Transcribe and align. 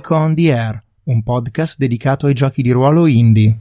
Amico 0.00 0.14
on 0.14 0.34
the 0.34 0.50
Air, 0.50 0.82
un 1.04 1.22
podcast 1.22 1.76
dedicato 1.76 2.24
ai 2.24 2.32
giochi 2.32 2.62
di 2.62 2.70
ruolo 2.70 3.06
indie. 3.06 3.58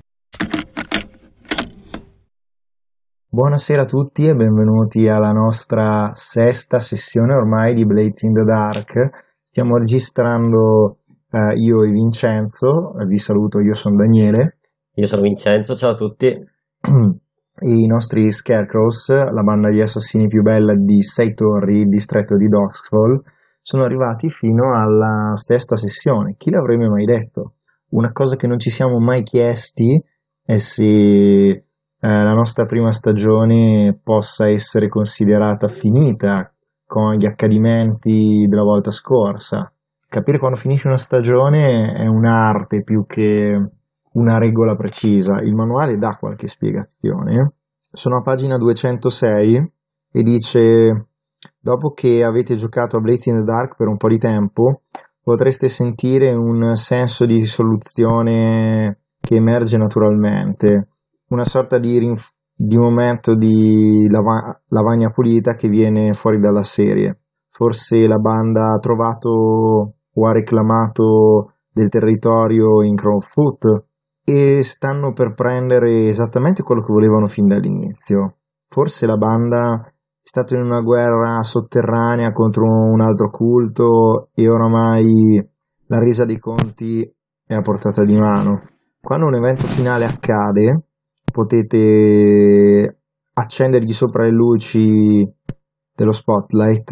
Buonasera 3.28 3.82
a 3.82 3.86
tutti 3.86 4.26
e 4.26 4.36
benvenuti 4.36 5.10
alla 5.10 5.34
nostra 5.34 6.12
sesta 6.14 6.80
sessione 6.80 7.34
ormai 7.34 7.74
di 7.74 7.86
Blades 7.86 8.22
in 8.22 8.34
the 8.34 8.44
Dark. 8.44 9.10
Stiamo 9.44 9.76
registrando 9.76 11.00
eh, 11.30 11.60
io 11.60 11.84
e 11.84 11.90
Vincenzo, 11.90 12.94
vi 13.06 13.18
saluto, 13.18 13.60
io 13.60 13.74
sono 13.74 13.98
Daniele. 13.98 14.60
Io 14.94 15.06
sono 15.06 15.24
Vincenzo, 15.24 15.76
ciao 15.76 15.92
a 15.92 15.96
tutti. 15.96 16.28
I 17.62 17.86
nostri 17.86 18.32
Scarecrows, 18.32 19.10
la 19.10 19.44
banda 19.44 19.70
di 19.70 19.82
assassini 19.82 20.28
più 20.28 20.42
bella 20.42 20.74
di 20.74 21.04
Sei 21.04 21.34
Torri, 21.34 21.82
il 21.82 21.90
distretto 21.90 22.38
di 22.38 22.48
Doxfall, 22.48 23.24
sono 23.62 23.84
arrivati 23.84 24.30
fino 24.30 24.76
alla 24.76 25.32
sesta 25.36 25.76
sessione. 25.76 26.36
Chi 26.38 26.50
l'avrebbe 26.50 26.88
mai 26.88 27.06
detto? 27.06 27.54
Una 27.90 28.12
cosa 28.12 28.36
che 28.36 28.48
non 28.48 28.60
ci 28.60 28.70
siamo 28.70 29.00
mai 29.00 29.24
chiesti 29.24 30.02
è 30.44 30.58
se 30.58 30.84
eh, 30.84 31.64
la 32.00 32.34
nostra 32.34 32.66
prima 32.66 32.92
stagione 32.92 34.00
possa 34.02 34.50
essere 34.50 34.88
considerata 34.88 35.68
finita 35.68 36.52
con 36.86 37.14
gli 37.16 37.26
accadimenti 37.26 38.46
della 38.48 38.64
volta 38.64 38.92
scorsa. 38.92 39.72
Capire 40.08 40.40
quando 40.40 40.58
finisce 40.58 40.88
una 40.88 40.98
stagione 40.98 41.94
è 41.94 42.08
un'arte 42.08 42.82
più 42.82 43.06
che 43.06 43.70
una 44.14 44.38
regola 44.40 44.76
precisa. 44.76 45.40
Il 45.42 45.54
manuale 45.54 45.98
dà 45.98 46.16
qualche 46.20 46.48
spiegazione. 46.48 47.54
Sono 47.92 48.18
a 48.18 48.22
pagina 48.22 48.58
206 48.58 49.72
e 50.12 50.24
dice 50.24 51.09
Dopo 51.62 51.92
che 51.92 52.24
avete 52.24 52.56
giocato 52.56 52.98
a 52.98 53.00
Blades 53.02 53.26
in 53.26 53.38
the 53.38 53.44
Dark 53.44 53.76
per 53.76 53.88
un 53.88 53.98
po' 53.98 54.08
di 54.08 54.18
tempo, 54.18 54.84
potreste 55.22 55.68
sentire 55.68 56.32
un 56.32 56.76
senso 56.76 57.26
di 57.26 57.44
soluzione 57.44 59.02
che 59.20 59.36
emerge 59.36 59.78
naturalmente, 59.78 60.88
una 61.30 61.44
sorta 61.44 61.78
di, 61.78 62.00
rinf- 62.00 62.34
di 62.56 62.78
momento 62.78 63.36
di 63.36 64.08
lava- 64.10 64.58
lavagna 64.70 65.10
pulita 65.10 65.56
che 65.56 65.68
viene 65.68 66.14
fuori 66.14 66.40
dalla 66.40 66.64
serie. 66.64 67.20
Forse 67.50 68.08
la 68.08 68.20
banda 68.20 68.72
ha 68.72 68.80
trovato 68.80 69.30
o 69.30 70.28
ha 70.28 70.32
reclamato 70.32 71.56
del 71.72 71.90
territorio 71.90 72.82
in 72.84 72.96
Crowfoot 72.96 73.84
e 74.24 74.64
stanno 74.64 75.12
per 75.12 75.34
prendere 75.34 76.08
esattamente 76.08 76.64
quello 76.64 76.82
che 76.82 76.94
volevano 76.94 77.28
fin 77.28 77.48
dall'inizio. 77.48 78.38
Forse 78.70 79.06
la 79.06 79.18
banda 79.18 79.94
stato 80.30 80.54
in 80.54 80.62
una 80.62 80.82
guerra 80.82 81.42
sotterranea 81.42 82.32
contro 82.32 82.64
un 82.64 83.02
altro 83.02 83.32
culto 83.32 84.30
e 84.36 84.48
oramai 84.48 85.44
la 85.88 85.98
resa 85.98 86.24
dei 86.24 86.38
conti 86.38 87.02
è 87.48 87.56
a 87.56 87.62
portata 87.62 88.04
di 88.04 88.16
mano. 88.16 88.62
Quando 89.02 89.26
un 89.26 89.34
evento 89.34 89.66
finale 89.66 90.06
accade, 90.06 90.84
potete 91.34 93.00
accendergli 93.34 93.92
sopra 93.92 94.26
le 94.26 94.30
luci 94.30 95.28
dello 95.96 96.12
spotlight 96.12 96.92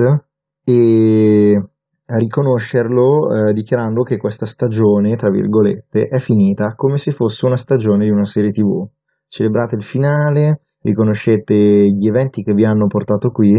e 0.63 1.63
riconoscerlo 2.07 3.49
eh, 3.49 3.53
dichiarando 3.53 4.01
che 4.01 4.17
questa 4.17 4.47
stagione, 4.47 5.15
tra 5.15 5.29
virgolette, 5.29 6.07
è 6.07 6.17
finita 6.17 6.73
come 6.73 6.97
se 6.97 7.11
fosse 7.11 7.45
una 7.45 7.55
stagione 7.55 8.05
di 8.05 8.09
una 8.09 8.25
serie 8.25 8.49
tv. 8.49 8.83
Celebrate 9.27 9.75
il 9.75 9.83
finale, 9.83 10.61
riconoscete 10.81 11.55
gli 11.55 12.07
eventi 12.07 12.43
che 12.43 12.53
vi 12.53 12.65
hanno 12.65 12.87
portato 12.87 13.29
qui, 13.29 13.53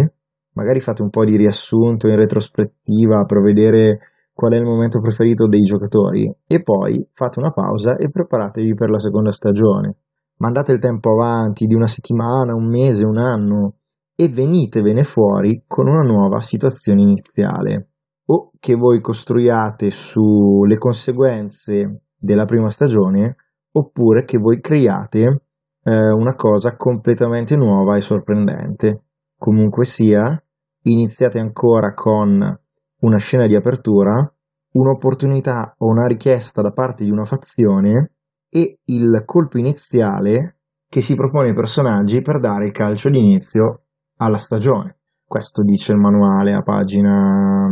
magari 0.52 0.80
fate 0.80 1.02
un 1.02 1.10
po' 1.10 1.24
di 1.24 1.36
riassunto 1.36 2.08
in 2.08 2.16
retrospettiva 2.16 3.24
per 3.24 3.40
vedere 3.40 3.98
qual 4.32 4.52
è 4.52 4.56
il 4.56 4.64
momento 4.64 5.00
preferito 5.00 5.46
dei 5.46 5.62
giocatori. 5.62 6.32
E 6.46 6.62
poi 6.62 7.08
fate 7.12 7.40
una 7.40 7.52
pausa 7.52 7.96
e 7.96 8.10
preparatevi 8.10 8.74
per 8.74 8.90
la 8.90 8.98
seconda 8.98 9.32
stagione. 9.32 9.96
Mandate 10.36 10.72
il 10.72 10.78
tempo 10.78 11.10
avanti 11.10 11.66
di 11.66 11.74
una 11.74 11.88
settimana, 11.88 12.54
un 12.54 12.68
mese, 12.68 13.04
un 13.04 13.18
anno 13.18 13.74
e 14.14 14.28
venitevene 14.28 15.02
fuori 15.02 15.64
con 15.66 15.88
una 15.88 16.02
nuova 16.02 16.40
situazione 16.40 17.02
iniziale. 17.02 17.88
O 18.26 18.52
che 18.58 18.74
voi 18.74 19.00
costruiate 19.00 19.90
sulle 19.90 20.78
conseguenze 20.78 22.02
della 22.16 22.44
prima 22.44 22.70
stagione 22.70 23.36
oppure 23.72 24.24
che 24.24 24.38
voi 24.38 24.60
creiate 24.60 25.42
eh, 25.88 26.10
una 26.10 26.34
cosa 26.34 26.76
completamente 26.76 27.56
nuova 27.56 27.96
e 27.96 28.02
sorprendente. 28.02 29.04
Comunque 29.38 29.86
sia, 29.86 30.40
iniziate 30.82 31.38
ancora 31.38 31.94
con 31.94 32.60
una 33.00 33.18
scena 33.18 33.46
di 33.46 33.54
apertura, 33.54 34.30
un'opportunità 34.72 35.74
o 35.78 35.86
una 35.86 36.06
richiesta 36.06 36.60
da 36.60 36.72
parte 36.72 37.04
di 37.04 37.10
una 37.10 37.24
fazione 37.24 38.12
e 38.50 38.80
il 38.84 39.22
colpo 39.24 39.58
iniziale 39.58 40.56
che 40.88 41.00
si 41.00 41.14
propone 41.14 41.48
ai 41.48 41.54
personaggi 41.54 42.20
per 42.20 42.38
dare 42.38 42.66
il 42.66 42.70
calcio 42.70 43.08
d'inizio 43.08 43.82
alla 44.16 44.38
stagione. 44.38 44.96
Questo 45.24 45.62
dice 45.62 45.92
il 45.92 45.98
manuale 45.98 46.52
a 46.52 46.62
pagina 46.62 47.68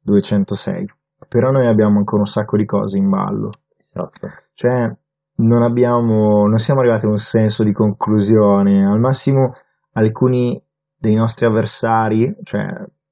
206. 0.00 0.80
Mm, 0.82 0.84
Però 1.28 1.50
noi 1.50 1.66
abbiamo 1.66 1.98
ancora 1.98 2.20
un 2.20 2.26
sacco 2.26 2.56
di 2.56 2.64
cose 2.64 2.98
in 2.98 3.08
ballo. 3.08 3.50
Esatto. 3.78 4.28
Cioè, 4.52 4.94
non 5.36 5.62
abbiamo, 5.62 6.46
non 6.46 6.56
siamo 6.56 6.80
arrivati 6.80 7.06
a 7.06 7.10
un 7.10 7.18
senso 7.18 7.62
di 7.64 7.72
conclusione. 7.72 8.84
Al 8.86 8.98
massimo 8.98 9.54
alcuni 9.92 10.60
dei 10.96 11.14
nostri 11.14 11.46
avversari, 11.46 12.34
cioè 12.42 12.62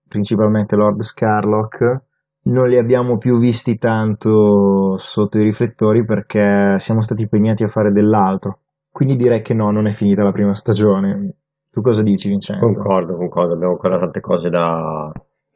principalmente 0.09 0.77
Lord 0.77 1.01
Scarlock, 1.01 2.03
non 2.45 2.69
li 2.69 2.79
abbiamo 2.79 3.17
più 3.17 3.39
visti 3.39 3.77
tanto 3.77 4.97
sotto 4.99 5.39
i 5.39 5.43
riflettori 5.43 6.05
perché 6.05 6.79
siamo 6.79 7.03
stati 7.03 7.23
impegnati 7.23 7.65
a 7.65 7.69
fare 7.69 7.91
dell'altro. 7.91 8.61
Quindi 8.91 9.17
direi 9.17 9.41
che 9.41 9.55
no, 9.55 9.71
non 9.71 9.87
è 9.87 9.91
finita 9.91 10.23
la 10.23 10.31
prima 10.31 10.55
stagione. 10.55 11.35
Tu 11.71 11.81
cosa 11.81 12.03
dici, 12.03 12.29
Vincenzo? 12.29 12.65
Concordo, 12.65 13.17
concordo, 13.17 13.55
abbiamo 13.55 13.73
ancora 13.73 13.99
tante 13.99 14.21
cose 14.21 14.49
da, 14.49 15.11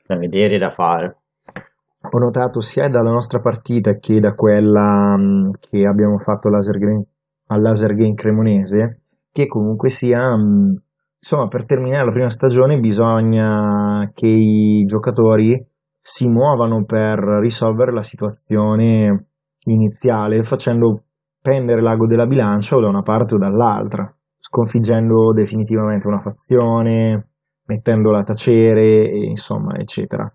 da 0.07 0.17
vedere 0.17 0.57
e 0.57 0.59
da 0.59 0.73
fare 0.73 1.17
ho 2.11 2.19
notato 2.19 2.61
sia 2.61 2.89
dalla 2.89 3.11
nostra 3.11 3.41
partita 3.41 3.95
che 3.95 4.21
da 4.21 4.35
quella 4.35 5.15
um, 5.17 5.51
che 5.59 5.83
abbiamo 5.87 6.19
fatto 6.19 6.49
laser 6.49 6.79
game, 6.79 7.05
al 7.49 7.61
Laser 7.61 7.95
Game 7.95 8.15
Cremonese 8.15 9.01
che 9.31 9.47
comunque 9.47 9.89
sia 9.89 10.33
um, 10.33 10.75
insomma 11.21 11.49
per 11.49 11.65
terminare 11.65 12.07
la 12.07 12.13
prima 12.13 12.31
stagione 12.31 12.79
bisogna 12.79 14.11
che 14.15 14.27
i 14.27 14.85
giocatori 14.85 15.67
si 16.01 16.29
muovano 16.29 16.85
per 16.85 17.19
risolvere 17.41 17.93
la 17.93 18.03
situazione 18.03 19.27
iniziale 19.67 20.43
facendo 20.45 21.03
pendere 21.41 21.83
l'ago 21.83 22.07
della 22.07 22.27
bilancia 22.27 22.77
o 22.77 22.81
da 22.81 22.89
una 22.89 23.03
parte 23.03 23.35
o 23.35 23.39
dall'altra 23.39 24.11
sconfiggendo 24.39 25.33
definitivamente 25.33 26.07
una 26.07 26.21
fazione 26.21 27.29
mettendola 27.65 28.21
a 28.21 28.25
tacere 28.25 29.11
e, 29.11 29.25
insomma 29.29 29.77
eccetera 29.77 30.31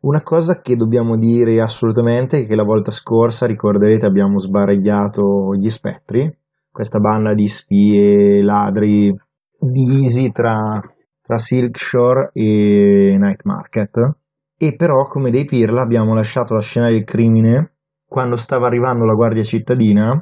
una 0.00 0.22
cosa 0.22 0.60
che 0.60 0.76
dobbiamo 0.76 1.16
dire 1.16 1.60
assolutamente 1.60 2.40
è 2.40 2.46
che 2.46 2.54
la 2.54 2.64
volta 2.64 2.90
scorsa, 2.90 3.46
ricorderete, 3.46 4.06
abbiamo 4.06 4.38
sbaragliato 4.38 5.54
gli 5.54 5.68
spettri, 5.68 6.30
questa 6.70 6.98
banda 6.98 7.34
di 7.34 7.46
spie 7.46 8.42
ladri 8.42 9.14
divisi 9.58 10.30
tra, 10.32 10.80
tra 11.20 11.36
Silkshore 11.36 12.30
e 12.32 13.16
Night 13.18 13.42
Market. 13.44 13.98
E 14.56 14.76
però, 14.76 15.06
come 15.08 15.30
dei 15.30 15.44
Pirla, 15.44 15.82
abbiamo 15.82 16.14
lasciato 16.14 16.54
la 16.54 16.60
scena 16.60 16.88
del 16.88 17.04
crimine 17.04 17.74
quando 18.06 18.36
stava 18.36 18.66
arrivando 18.66 19.04
la 19.04 19.14
guardia 19.14 19.42
cittadina, 19.42 20.12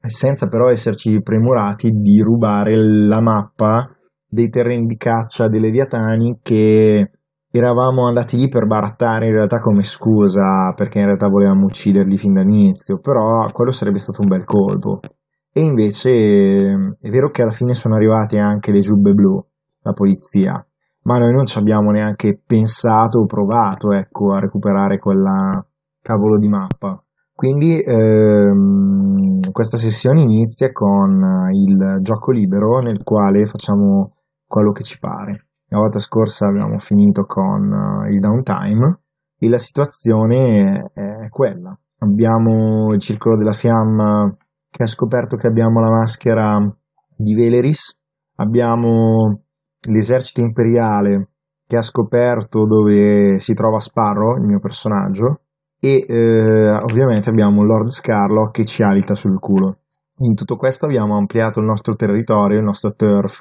senza 0.00 0.48
però 0.48 0.68
esserci 0.68 1.22
premurati 1.22 1.90
di 1.90 2.20
rubare 2.20 2.74
la 2.76 3.20
mappa 3.20 3.88
dei 4.28 4.48
terreni 4.48 4.86
di 4.86 4.96
caccia 4.96 5.48
dei 5.48 5.60
Leviatani 5.60 6.40
che 6.42 7.10
eravamo 7.56 8.06
andati 8.06 8.36
lì 8.36 8.48
per 8.48 8.66
barattare 8.66 9.26
in 9.26 9.32
realtà 9.32 9.60
come 9.60 9.82
scusa 9.82 10.72
perché 10.74 10.98
in 10.98 11.06
realtà 11.06 11.28
volevamo 11.28 11.64
ucciderli 11.64 12.16
fin 12.18 12.32
dall'inizio, 12.32 12.98
però 12.98 13.46
quello 13.52 13.72
sarebbe 13.72 13.98
stato 13.98 14.22
un 14.22 14.28
bel 14.28 14.44
colpo. 14.44 15.00
E 15.52 15.60
invece 15.62 16.64
è 17.00 17.08
vero 17.08 17.30
che 17.30 17.42
alla 17.42 17.50
fine 17.50 17.74
sono 17.74 17.94
arrivate 17.94 18.38
anche 18.38 18.72
le 18.72 18.80
giubbe 18.80 19.12
blu, 19.12 19.42
la 19.80 19.92
polizia, 19.92 20.52
ma 21.02 21.18
noi 21.18 21.32
non 21.32 21.46
ci 21.46 21.58
abbiamo 21.58 21.90
neanche 21.90 22.38
pensato 22.44 23.20
o 23.20 23.26
provato 23.26 23.92
ecco, 23.92 24.34
a 24.34 24.40
recuperare 24.40 24.98
quella 24.98 25.64
cavolo 26.02 26.38
di 26.38 26.48
mappa. 26.48 27.02
Quindi 27.34 27.80
ehm, 27.80 29.50
questa 29.52 29.76
sessione 29.76 30.20
inizia 30.20 30.72
con 30.72 31.20
il 31.52 31.98
gioco 32.00 32.32
libero 32.32 32.78
nel 32.78 33.02
quale 33.02 33.44
facciamo 33.46 34.16
quello 34.46 34.72
che 34.72 34.82
ci 34.82 34.98
pare. 34.98 35.45
La 35.68 35.78
volta 35.78 35.98
scorsa 35.98 36.46
abbiamo 36.46 36.78
finito 36.78 37.24
con 37.24 37.70
uh, 37.70 38.08
il 38.08 38.20
downtime 38.20 39.00
e 39.38 39.48
la 39.48 39.58
situazione 39.58 40.90
è, 40.94 41.28
quella. 41.28 41.76
Abbiamo 41.98 42.92
il 42.92 43.00
circolo 43.00 43.36
della 43.36 43.52
fiamma 43.52 44.34
che 44.70 44.82
ha 44.82 44.86
scoperto 44.86 45.36
che 45.36 45.46
abbiamo 45.46 45.80
la 45.80 45.90
maschera 45.90 46.58
di 47.16 47.34
Veleris, 47.34 47.96
abbiamo 48.36 49.40
l'esercito 49.88 50.40
imperiale 50.40 51.30
che 51.66 51.76
ha 51.76 51.82
scoperto 51.82 52.64
dove 52.64 53.40
si 53.40 53.54
trova 53.54 53.80
Sparrow, 53.80 54.36
il 54.36 54.46
mio 54.46 54.60
personaggio, 54.60 55.40
e 55.80 56.04
eh, 56.06 56.70
ovviamente 56.70 57.28
abbiamo 57.28 57.64
Lord 57.64 57.88
Scarlock 57.88 58.52
che 58.52 58.64
ci 58.64 58.82
alita 58.82 59.14
sul 59.14 59.38
culo. 59.40 59.78
In 60.18 60.34
tutto 60.34 60.56
questo 60.56 60.86
abbiamo 60.86 61.16
ampliato 61.16 61.60
il 61.60 61.66
nostro 61.66 61.94
territorio, 61.94 62.58
il 62.58 62.64
nostro 62.64 62.94
turf, 62.94 63.40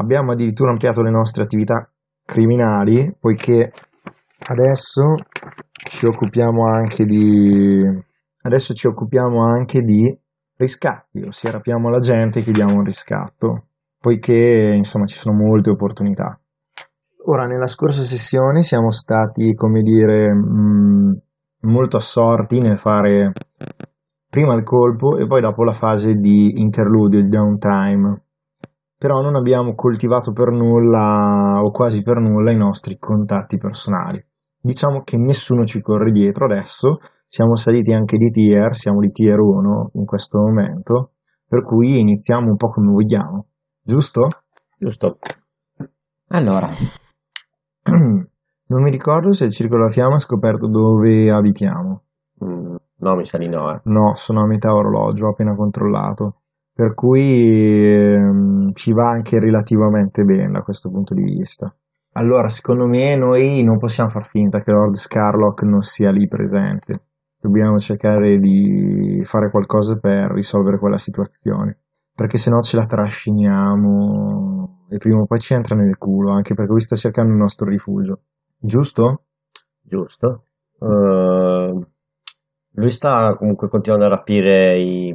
abbiamo 0.00 0.32
addirittura 0.32 0.70
ampliato 0.70 1.02
le 1.02 1.10
nostre 1.10 1.44
attività 1.44 1.88
criminali, 2.24 3.14
poiché 3.18 3.72
adesso 4.46 5.14
ci 5.72 6.06
occupiamo 6.06 6.66
anche 6.66 7.04
di 7.04 7.82
occupiamo 8.88 9.44
anche 9.44 9.82
di 9.82 10.18
riscatti, 10.56 11.22
ossia 11.22 11.52
rapiamo 11.52 11.88
la 11.88 11.98
gente 11.98 12.38
e 12.38 12.42
chiediamo 12.42 12.76
un 12.76 12.84
riscatto, 12.84 13.66
poiché 13.98 14.74
insomma 14.76 15.06
ci 15.06 15.16
sono 15.16 15.36
molte 15.36 15.70
opportunità. 15.70 16.38
Ora, 17.26 17.44
nella 17.44 17.68
scorsa 17.68 18.02
sessione 18.02 18.62
siamo 18.62 18.90
stati, 18.90 19.54
come 19.54 19.82
dire, 19.82 20.32
mh, 20.32 21.20
molto 21.62 21.98
assorti 21.98 22.60
nel 22.60 22.78
fare 22.78 23.32
prima 24.28 24.54
il 24.54 24.62
colpo 24.62 25.18
e 25.18 25.26
poi 25.26 25.40
dopo 25.40 25.64
la 25.64 25.72
fase 25.72 26.14
di 26.14 26.60
interludio, 26.60 27.20
di 27.20 27.28
downtime. 27.28 28.22
Però 29.00 29.22
non 29.22 29.34
abbiamo 29.34 29.74
coltivato 29.74 30.32
per 30.32 30.50
nulla 30.50 31.62
o 31.64 31.70
quasi 31.70 32.02
per 32.02 32.18
nulla 32.18 32.52
i 32.52 32.56
nostri 32.56 32.98
contatti 32.98 33.56
personali. 33.56 34.22
Diciamo 34.60 35.00
che 35.00 35.16
nessuno 35.16 35.64
ci 35.64 35.80
corre 35.80 36.12
dietro 36.12 36.44
adesso, 36.44 36.98
siamo 37.26 37.56
saliti 37.56 37.94
anche 37.94 38.18
di 38.18 38.28
tier, 38.28 38.76
siamo 38.76 39.00
di 39.00 39.10
tier 39.10 39.38
1 39.38 39.92
in 39.94 40.04
questo 40.04 40.38
momento, 40.38 41.12
per 41.48 41.62
cui 41.62 41.98
iniziamo 41.98 42.50
un 42.50 42.56
po' 42.56 42.68
come 42.68 42.92
vogliamo, 42.92 43.46
giusto? 43.80 44.26
Giusto. 44.76 45.16
Allora, 46.28 46.68
non 48.66 48.82
mi 48.82 48.90
ricordo 48.90 49.32
se 49.32 49.44
il 49.46 49.50
Circolo 49.50 49.80
della 49.80 49.92
Fiamma 49.92 50.16
ha 50.16 50.18
scoperto 50.18 50.68
dove 50.68 51.30
abitiamo. 51.30 52.02
mm, 52.44 52.74
no, 52.96 53.16
mi 53.16 53.24
sa 53.24 53.38
di 53.38 53.48
no, 53.48 53.72
eh. 53.72 53.80
No, 53.84 54.14
sono 54.14 54.42
a 54.42 54.46
metà 54.46 54.74
orologio, 54.74 55.28
ho 55.28 55.30
appena 55.30 55.54
controllato. 55.54 56.39
Per 56.80 56.94
cui 56.94 57.78
ehm, 57.78 58.72
ci 58.72 58.94
va 58.94 59.10
anche 59.10 59.38
relativamente 59.38 60.22
bene 60.22 60.50
da 60.50 60.62
questo 60.62 60.88
punto 60.88 61.12
di 61.12 61.24
vista. 61.24 61.70
Allora, 62.12 62.48
secondo 62.48 62.86
me 62.86 63.14
noi 63.16 63.62
non 63.62 63.76
possiamo 63.76 64.08
far 64.08 64.26
finta 64.26 64.62
che 64.62 64.72
Lord 64.72 64.94
Scarlock 64.94 65.60
non 65.64 65.82
sia 65.82 66.10
lì 66.10 66.26
presente. 66.26 67.02
Dobbiamo 67.38 67.76
cercare 67.76 68.38
di 68.38 69.22
fare 69.26 69.50
qualcosa 69.50 69.98
per 69.98 70.30
risolvere 70.30 70.78
quella 70.78 70.96
situazione. 70.96 71.80
Perché 72.14 72.38
se 72.38 72.48
no 72.48 72.62
ce 72.62 72.78
la 72.78 72.86
trasciniamo 72.86 74.86
e 74.88 74.96
prima 74.96 75.20
o 75.20 75.26
poi 75.26 75.38
ci 75.38 75.52
entra 75.52 75.76
nel 75.76 75.98
culo, 75.98 76.32
anche 76.32 76.54
perché 76.54 76.70
lui 76.70 76.80
sta 76.80 76.96
cercando 76.96 77.32
il 77.32 77.38
nostro 77.38 77.68
rifugio. 77.68 78.20
Giusto? 78.58 79.24
Giusto. 79.82 80.44
Eh, 80.80 81.72
lui 82.70 82.90
sta 82.90 83.36
comunque 83.36 83.68
continuando 83.68 84.06
a 84.06 84.16
rapire 84.16 84.80
i 84.80 85.14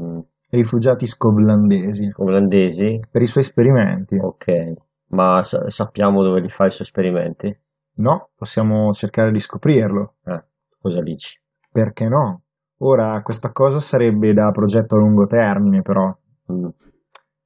Rifugiati 0.56 1.06
scoblandesi 1.06 2.10
olandesi. 2.16 3.00
per 3.12 3.22
i 3.22 3.26
suoi 3.28 3.44
esperimenti. 3.44 4.18
Ok, 4.18 4.74
ma 5.10 5.44
sa- 5.44 5.70
sappiamo 5.70 6.24
dove 6.24 6.40
li 6.40 6.50
fa 6.50 6.66
i 6.66 6.72
suoi 6.72 6.88
esperimenti? 6.88 7.56
No, 7.98 8.30
possiamo 8.36 8.92
cercare 8.92 9.32
di 9.32 9.40
scoprirlo. 9.40 10.16
Eh, 10.26 10.44
cosa 10.80 11.02
dici? 11.02 11.40
Perché 11.72 12.08
no? 12.08 12.42
Ora, 12.80 13.22
questa 13.22 13.52
cosa 13.52 13.80
sarebbe 13.80 14.34
da 14.34 14.52
progetto 14.52 14.96
a 14.96 15.00
lungo 15.00 15.26
termine, 15.26 15.82
però. 15.82 16.14
Mm, 16.52 16.68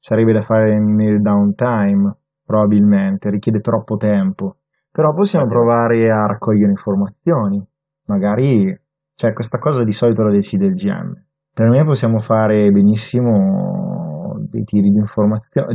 Sarebbe 0.01 0.31
da 0.31 0.41
fare 0.41 0.79
nel 0.79 1.21
downtime, 1.21 2.15
probabilmente, 2.45 3.29
richiede 3.29 3.59
troppo 3.59 3.97
tempo. 3.97 4.57
Però 4.91 5.11
possiamo 5.13 5.45
provare 5.47 6.09
a 6.09 6.25
raccogliere 6.25 6.69
informazioni. 6.71 7.61
Magari, 8.05 8.75
cioè, 9.13 9.33
questa 9.33 9.57
cosa 9.57 9.83
di 9.83 9.91
solito 9.91 10.23
la 10.23 10.31
decide 10.31 10.67
il 10.67 10.73
GM. 10.73 11.13
Per 11.59 11.69
me 11.69 11.83
possiamo 11.83 12.19
fare 12.19 12.71
benissimo 12.71 14.37
dei 14.49 14.63
tiri 14.63 14.91
di 14.91 15.03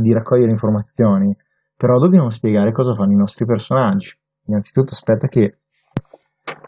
di 0.01 0.13
raccogliere 0.13 0.49
informazioni, 0.49 1.31
però 1.77 1.99
dobbiamo 1.99 2.31
spiegare 2.31 2.71
cosa 2.71 2.95
fanno 2.95 3.11
i 3.11 3.15
nostri 3.15 3.45
personaggi. 3.45 4.11
Innanzitutto, 4.47 4.93
aspetta 4.93 5.27
che 5.27 5.59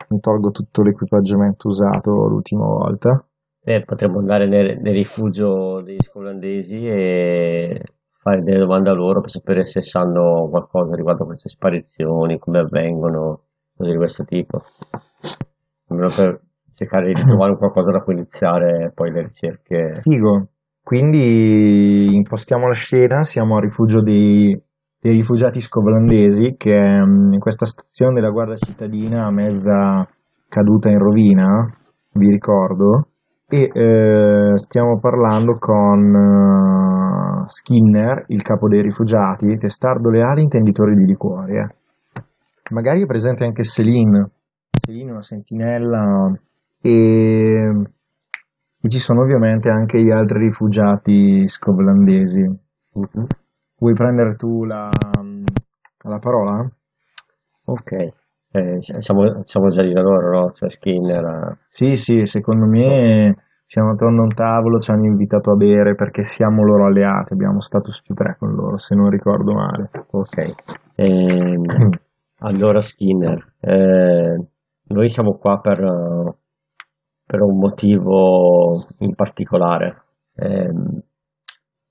mi 0.10 0.19
tolgo 0.19 0.52
tutto 0.52 0.84
l'equipaggiamento 0.84 1.68
usato 1.68 2.12
l'ultima 2.28 2.68
volta. 2.68 3.25
Beh, 3.60 3.86
potremmo 3.86 4.19
andare 4.19 4.46
nel, 4.46 4.80
nel 4.80 4.94
rifugio 4.94 5.81
degli 5.81 6.00
scolandesi 6.00 6.86
e 6.86 7.81
fare 8.20 8.44
delle 8.44 8.60
domande 8.60 8.92
a 8.92 8.94
loro 8.94 9.22
per 9.22 9.31
sapere 9.31 9.66
se 9.66 9.81
sanno 9.81 10.48
qualcosa 10.48 10.96
riguardo 10.96 11.24
a 11.24 11.25
queste 11.25 11.50
sparizioni, 11.50 12.38
come 12.38 12.60
avvengono, 12.60 13.46
cose 13.75 13.90
di 13.90 13.98
questo 13.98 14.25
tipo. 14.25 14.62
Per 15.88 16.46
cercare 16.77 17.12
di 17.12 17.13
trovare 17.21 17.57
qualcosa 17.57 17.91
da 17.91 18.01
cui 18.01 18.13
iniziare 18.13 18.91
poi 18.94 19.12
le 19.12 19.24
ricerche. 19.24 19.95
Figo. 20.01 20.50
Quindi 20.83 22.15
impostiamo 22.15 22.68
la 22.68 22.74
scena, 22.74 23.24
siamo 23.24 23.56
al 23.56 23.63
rifugio 23.63 24.01
dei, 24.01 24.57
dei 25.01 25.13
rifugiati 25.13 25.59
scovlandesi, 25.59 26.56
che 26.56 26.77
mm, 26.77 27.33
in 27.33 27.39
questa 27.39 27.65
stazione 27.65 28.13
della 28.13 28.29
Guardia 28.29 28.56
Cittadina 28.56 29.29
mezza 29.31 30.07
caduta 30.47 30.89
in 30.89 31.00
rovina, 31.00 31.65
vi 32.13 32.29
ricordo, 32.29 33.09
e 33.50 33.69
eh, 33.74 34.57
stiamo 34.57 35.00
parlando 35.00 35.57
con 35.59 36.15
eh, 36.15 37.44
Skinner, 37.47 38.24
il 38.27 38.41
capo 38.44 38.69
dei 38.69 38.81
rifugiati, 38.81 39.57
testardo 39.57 40.09
leale 40.09 40.41
intenditore 40.41 40.95
di 40.95 41.03
liquori. 41.03 41.53
Magari 42.71 43.01
è 43.01 43.06
presente 43.06 43.44
anche 43.44 43.63
Celine, 43.63 44.29
Celine 44.79 45.12
una 45.12 45.21
sentinella 45.21 46.31
e, 46.88 47.81
e 48.81 48.88
ci 48.89 48.98
sono 49.00 49.22
ovviamente 49.22 49.69
anche 49.69 50.01
gli 50.01 50.10
altri 50.12 50.39
rifugiati 50.39 51.48
scovlandesi. 51.48 52.42
Mhm. 52.42 53.25
Vuoi 53.80 53.94
prendere 53.94 54.36
tu 54.36 54.63
la, 54.66 54.89
la 56.04 56.19
parola? 56.19 56.68
Ok, 57.66 57.92
Eh, 58.50 58.78
siamo, 59.01 59.42
siamo 59.44 59.68
già 59.68 59.81
lì 59.84 59.92
da 59.94 60.01
loro, 60.01 60.30
no? 60.39 60.51
Cioè 60.51 60.69
Skinner. 60.69 61.24
eh, 61.24 61.57
Sì, 61.69 61.95
sì, 61.98 62.25
secondo 62.25 62.66
me 62.66 63.36
siamo 63.66 63.92
attorno 63.92 64.22
a 64.22 64.24
un 64.24 64.34
tavolo, 64.34 64.80
ci 64.80 64.89
hanno 64.92 65.06
invitato 65.06 65.51
a 65.51 65.56
bere 65.56 65.94
perché 65.94 66.24
siamo 66.24 66.63
loro 66.63 66.86
alleati, 66.86 67.34
abbiamo 67.34 67.60
status 67.60 68.01
più 68.01 68.16
3 68.16 68.38
con 68.39 68.53
loro, 68.53 68.77
se 68.77 68.96
non 68.96 69.10
ricordo 69.10 69.53
male. 69.53 69.89
Ok. 70.12 70.53
Ehm, 70.96 71.63
allora 72.39 72.82
Skinner, 72.82 73.53
eh, 73.60 74.48
noi 74.88 75.10
siamo 75.10 75.38
qua 75.38 75.60
per, 75.60 75.79
eh, 75.84 76.36
per 77.27 77.41
un 77.41 77.57
motivo 77.57 78.88
in 79.00 79.13
particolare. 79.13 80.03
Ehm, 80.36 81.01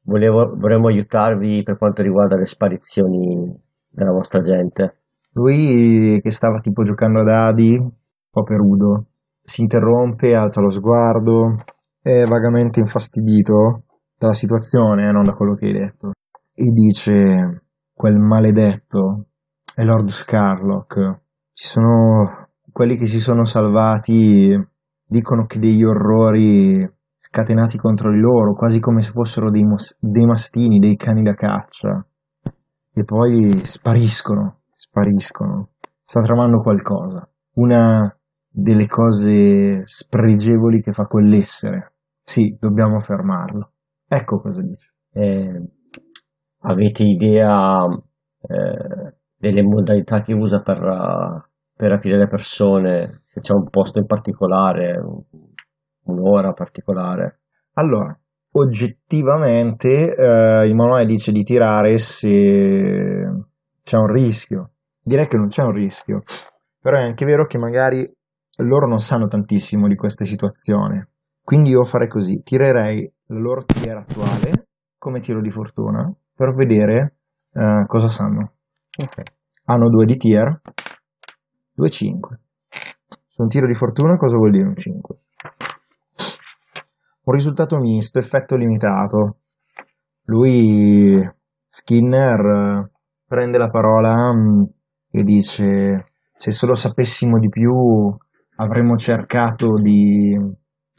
volevo, 0.05 0.57
vorremmo 0.57 0.89
aiutarvi 0.89 1.63
per 1.63 1.77
quanto 1.77 2.03
riguarda 2.03 2.37
le 2.37 2.47
sparizioni 2.47 3.55
della 3.87 4.13
vostra 4.13 4.41
gente. 4.41 5.03
Lui 5.33 6.19
che 6.23 6.31
stava 6.31 6.59
tipo 6.61 6.83
giocando 6.83 7.21
a 7.21 7.25
dadi, 7.25 7.77
un 7.77 7.91
po' 8.31 8.43
perudo, 8.43 9.05
si 9.43 9.61
interrompe, 9.61 10.35
alza 10.35 10.63
lo 10.63 10.71
sguardo, 10.71 11.63
è 12.01 12.25
vagamente 12.25 12.81
infastidito 12.81 13.83
dalla 14.17 14.33
situazione, 14.33 15.09
eh, 15.09 15.13
non 15.13 15.25
da 15.25 15.35
quello 15.35 15.55
che 15.55 15.67
hai 15.67 15.73
detto, 15.73 16.13
e 16.55 16.71
dice, 16.73 17.65
quel 17.93 18.17
maledetto 18.17 19.27
è 19.75 19.85
Lord 19.85 20.09
Scarlock. 20.09 21.21
Ci 21.53 21.67
sono 21.67 22.49
quelli 22.73 22.97
che 22.97 23.05
si 23.05 23.19
sono 23.21 23.45
salvati, 23.45 24.57
dicono 25.07 25.45
che 25.47 25.59
degli 25.59 25.85
orrori 25.85 26.89
scatenati 27.17 27.79
contro 27.79 28.11
di 28.11 28.19
loro, 28.19 28.55
quasi 28.55 28.81
come 28.81 29.03
se 29.03 29.11
fossero 29.11 29.51
dei, 29.51 29.63
mos- 29.63 29.97
dei 30.01 30.25
mastini, 30.25 30.79
dei 30.79 30.97
cani 30.97 31.23
da 31.23 31.35
caccia, 31.35 32.05
e 32.93 33.05
poi 33.05 33.61
spariscono, 33.65 34.61
spariscono. 34.73 35.71
Sta 36.03 36.21
tramando 36.21 36.61
qualcosa. 36.61 37.29
Una 37.55 38.17
delle 38.49 38.87
cose 38.87 39.83
spregevoli 39.85 40.81
che 40.81 40.93
fa 40.93 41.05
quell'essere. 41.05 41.93
Sì, 42.23 42.57
dobbiamo 42.59 43.01
fermarlo. 43.01 43.73
Ecco 44.09 44.41
cosa 44.41 44.63
dice. 44.63 44.95
Eh, 45.13 45.63
avete 46.61 47.03
idea 47.03 47.85
eh, 48.41 49.15
delle 49.37 49.63
modalità 49.63 50.23
che 50.23 50.33
usa 50.33 50.63
per, 50.63 50.81
uh, 50.81 51.43
per 51.77 51.91
rapire 51.91 52.17
le 52.17 52.27
persone? 52.29 53.21
Se 53.25 53.41
c'è 53.41 53.53
un 53.53 53.69
posto 53.69 53.99
in 53.99 54.07
particolare, 54.07 54.99
un- 54.99 55.23
un'ora 56.05 56.53
particolare? 56.53 57.41
Allora, 57.75 58.19
oggettivamente 58.53 60.15
eh, 60.15 60.67
il 60.67 60.75
manuale 60.75 61.05
dice 61.05 61.33
di 61.33 61.43
tirare 61.43 61.99
se 61.99 62.29
c'è 63.83 63.97
un 63.97 64.07
rischio. 64.07 64.71
Direi 65.03 65.29
che 65.29 65.37
non 65.37 65.49
c'è 65.49 65.63
un 65.63 65.73
rischio, 65.73 66.23
però 66.81 66.99
è 66.99 67.03
anche 67.03 67.25
vero 67.25 67.45
che 67.45 67.59
magari 67.59 68.11
loro 68.65 68.87
non 68.89 68.99
sanno 68.99 69.27
tantissimo 69.27 69.87
di 69.87 69.95
queste 69.95 70.25
situazioni. 70.25 71.05
Quindi 71.43 71.71
io 71.71 71.85
farei 71.85 72.09
così, 72.09 72.43
tirerei 72.43 73.09
la 73.27 73.39
loro 73.39 73.63
tier 73.63 73.99
attuale 73.99 74.69
come 74.99 75.21
tiro 75.21 75.41
di 75.41 75.51
fortuna 75.51 76.13
per 76.35 76.55
vedere 76.55 77.19
eh, 77.53 77.85
cosa 77.87 78.09
sanno. 78.09 78.55
Ok. 79.01 79.23
Hanno 79.67 79.89
due 79.89 80.05
di 80.07 80.17
tier, 80.17 80.61
2 81.77 81.89
5. 81.89 82.41
Su 83.29 83.43
un 83.43 83.49
tiro 83.49 83.67
di 83.67 83.75
fortuna 83.75 84.17
cosa 84.17 84.37
vuol 84.37 84.51
dire 84.51 84.67
un 84.67 84.77
5? 84.77 85.17
Un 87.25 87.35
risultato 87.35 87.77
misto, 87.77 88.19
effetto 88.19 88.57
limitato. 88.57 89.39
Lui, 90.25 91.21
Skinner, 91.69 92.91
prende 93.27 93.59
la 93.59 93.69
parola 93.69 94.33
mm, 94.35 94.63
e 95.11 95.23
dice 95.23 96.07
se 96.35 96.51
solo 96.51 96.75
sapessimo 96.75 97.39
di 97.39 97.49
più 97.49 97.73
avremmo 98.57 98.97
cercato 98.97 99.75
di 99.75 100.35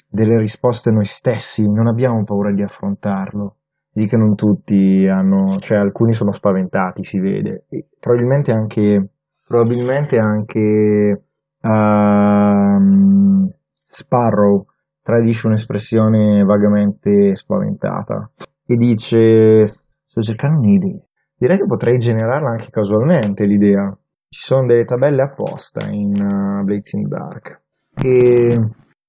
delle 0.10 0.38
risposte 0.38 0.91
noi 0.91 1.05
stessi, 1.05 1.63
non 1.63 1.88
abbiamo 1.88 2.24
paura 2.24 2.51
di 2.51 2.63
affrontarlo. 2.63 3.55
Vedi 3.91 4.07
che 4.07 4.17
non 4.17 4.36
tutti 4.36 5.07
hanno, 5.07 5.55
cioè 5.57 5.77
alcuni 5.77 6.13
sono 6.13 6.31
spaventati, 6.31 7.03
si 7.03 7.19
vede. 7.19 7.65
E 7.69 7.88
probabilmente 8.00 8.51
anche, 8.51 9.10
probabilmente 9.48 10.18
anche 10.18 11.24
uh, 11.62 13.50
Sparrow 13.88 14.66
tradisce 15.01 15.48
un'espressione 15.48 16.44
vagamente 16.44 17.34
spaventata 17.36 18.30
e 18.66 18.75
dice 18.75 19.80
sto 20.06 20.22
cercando 20.22 20.60
un'idea. 20.60 21.01
Direi 21.38 21.58
che 21.58 21.66
potrei 21.66 21.98
generarla 21.98 22.50
anche 22.50 22.70
casualmente 22.70 23.46
l'idea. 23.46 23.98
Ci 24.30 24.42
sono 24.42 24.66
delle 24.66 24.84
tabelle 24.84 25.22
apposta 25.22 25.88
in 25.92 26.13
uh, 26.13 26.63
Blazing 26.63 27.08
Dark 27.08 27.62
e 27.96 28.60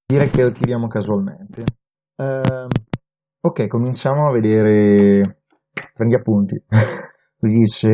direi 0.05 0.29
che 0.29 0.43
lo 0.43 0.51
tiriamo 0.51 0.87
casualmente. 0.87 1.63
Uh, 2.15 2.67
ok, 3.41 3.67
cominciamo 3.67 4.27
a 4.27 4.31
vedere. 4.31 5.41
Prendi 5.93 6.15
appunti. 6.15 6.55
Lui 7.39 7.53
dice: 7.53 7.89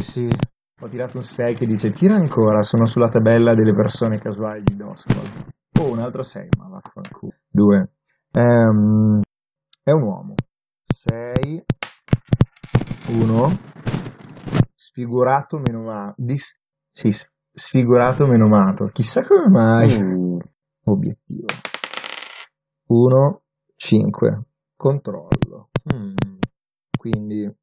Sì. 0.00 0.28
Ho 0.80 0.88
tirato 0.88 1.16
un 1.16 1.22
6 1.22 1.54
che 1.54 1.66
dice: 1.66 1.92
Tira 1.92 2.14
ancora. 2.14 2.62
Sono 2.62 2.86
sulla 2.86 3.08
tabella 3.08 3.54
delle 3.54 3.74
persone 3.74 4.18
casuali 4.18 4.62
di 4.62 4.76
Doscol. 4.76 5.54
Oh, 5.80 5.90
un 5.90 5.98
altro 5.98 6.22
6, 6.22 6.48
ma 6.58 6.68
vaffanculo. 6.68 7.32
2. 7.48 7.90
Um, 8.32 9.20
è 9.82 9.90
un 9.92 10.02
uomo. 10.02 10.34
6. 10.84 11.64
1. 13.08 13.58
Sfigurato 14.74 15.58
meno 15.58 15.82
male. 15.82 16.14
Dis- 16.16 16.58
sì, 16.92 17.10
sfigurato 17.52 18.26
menomato. 18.26 18.86
Chissà 18.92 19.24
come 19.24 19.48
mai. 19.48 19.98
Mm. 19.98 20.38
Obiettivo. 20.84 21.46
1, 22.88 23.42
5. 23.76 24.42
Controllo. 24.76 25.70
Mm. 25.92 26.14
Quindi 26.96 27.54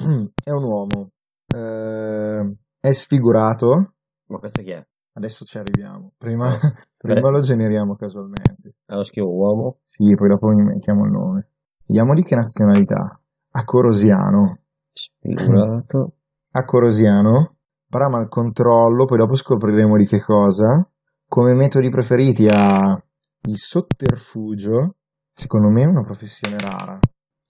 è 0.42 0.50
un 0.50 0.64
uomo. 0.64 1.10
Eh, 1.46 2.56
è 2.80 2.92
sfigurato. 2.92 3.94
Ma 4.26 4.38
questo 4.38 4.62
chi 4.62 4.70
è? 4.70 4.86
Adesso 5.12 5.44
ci 5.44 5.58
arriviamo. 5.58 6.12
Prima, 6.16 6.48
prima 6.96 7.30
lo 7.30 7.40
generiamo 7.40 7.96
casualmente. 7.96 8.76
Allora 8.86 9.04
scrivo 9.04 9.30
uomo. 9.30 9.78
Sì, 9.84 10.14
poi 10.14 10.28
dopo 10.28 10.48
mi 10.48 10.62
mettiamo 10.62 11.04
il 11.04 11.10
nome. 11.10 11.48
Vediamo 11.86 12.14
di 12.14 12.22
che 12.22 12.36
nazionalità. 12.36 13.20
Acorosiano. 13.50 14.60
Sfigurato. 14.92 16.14
Acorosiano. 16.52 17.56
Brama 17.86 18.20
il 18.20 18.28
controllo, 18.28 19.04
poi 19.04 19.18
dopo 19.18 19.34
scopriremo 19.34 19.96
di 19.96 20.06
che 20.06 20.22
cosa. 20.22 20.88
Come 21.26 21.54
metodi 21.54 21.90
preferiti 21.90 22.46
ha 22.48 23.02
il 23.42 23.56
sotterfugio. 23.56 24.94
Secondo 25.32 25.70
me 25.70 25.82
è 25.82 25.86
una 25.88 26.02
professione 26.02 26.56
rara. 26.58 26.98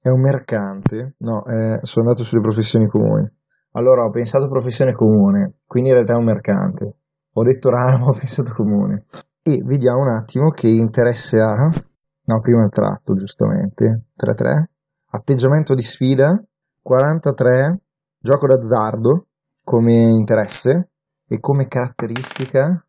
È 0.03 0.09
un 0.09 0.21
mercante. 0.21 1.15
No, 1.19 1.45
eh, 1.45 1.81
sono 1.83 2.07
andato 2.07 2.25
sulle 2.25 2.41
professioni 2.41 2.87
comuni. 2.87 3.29
Allora 3.73 4.05
ho 4.05 4.11
pensato 4.11 4.49
professione 4.49 4.93
comune, 4.93 5.59
quindi 5.67 5.91
in 5.91 5.97
realtà 5.97 6.15
è 6.15 6.19
un 6.19 6.25
mercante. 6.25 6.97
Ho 7.33 7.43
detto 7.45 7.71
rara, 7.71 7.99
ma 8.01 8.07
ho 8.07 8.13
pensato 8.13 8.53
comune. 8.55 9.05
E 9.43 9.63
vediamo 9.65 10.01
un 10.01 10.11
attimo 10.11 10.49
che 10.51 10.69
interesse 10.69 11.39
ha. 11.39 11.55
No, 11.55 12.41
prima 12.41 12.63
il 12.63 12.71
tratto, 12.71 13.15
giustamente. 13.15 14.07
3-3. 14.17 14.65
Atteggiamento 15.11 15.75
di 15.75 15.83
sfida. 15.83 16.43
43. 16.83 17.81
Gioco 18.19 18.47
d'azzardo 18.47 19.27
come 19.63 19.93
interesse 19.93 20.91
e 21.27 21.41
come 21.41 21.67
caratteristica 21.69 22.85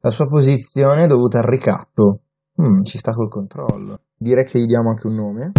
la 0.00 0.10
sua 0.10 0.26
posizione 0.26 1.06
dovuta 1.06 1.38
al 1.38 1.44
ricatto. 1.44 2.20
Mm, 2.60 2.82
ci 2.82 2.98
sta 2.98 3.12
col 3.12 3.28
controllo. 3.28 4.00
Direi 4.16 4.44
che 4.44 4.58
gli 4.58 4.66
diamo 4.66 4.88
anche 4.90 5.06
un 5.06 5.14
nome. 5.14 5.52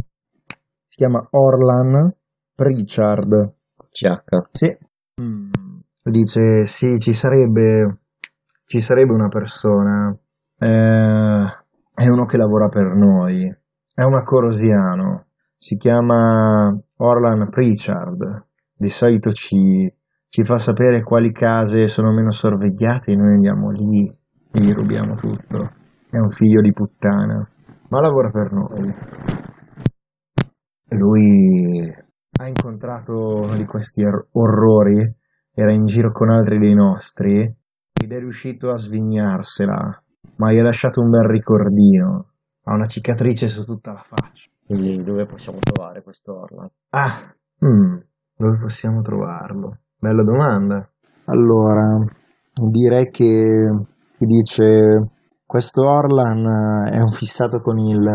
Si 0.88 0.98
chiama 0.98 1.26
Orlan 1.32 2.14
Pritchard. 2.54 3.54
CH. 3.92 4.50
Sì. 4.52 4.78
Mm. 5.22 5.50
Dice 6.04 6.66
sì, 6.66 6.98
ci 6.98 7.14
sarebbe, 7.14 8.00
ci 8.66 8.80
sarebbe 8.80 9.14
una 9.14 9.30
persona. 9.30 10.18
Eh, 10.58 11.46
è 11.94 12.08
uno 12.10 12.26
che 12.26 12.38
lavora 12.38 12.68
per 12.68 12.94
noi. 12.96 13.46
È 13.94 14.04
un 14.04 14.16
acorosiano. 14.16 15.28
Si 15.58 15.76
chiama 15.78 16.78
Orlan 16.98 17.50
Pritchard 17.50 18.48
di 18.80 18.88
solito 18.88 19.32
ci, 19.32 19.94
ci 20.30 20.46
fa 20.46 20.58
sapere 20.58 21.04
quali 21.04 21.34
case 21.34 21.86
sono 21.88 22.14
meno 22.14 22.32
sorvegliate 22.32 23.12
e 23.12 23.16
noi 23.16 23.34
andiamo 23.34 23.72
lì 23.72 24.08
e 24.08 24.62
gli 24.62 24.72
rubiamo 24.72 25.16
tutto. 25.16 25.79
È 26.12 26.18
un 26.18 26.32
figlio 26.32 26.60
di 26.60 26.74
puttana, 26.74 27.48
ma 27.90 28.02
lavora 28.02 28.32
per 28.32 28.52
noi. 28.52 28.92
Lui 30.98 31.94
ha 32.40 32.48
incontrato 32.48 33.14
uno 33.14 33.56
di 33.56 33.66
questi 33.66 34.04
orrori, 34.32 34.98
era 35.54 35.72
in 35.72 35.86
giro 35.86 36.12
con 36.12 36.32
altri 36.32 36.58
dei 36.58 36.74
nostri 36.74 37.42
ed 37.42 38.12
è 38.12 38.18
riuscito 38.18 38.72
a 38.72 38.76
svignarsela, 38.76 40.04
ma 40.38 40.52
gli 40.52 40.58
ha 40.58 40.64
lasciato 40.64 41.00
un 41.00 41.12
bel 41.12 41.30
ricordino. 41.30 42.32
Ha 42.64 42.74
una 42.74 42.86
cicatrice 42.86 43.48
su 43.48 43.64
tutta 43.64 43.92
la 43.92 44.04
faccia. 44.04 44.50
Quindi 44.66 45.04
dove 45.04 45.28
possiamo 45.28 45.60
trovare 45.60 46.02
questo 46.02 46.40
Orlan? 46.40 46.70
Ah, 46.90 47.36
mm, 47.64 47.98
dove 48.36 48.58
possiamo 48.58 49.02
trovarlo? 49.02 49.82
Bella 49.96 50.24
domanda. 50.24 50.90
Allora, 51.26 52.04
direi 52.72 53.12
che 53.12 53.86
chi 54.18 54.26
dice 54.26 55.18
questo 55.50 55.82
Orlan 55.82 56.44
è 56.92 57.00
un 57.00 57.10
fissato 57.10 57.60
con 57.60 57.80
il, 57.80 58.06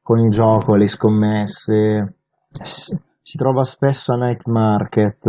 con 0.00 0.20
il 0.20 0.30
gioco, 0.30 0.76
le 0.76 0.86
scommesse, 0.86 2.18
si 2.52 3.36
trova 3.36 3.64
spesso 3.64 4.12
a 4.12 4.16
night 4.18 4.46
market, 4.46 5.28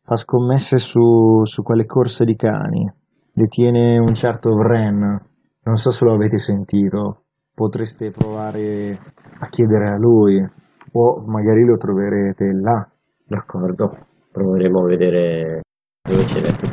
fa 0.00 0.14
scommesse 0.14 0.78
su, 0.78 1.42
su 1.42 1.64
quelle 1.64 1.86
corse 1.86 2.24
di 2.24 2.36
cani, 2.36 2.88
detiene 3.32 3.98
un 3.98 4.14
certo 4.14 4.54
Vren, 4.54 4.98
non 5.00 5.74
so 5.74 5.90
se 5.90 6.04
lo 6.04 6.12
avete 6.12 6.38
sentito, 6.38 7.24
potreste 7.52 8.12
provare 8.12 8.96
a 9.40 9.48
chiedere 9.48 9.88
a 9.88 9.98
lui 9.98 10.40
o 10.92 11.24
magari 11.26 11.64
lo 11.64 11.78
troverete 11.78 12.44
là. 12.44 12.88
D'accordo, 13.26 14.06
proveremo 14.30 14.84
a 14.84 14.86
vedere 14.86 15.60
dove 16.08 16.24
c'è 16.26 16.40
tu. 16.42 16.68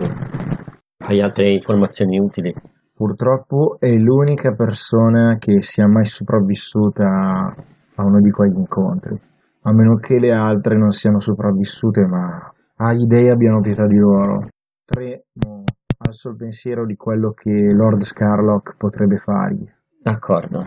Hai 1.00 1.20
altre 1.20 1.50
informazioni 1.50 2.20
utili? 2.20 2.54
Purtroppo 2.98 3.78
è 3.78 3.94
l'unica 3.94 4.56
persona 4.56 5.36
che 5.38 5.62
sia 5.62 5.88
mai 5.88 6.06
sopravvissuta 6.06 7.06
a 7.06 8.04
uno 8.04 8.20
di 8.20 8.32
quegli 8.32 8.58
incontri, 8.58 9.22
a 9.62 9.72
meno 9.72 9.98
che 9.98 10.18
le 10.20 10.32
altre 10.32 10.76
non 10.76 10.90
siano 10.90 11.20
sopravvissute, 11.20 12.08
ma 12.08 12.52
agli 12.78 13.06
dei 13.06 13.30
abbiano 13.30 13.62
pietà 13.62 13.86
di 13.86 13.98
loro. 13.98 14.48
Tremo 14.84 15.64
al 16.00 16.14
sol 16.14 16.36
pensiero 16.36 16.88
di 16.88 16.96
quello 16.96 17.34
che 17.34 17.52
Lord 17.52 18.02
Scarlock 18.02 18.78
potrebbe 18.78 19.18
fargli. 19.18 19.70
D'accordo, 20.02 20.64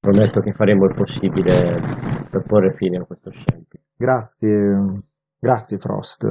prometto 0.00 0.40
che 0.40 0.54
faremo 0.54 0.86
il 0.86 0.94
possibile 0.94 1.52
per 2.30 2.44
porre 2.46 2.72
fine 2.72 2.96
a 2.96 3.04
questo 3.04 3.30
scempio. 3.30 3.80
Grazie, 3.94 5.02
grazie 5.38 5.76
Frost. 5.76 6.24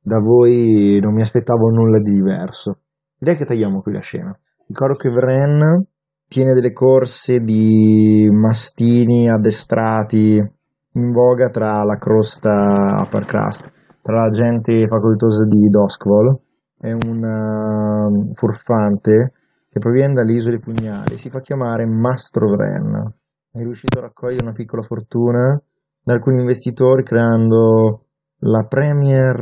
Da 0.00 0.18
voi 0.18 0.98
non 0.98 1.12
mi 1.12 1.20
aspettavo 1.20 1.68
nulla 1.68 1.98
di 1.98 2.10
diverso. 2.10 2.78
Direi 3.18 3.36
che 3.36 3.44
tagliamo 3.44 3.82
qui 3.82 3.92
la 3.92 4.00
scena. 4.00 4.38
Ricordo 4.66 4.94
che 4.94 5.10
Vren 5.10 5.86
tiene 6.26 6.54
delle 6.54 6.72
corse 6.72 7.40
di 7.40 8.28
mastini 8.30 9.28
addestrati 9.28 10.36
in 10.36 11.12
voga 11.12 11.48
tra 11.48 11.82
la 11.84 11.96
crosta 11.96 13.02
upper 13.04 13.24
crust, 13.24 13.70
tra 14.00 14.22
la 14.22 14.30
gente 14.30 14.86
facoltosa 14.88 15.44
di 15.46 15.68
Doskvol. 15.68 16.40
È 16.78 16.92
un 16.92 17.22
uh, 17.22 18.32
furfante 18.32 19.32
che 19.68 19.78
proviene 19.78 20.14
dalle 20.14 20.34
isole 20.34 20.60
Pugnali, 20.60 21.16
si 21.16 21.30
fa 21.30 21.40
chiamare 21.40 21.84
Mastro 21.86 22.48
Vren. 22.50 23.14
È 23.50 23.60
riuscito 23.62 23.98
a 23.98 24.02
raccogliere 24.02 24.44
una 24.44 24.54
piccola 24.54 24.82
fortuna 24.82 25.60
da 26.02 26.12
alcuni 26.12 26.40
investitori 26.40 27.02
creando 27.02 28.06
la 28.38 28.66
Premier, 28.68 29.36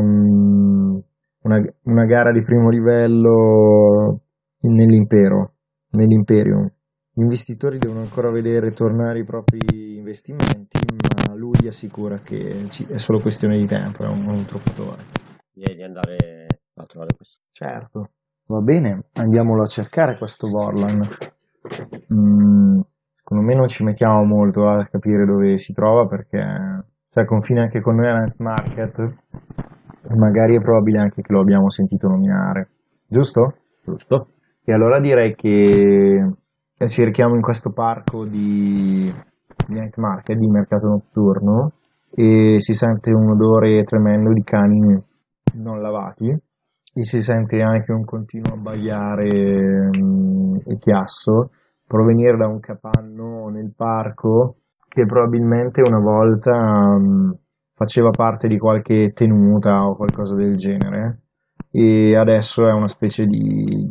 um, 0.00 1.02
una, 1.42 1.56
una 1.84 2.04
gara 2.04 2.32
di 2.32 2.42
primo 2.42 2.68
livello 2.68 4.21
nell'impero, 4.68 5.54
nell'imperium. 5.90 6.70
Gli 7.14 7.22
investitori 7.22 7.78
devono 7.78 8.00
ancora 8.00 8.30
vedere 8.30 8.72
tornare 8.72 9.20
i 9.20 9.24
propri 9.24 9.96
investimenti, 9.96 10.78
ma 11.26 11.34
lui 11.34 11.52
gli 11.60 11.66
assicura 11.66 12.18
che 12.18 12.66
è 12.88 12.98
solo 12.98 13.20
questione 13.20 13.58
di 13.58 13.66
tempo, 13.66 14.04
è 14.04 14.08
un, 14.08 14.26
un 14.28 14.44
truffatore. 14.46 15.04
Direi 15.52 15.76
di 15.76 15.82
andare 15.82 16.46
a 16.74 16.84
trovare 16.86 17.14
questo. 17.14 17.42
Certo. 17.52 18.10
Va 18.46 18.60
bene, 18.60 19.04
andiamolo 19.12 19.62
a 19.62 19.66
cercare 19.66 20.16
questo 20.16 20.48
Vorlan. 20.48 21.00
Mm, 22.12 22.80
secondo 23.14 23.44
me 23.44 23.54
non 23.54 23.68
ci 23.68 23.84
mettiamo 23.84 24.24
molto 24.24 24.62
a 24.62 24.86
capire 24.90 25.24
dove 25.24 25.56
si 25.58 25.72
trova 25.72 26.06
perché 26.06 26.84
cioè, 27.08 27.24
confina 27.24 27.62
anche 27.62 27.80
con 27.80 27.96
noi 27.96 28.08
a 28.08 28.18
Night 28.18 28.38
Market 28.38 29.14
magari 30.16 30.56
è 30.56 30.60
probabile 30.60 30.98
anche 30.98 31.22
che 31.22 31.32
lo 31.32 31.40
abbiamo 31.40 31.70
sentito 31.70 32.08
nominare. 32.08 32.68
Giusto? 33.06 33.56
Giusto? 33.84 34.28
E 34.64 34.72
allora 34.72 35.00
direi 35.00 35.34
che 35.34 36.34
cerchiamo 36.86 37.34
in 37.34 37.40
questo 37.40 37.70
parco 37.72 38.24
di 38.24 39.12
night 39.68 39.96
market, 39.98 40.36
di 40.36 40.46
mercato 40.46 40.86
notturno, 40.88 41.72
e 42.14 42.60
si 42.60 42.74
sente 42.74 43.10
un 43.10 43.30
odore 43.30 43.82
tremendo 43.84 44.32
di 44.32 44.42
cani 44.42 45.02
non 45.54 45.80
lavati 45.80 46.28
e 46.28 47.02
si 47.02 47.22
sente 47.22 47.62
anche 47.62 47.90
un 47.92 48.04
continuo 48.04 48.54
abbaiare 48.54 49.88
um, 49.98 50.60
e 50.64 50.76
chiasso 50.76 51.50
provenire 51.86 52.36
da 52.36 52.46
un 52.46 52.60
capanno 52.60 53.48
nel 53.48 53.72
parco 53.74 54.56
che 54.88 55.06
probabilmente 55.06 55.80
una 55.86 56.00
volta 56.00 56.52
um, 56.96 57.34
faceva 57.74 58.10
parte 58.10 58.46
di 58.46 58.58
qualche 58.58 59.12
tenuta 59.14 59.80
o 59.80 59.96
qualcosa 59.96 60.34
del 60.34 60.54
genere 60.56 61.22
e 61.70 62.14
adesso 62.14 62.66
è 62.66 62.72
una 62.72 62.88
specie 62.88 63.24
di 63.24 63.88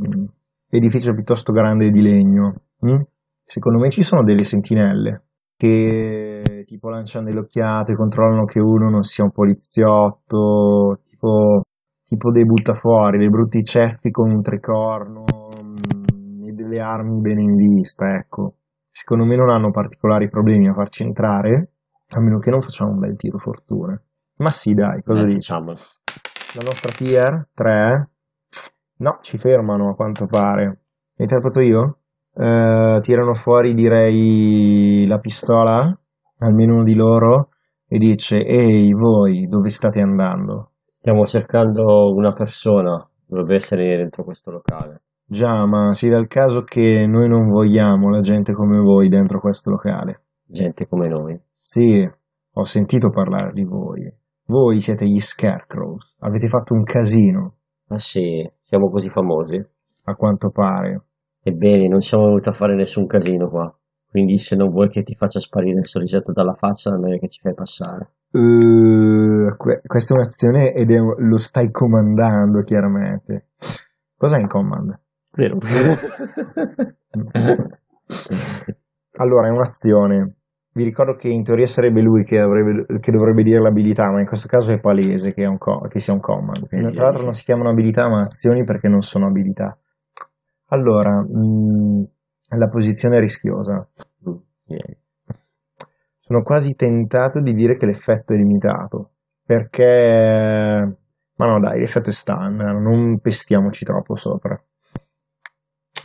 edificio 0.78 1.14
piuttosto 1.14 1.52
grande 1.52 1.90
di 1.90 2.02
legno. 2.02 2.54
Mm? 2.86 3.02
Secondo 3.44 3.80
me 3.80 3.90
ci 3.90 4.02
sono 4.02 4.24
delle 4.24 4.44
sentinelle 4.44 5.24
che 5.62 6.64
tipo 6.66 6.90
lanciano 6.90 7.26
delle 7.26 7.42
occhiate, 7.42 7.96
controllano 7.96 8.46
che 8.46 8.60
uno 8.60 8.90
non 8.90 9.04
sia 9.04 9.26
un 9.26 9.32
poliziotto, 9.32 11.00
tipo, 11.04 11.62
tipo 12.04 12.32
dei 12.32 12.46
buttafuori, 12.46 13.20
dei 13.20 13.30
brutti 13.30 13.62
ceffi 13.62 14.10
con 14.10 14.32
un 14.32 14.42
tricorno 14.42 15.24
mm, 15.62 16.48
e 16.48 16.52
delle 16.54 16.80
armi 16.80 17.20
bene 17.20 17.42
in 17.42 17.56
vista, 17.56 18.16
ecco. 18.16 18.56
Secondo 18.90 19.26
me 19.26 19.36
non 19.36 19.50
hanno 19.50 19.70
particolari 19.70 20.30
problemi 20.30 20.68
a 20.68 20.74
farci 20.74 21.04
entrare, 21.04 21.74
a 22.16 22.20
meno 22.20 22.40
che 22.40 22.50
non 22.50 22.62
facciamo 22.62 22.92
un 22.92 23.00
bel 23.00 23.16
tiro 23.16 23.38
fortuna. 23.38 24.02
Ma 24.38 24.50
sì, 24.50 24.74
dai, 24.74 25.04
cosa 25.04 25.26
Eh, 25.26 25.28
diciamo. 25.28 25.74
La 25.74 26.64
nostra 26.64 26.92
tier 26.92 27.50
3? 27.54 28.10
No, 29.02 29.18
ci 29.22 29.38
fermano 29.38 29.90
a 29.90 29.96
quanto 29.96 30.28
pare. 30.28 30.82
Interpreto 31.18 31.60
io? 31.62 31.98
Eh, 32.36 33.00
tirano 33.02 33.34
fuori, 33.34 33.74
direi, 33.74 35.08
la 35.08 35.18
pistola, 35.18 36.00
almeno 36.38 36.76
uno 36.76 36.84
di 36.84 36.96
loro, 36.96 37.50
e 37.88 37.98
dice, 37.98 38.38
ehi, 38.38 38.94
voi, 38.94 39.48
dove 39.48 39.70
state 39.70 40.00
andando? 40.00 40.74
Stiamo 41.00 41.26
cercando 41.26 42.14
una 42.16 42.32
persona, 42.34 43.04
dovrebbe 43.26 43.56
essere 43.56 43.98
dentro 43.98 44.24
questo 44.24 44.52
locale. 44.52 45.02
Già, 45.26 45.66
ma 45.66 45.96
si 45.96 46.08
dà 46.08 46.20
il 46.20 46.28
caso 46.28 46.62
che 46.62 47.04
noi 47.08 47.28
non 47.28 47.50
vogliamo 47.50 48.10
la 48.10 48.20
gente 48.20 48.54
come 48.54 48.78
voi 48.78 49.10
dentro 49.10 49.40
questo 49.40 49.72
locale. 49.72 50.26
Gente 50.46 50.88
come 50.88 51.08
noi. 51.08 51.42
Sì, 51.56 52.08
ho 52.54 52.66
sentito 52.66 53.10
parlare 53.10 53.52
di 53.52 53.64
voi. 53.64 54.14
Voi 54.46 54.80
siete 54.80 55.08
gli 55.08 55.20
Scarecrows. 55.20 56.18
Avete 56.20 56.48
fatto 56.48 56.74
un 56.74 56.84
casino, 56.84 57.56
Ah 57.94 57.98
sì, 57.98 58.50
siamo 58.72 58.90
così 58.90 59.10
famosi. 59.10 59.62
a 60.06 60.16
quanto 60.16 60.50
pare. 60.50 61.02
Ebbene, 61.44 61.90
non 61.90 62.00
siamo 62.00 62.28
venuti 62.28 62.48
a 62.48 62.54
fare 62.54 62.74
nessun 62.74 63.06
casino 63.06 63.50
qua. 63.50 63.70
Quindi 64.10 64.40
se 64.40 64.56
non 64.56 64.70
vuoi 64.70 64.88
che 64.88 65.04
ti 65.04 65.14
faccia 65.14 65.42
sparire 65.42 65.82
il 65.82 65.88
sorrisetto 65.90 66.32
dalla 66.32 66.54
faccia, 66.54 66.90
non 66.90 67.14
è 67.14 67.20
che 67.20 67.28
ci 67.28 67.42
fai 67.42 67.54
passare. 67.54 68.14
Uh, 68.32 69.56
que- 69.58 69.82
questa 69.86 70.14
è 70.14 70.18
un'azione 70.18 70.72
ed 70.72 70.90
è, 70.90 71.00
lo 71.00 71.36
stai 71.36 71.70
comandando 71.70 72.64
chiaramente. 72.64 73.50
Cos'è 74.16 74.40
in 74.40 74.48
command? 74.48 74.98
Zero. 75.30 75.58
Allora, 79.18 79.48
è 79.48 79.52
un'azione. 79.52 80.36
Vi 80.74 80.84
ricordo 80.84 81.16
che 81.16 81.28
in 81.28 81.44
teoria 81.44 81.66
sarebbe 81.66 82.02
lui 82.02 82.24
che, 82.24 82.40
avrebbe- 82.40 83.00
che 83.00 83.12
dovrebbe 83.12 83.44
dire 83.44 83.60
l'abilità, 83.60 84.10
ma 84.10 84.20
in 84.20 84.26
questo 84.26 84.48
caso 84.48 84.72
è 84.72 84.80
palese 84.80 85.34
che, 85.34 85.44
è 85.44 85.48
un 85.48 85.58
co- 85.58 85.82
che 85.90 86.00
sia 86.00 86.14
un 86.14 86.22
command. 86.22 86.68
Quindi, 86.68 86.94
tra 86.94 87.06
l'altro 87.06 87.24
non 87.24 87.34
si 87.34 87.44
chiamano 87.44 87.70
abilità 87.70 88.08
ma 88.08 88.22
azioni 88.22 88.64
perché 88.64 88.88
non 88.88 89.02
sono 89.02 89.28
abilità. 89.28 89.78
Allora, 90.68 91.22
mh, 91.22 92.08
la 92.58 92.70
posizione 92.70 93.18
è 93.18 93.20
rischiosa. 93.20 93.86
Niente. 94.66 95.00
Sono 96.20 96.44
quasi 96.44 96.76
tentato 96.76 97.42
di 97.42 97.52
dire 97.52 97.76
che 97.78 97.86
l'effetto 97.86 98.34
è 98.34 98.38
limitato, 98.38 99.16
perché... 99.46 100.98
Ma 101.36 101.46
no 101.46 101.60
dai, 101.60 101.80
l'effetto 101.80 102.10
è 102.10 102.14
standard, 102.14 102.80
non 102.80 103.20
pestiamoci 103.20 103.84
troppo 103.84 104.16
sopra. 104.16 104.58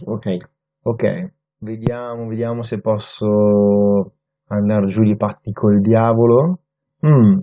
ok. 0.06 0.36
Ok, 0.82 1.32
vediamo, 1.58 2.26
vediamo 2.26 2.62
se 2.62 2.80
posso 2.80 4.15
andare 4.48 4.86
giù 4.86 5.02
di 5.02 5.16
patti 5.16 5.52
col 5.52 5.80
diavolo. 5.80 6.60
Mm, 7.06 7.38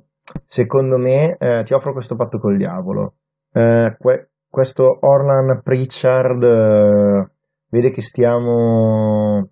secondo 0.46 0.98
me 0.98 1.36
eh, 1.38 1.64
ti 1.64 1.74
offro 1.74 1.94
questo 1.94 2.16
patto 2.16 2.40
col 2.40 2.58
diavolo. 2.58 3.16
Eh, 3.52 3.96
que- 4.00 4.30
questo 4.50 4.98
Orlan 5.02 5.62
Pritchard 5.64 6.44
eh, 6.44 7.32
vede 7.70 7.90
che 7.92 8.02
stiamo 8.02 9.50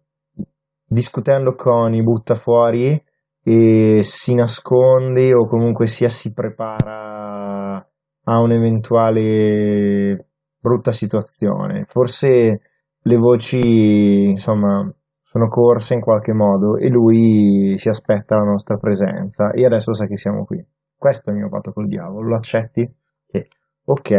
discutendo 0.86 1.54
con 1.56 1.94
i 1.94 2.04
buttafuori 2.04 3.02
e 3.44 4.02
si 4.04 4.36
nasconde 4.36 5.34
o 5.34 5.48
comunque 5.48 5.88
sia 5.88 6.10
si 6.10 6.34
prepara 6.34 7.76
a 8.24 8.40
un'eventuale 8.40 10.28
brutta 10.60 10.92
situazione. 10.92 11.86
Forse 11.88 12.62
le 13.02 13.16
voci, 13.18 14.30
insomma, 14.30 14.88
sono 15.32 15.48
corse 15.48 15.94
in 15.94 16.02
qualche 16.02 16.34
modo 16.34 16.76
e 16.76 16.90
lui 16.90 17.76
si 17.78 17.88
aspetta 17.88 18.36
la 18.36 18.44
nostra 18.44 18.76
presenza 18.76 19.52
e 19.52 19.66
adesso 19.66 19.94
sa 19.94 20.06
che 20.06 20.18
siamo 20.18 20.44
qui. 20.44 20.62
Questo 20.94 21.30
è 21.30 21.34
il 21.34 21.40
mio 21.40 21.48
patto 21.48 21.72
col 21.72 21.88
diavolo, 21.88 22.28
lo 22.28 22.36
accetti? 22.36 22.86
Sì. 23.28 23.42
Ok, 23.86 24.12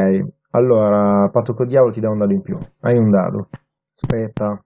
allora, 0.53 1.29
patto 1.29 1.53
col 1.53 1.67
diavolo 1.67 1.93
ti 1.93 2.01
dà 2.01 2.09
un 2.09 2.17
dado 2.17 2.33
in 2.33 2.41
più. 2.41 2.57
Hai 2.81 2.97
un 2.97 3.11
dado. 3.11 3.49
Aspetta. 3.95 4.59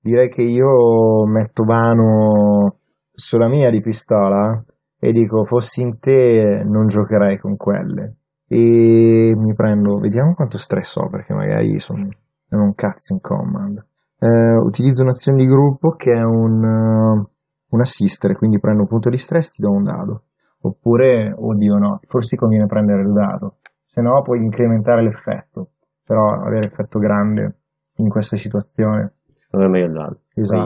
Direi 0.00 0.28
che 0.28 0.42
io 0.42 1.26
metto 1.28 1.62
mano 1.62 2.78
sulla 3.12 3.46
mia 3.46 3.70
di 3.70 3.80
pistola 3.80 4.64
e 4.98 5.12
dico, 5.12 5.44
fossi 5.44 5.82
in 5.82 6.00
te 6.00 6.64
non 6.66 6.88
giocherei 6.88 7.38
con 7.38 7.56
quelle. 7.56 8.16
E 8.48 9.32
mi 9.36 9.54
prendo, 9.54 10.00
vediamo 10.00 10.34
quanto 10.34 10.58
stress 10.58 10.96
ho 10.96 11.08
perché 11.08 11.32
magari 11.32 11.78
sono 11.78 12.08
non 12.48 12.62
un 12.62 12.74
cazzo 12.74 13.12
in 13.14 13.20
command. 13.20 13.86
Eh, 14.24 14.56
utilizzo 14.56 15.02
un'azione 15.02 15.38
di 15.38 15.46
gruppo 15.46 15.96
che 15.96 16.12
è 16.12 16.22
un, 16.22 16.62
eh, 16.62 17.26
un 17.70 17.80
assistere, 17.80 18.36
quindi 18.36 18.60
prendo 18.60 18.82
un 18.82 18.86
punto 18.88 19.10
di 19.10 19.16
stress 19.16 19.48
ti 19.50 19.60
do 19.62 19.70
un 19.72 19.82
dado. 19.82 20.24
Oppure, 20.60 21.34
oddio 21.36 21.74
no, 21.76 21.98
forse 22.06 22.36
conviene 22.36 22.66
prendere 22.66 23.02
il 23.02 23.12
dado, 23.12 23.56
se 23.84 24.00
no 24.00 24.22
puoi 24.22 24.38
incrementare 24.44 25.02
l'effetto, 25.02 25.72
però 26.04 26.34
avere 26.34 26.68
effetto 26.68 27.00
grande 27.00 27.56
in 27.96 28.08
questa 28.08 28.36
situazione. 28.36 29.14
Secondo 29.34 29.68
me 29.68 29.78
è 29.78 29.80
meglio 29.80 29.86
il 29.86 29.92
dado. 29.98 30.20
Esatto. 30.34 30.62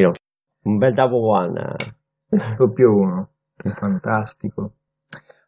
Io- 0.00 0.10
Un 0.62 0.76
bel 0.76 0.92
double 0.92 1.18
one. 1.20 1.76
Doppio 2.56 2.94
1, 2.94 3.28
fantastico. 3.76 4.72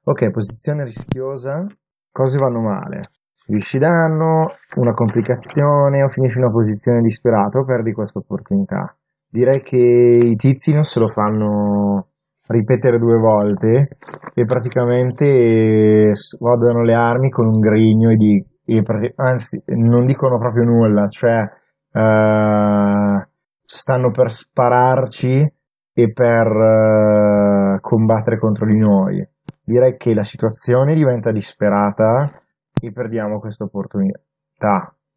Ok, 0.05 0.31
posizione 0.31 0.85
rischiosa, 0.85 1.67
cose 2.13 2.39
vanno 2.39 2.61
male. 2.61 3.01
Subisci 3.45 3.79
danno, 3.79 4.55
una 4.77 4.93
complicazione 4.93 6.05
o 6.05 6.09
finisci 6.09 6.39
in 6.39 6.45
una 6.45 6.53
posizione 6.53 7.01
disperata 7.01 7.59
o 7.59 7.65
perdi 7.65 7.93
questa 7.93 8.21
opportunità. 8.21 8.97
Direi 9.29 9.61
che 9.63 9.77
i 9.77 10.37
tizi 10.37 10.73
non 10.73 10.85
se 10.85 11.01
lo 11.01 11.09
fanno 11.09 12.07
ripetere 12.47 12.99
due 12.99 13.19
volte 13.19 13.97
e 14.33 14.45
praticamente 14.45 16.15
svuotano 16.15 16.83
le 16.85 16.95
armi 16.95 17.31
con 17.31 17.47
un 17.47 17.59
grigno 17.59 18.11
e, 18.11 18.15
di, 18.15 18.47
e 18.65 18.83
anzi 19.17 19.61
non 19.75 20.05
dicono 20.05 20.39
proprio 20.39 20.63
nulla, 20.63 21.09
cioè 21.09 21.41
eh, 21.41 23.29
stanno 23.65 24.11
per 24.13 24.31
spararci 24.31 25.53
e 25.95 26.13
per 26.13 26.47
eh, 26.47 27.81
combattere 27.81 28.39
contro 28.39 28.67
di 28.67 28.79
noi. 28.79 29.29
Direi 29.65 29.97
che 29.97 30.15
la 30.15 30.23
situazione 30.23 30.95
diventa 30.95 31.33
disperata 31.33 32.42
e 32.83 32.93
perdiamo 32.93 33.39
questa 33.39 33.65
opportunità. 33.65 34.21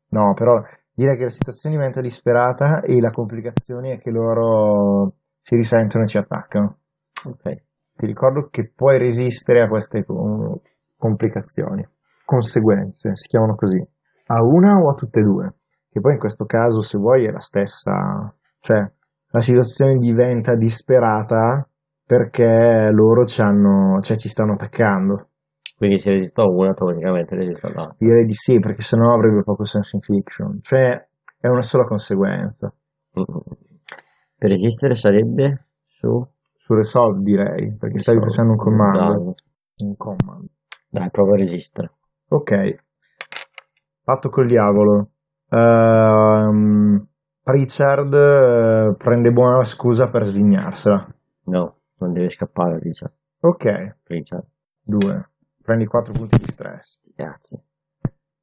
No, 0.09 0.33
però 0.33 0.61
direi 0.93 1.17
che 1.17 1.23
la 1.23 1.29
situazione 1.29 1.75
diventa 1.75 1.99
disperata 1.99 2.81
e 2.81 2.99
la 2.99 3.09
complicazione 3.09 3.93
è 3.93 3.97
che 3.97 4.11
loro 4.11 5.15
si 5.41 5.55
risentono 5.55 6.03
e 6.03 6.07
ci 6.07 6.17
attaccano. 6.17 6.77
Ok. 7.27 7.63
Ti 7.95 8.05
ricordo 8.05 8.47
che 8.51 8.71
puoi 8.75 8.97
resistere 8.97 9.63
a 9.63 9.67
queste 9.67 10.03
co- 10.05 10.61
complicazioni. 10.97 11.87
Conseguenze, 12.23 13.15
si 13.15 13.27
chiamano 13.27 13.55
così. 13.55 13.79
A 14.27 14.39
una 14.43 14.73
o 14.81 14.89
a 14.89 14.93
tutte 14.95 15.19
e 15.19 15.23
due? 15.23 15.53
Che 15.89 15.99
poi 16.01 16.13
in 16.13 16.19
questo 16.19 16.45
caso, 16.45 16.81
se 16.81 16.97
vuoi, 16.97 17.25
è 17.25 17.31
la 17.31 17.39
stessa. 17.39 18.33
Cioè, 18.59 18.91
la 19.27 19.41
situazione 19.41 19.93
diventa 19.95 20.55
disperata 20.55 21.67
perché 22.05 22.89
loro 22.91 23.23
ci, 23.23 23.41
hanno, 23.41 23.99
cioè, 24.01 24.15
ci 24.17 24.27
stanno 24.27 24.53
attaccando. 24.53 25.29
Quindi 25.75 25.99
se 25.99 26.09
resiste 26.11 26.41
a 26.41 26.45
una, 26.49 26.69
automaticamente 26.69 27.35
resiste 27.35 27.67
all'altra. 27.67 27.95
Direi 27.97 28.25
di 28.25 28.33
sì, 28.33 28.59
perché 28.59 28.81
sennò 28.81 29.13
avrebbe 29.13 29.43
poco 29.43 29.65
senso 29.65 29.95
in 29.97 30.01
fiction. 30.01 30.59
Cioè, 30.61 31.07
è 31.39 31.47
una 31.47 31.61
sola 31.61 31.83
conseguenza. 31.83 32.73
Mm. 33.19 33.23
Per 34.37 34.49
resistere 34.49 34.95
sarebbe 34.95 35.65
su... 35.85 36.27
Su 36.65 36.73
resolve 36.73 37.21
direi, 37.21 37.75
perché 37.77 37.99
stavi 37.99 38.17
Resolve. 38.17 38.27
facendo 38.27 38.51
un 38.53 38.57
comando. 38.57 39.35
Dai. 39.75 39.87
Un 39.87 39.95
command. 39.97 40.47
Dai, 40.89 41.11
prova 41.11 41.33
a 41.33 41.37
resistere. 41.37 41.91
Ok. 42.29 42.75
Patto 44.03 44.29
col 44.29 44.47
diavolo. 44.47 45.09
Ehm, 45.49 47.07
Pritchard 47.43 48.13
eh, 48.15 48.95
prende 48.97 49.31
buona 49.31 49.63
scusa 49.63 50.09
per 50.09 50.25
sdignarsela. 50.25 51.07
No, 51.43 51.75
non 51.99 52.13
deve 52.13 52.31
scappare, 52.31 52.79
Richard. 52.79 53.13
Ok, 53.41 53.97
Richard. 54.05 54.45
due. 54.81 55.29
Prendi 55.65 55.87
4 55.87 56.13
punti 56.13 56.37
di 56.37 56.45
stress. 56.45 57.01
Grazie. 57.15 57.63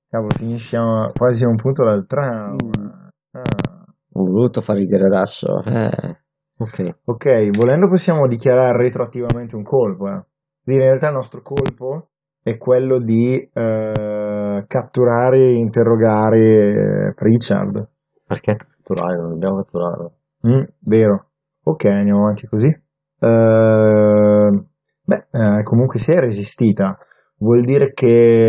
Cavolo, 0.09 0.35
finisciamo 0.35 1.13
quasi 1.17 1.45
a 1.45 1.49
un 1.49 1.55
punto 1.55 1.85
dal 1.85 2.05
trauma. 2.05 3.09
Ah. 3.31 3.85
Ho 4.15 4.25
voluto 4.25 4.61
far 4.61 4.77
ridere 4.77 5.07
adesso. 5.07 5.63
Eh. 5.65 6.19
Ok. 6.59 6.97
Ok, 7.05 7.51
volendo 7.57 7.87
possiamo 7.87 8.27
dichiarare 8.27 8.77
retroattivamente 8.77 9.55
un 9.55 9.63
colpo. 9.63 10.09
Eh. 10.09 10.25
Dire 10.65 10.83
in 10.83 10.89
realtà 10.89 11.09
il 11.09 11.15
nostro 11.15 11.43
colpo 11.43 12.11
è 12.43 12.59
quello 12.59 12.99
di 12.99 13.37
eh, 13.39 14.65
catturare 14.67 15.39
e 15.39 15.55
interrogare 15.55 16.41
eh, 16.41 17.15
Pritchard. 17.15 17.89
Perché 18.27 18.57
catturare? 18.57 19.17
Non 19.17 19.31
dobbiamo 19.31 19.63
catturarlo. 19.63 20.17
Mm, 20.49 20.63
vero. 20.81 21.31
Ok, 21.63 21.85
andiamo 21.85 22.23
avanti 22.23 22.49
così. 22.49 22.67
Eh, 22.69 24.65
beh, 25.05 25.27
eh, 25.31 25.63
comunque 25.63 26.01
si 26.01 26.11
è 26.11 26.19
resistita. 26.19 26.99
Vuol 27.43 27.63
dire 27.63 27.93
che 27.93 28.41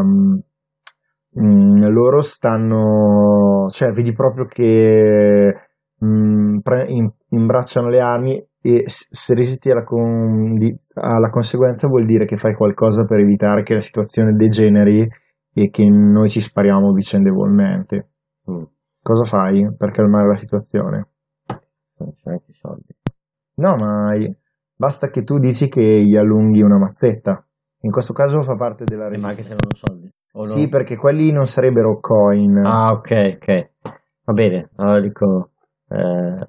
ehm, 0.00 0.40
mm, 1.38 1.84
loro 1.88 2.22
stanno, 2.22 3.66
cioè 3.68 3.92
vedi 3.92 4.14
proprio 4.14 4.46
che 4.46 5.54
mm, 6.02 6.58
pre- 6.60 6.86
in- 6.88 7.12
imbracciano 7.28 7.90
le 7.90 8.00
armi 8.00 8.42
e 8.62 8.84
se 8.86 9.34
resisti 9.34 9.70
alla, 9.70 9.84
condi- 9.84 10.74
alla 10.94 11.28
conseguenza 11.28 11.86
vuol 11.86 12.06
dire 12.06 12.24
che 12.24 12.38
fai 12.38 12.54
qualcosa 12.54 13.04
per 13.04 13.18
evitare 13.18 13.62
che 13.62 13.74
la 13.74 13.82
situazione 13.82 14.32
degeneri 14.32 15.06
e 15.52 15.68
che 15.68 15.84
noi 15.84 16.28
ci 16.28 16.40
spariamo 16.40 16.90
vicendevolmente. 16.90 18.08
Mm. 18.50 18.62
Cosa 19.02 19.24
fai 19.24 19.70
per 19.76 19.90
calmare 19.90 20.28
la 20.28 20.36
situazione? 20.36 21.08
Solamente 21.82 22.50
i 22.50 22.54
soldi. 22.54 22.96
No, 23.56 23.74
ma 23.78 24.08
basta 24.74 25.10
che 25.10 25.22
tu 25.22 25.38
dici 25.38 25.68
che 25.68 26.02
gli 26.02 26.16
allunghi 26.16 26.62
una 26.62 26.78
mazzetta. 26.78 27.46
In 27.84 27.90
questo 27.90 28.12
caso 28.12 28.42
fa 28.42 28.56
parte 28.56 28.84
della 28.84 29.04
Eh, 29.04 29.18
ma 29.20 29.28
anche 29.28 29.42
resistenza. 29.42 29.42
se 29.42 29.56
non 29.62 29.70
ho 29.70 29.74
soldi. 29.74 30.10
O 30.32 30.38
no? 30.40 30.44
Sì, 30.46 30.68
perché 30.68 30.96
quelli 30.96 31.30
non 31.30 31.44
sarebbero 31.44 31.98
coin. 32.00 32.56
Ah, 32.64 32.92
ok, 32.92 33.36
ok. 33.36 33.70
Va 34.24 34.32
bene, 34.32 34.70
allora 34.76 35.00
dico... 35.00 35.50
eh, 35.88 36.48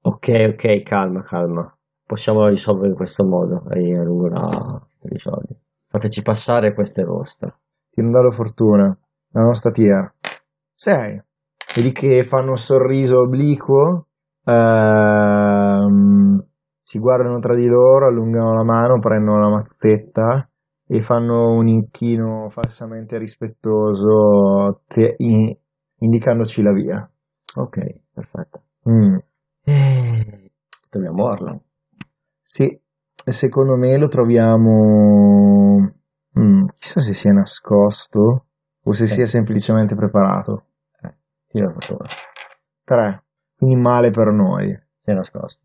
ok, 0.00 0.46
ok, 0.52 0.82
calma, 0.82 1.22
calma. 1.22 1.72
Possiamo 2.04 2.46
risolvere 2.46 2.88
in 2.88 2.94
questo 2.94 3.24
modo. 3.26 3.68
E 3.70 3.96
allungo 3.96 4.28
la- 4.28 4.80
i 5.10 5.18
soldi. 5.18 5.54
Fateci 5.86 6.22
passare 6.22 6.72
queste 6.74 7.04
vostre. 7.04 7.58
Ti 7.90 8.00
non 8.02 8.10
dà 8.12 8.28
fortuna. 8.30 8.96
La 9.32 9.42
nostra 9.42 9.70
tier. 9.70 10.14
6. 10.74 11.22
Vedi 11.76 11.92
che 11.92 12.22
fanno 12.24 12.50
un 12.50 12.56
sorriso 12.56 13.20
obliquo. 13.20 14.06
ehm, 14.44 16.44
si 16.82 16.98
guardano 16.98 17.38
tra 17.38 17.54
di 17.54 17.66
loro, 17.66 18.08
allungano 18.08 18.54
la 18.54 18.64
mano, 18.64 18.98
prendono 18.98 19.38
la 19.40 19.48
mazzetta 19.50 20.49
e 20.92 21.02
fanno 21.02 21.52
un 21.54 21.68
inchino 21.68 22.48
falsamente 22.50 23.16
rispettoso, 23.16 24.82
te- 24.88 25.14
in- 25.18 25.56
indicandoci 25.98 26.62
la 26.62 26.72
via. 26.72 27.08
Ok, 27.56 27.78
perfetto. 28.12 28.62
Mm. 28.90 29.16
Eh, 29.64 30.50
Dobbiamo 30.90 31.24
Orlan. 31.24 31.60
Sì, 32.42 32.64
e 32.66 33.32
secondo 33.32 33.76
me 33.76 33.96
lo 33.98 34.08
troviamo. 34.08 35.78
Mm, 36.40 36.66
chissà 36.78 36.98
se 37.00 37.14
sia 37.14 37.30
nascosto 37.32 38.46
o 38.82 38.92
se 38.92 39.04
Eh. 39.04 39.06
sia 39.06 39.26
semplicemente 39.26 39.94
preparato. 39.94 40.64
Eh, 41.02 41.14
tira 41.46 41.66
la 41.66 41.72
fortuna. 41.72 42.06
3. 42.82 43.22
Quindi 43.56 43.76
male 43.76 44.10
per 44.10 44.32
noi. 44.32 44.66
Si 45.02 45.10
è 45.10 45.12
nascosto. 45.12 45.60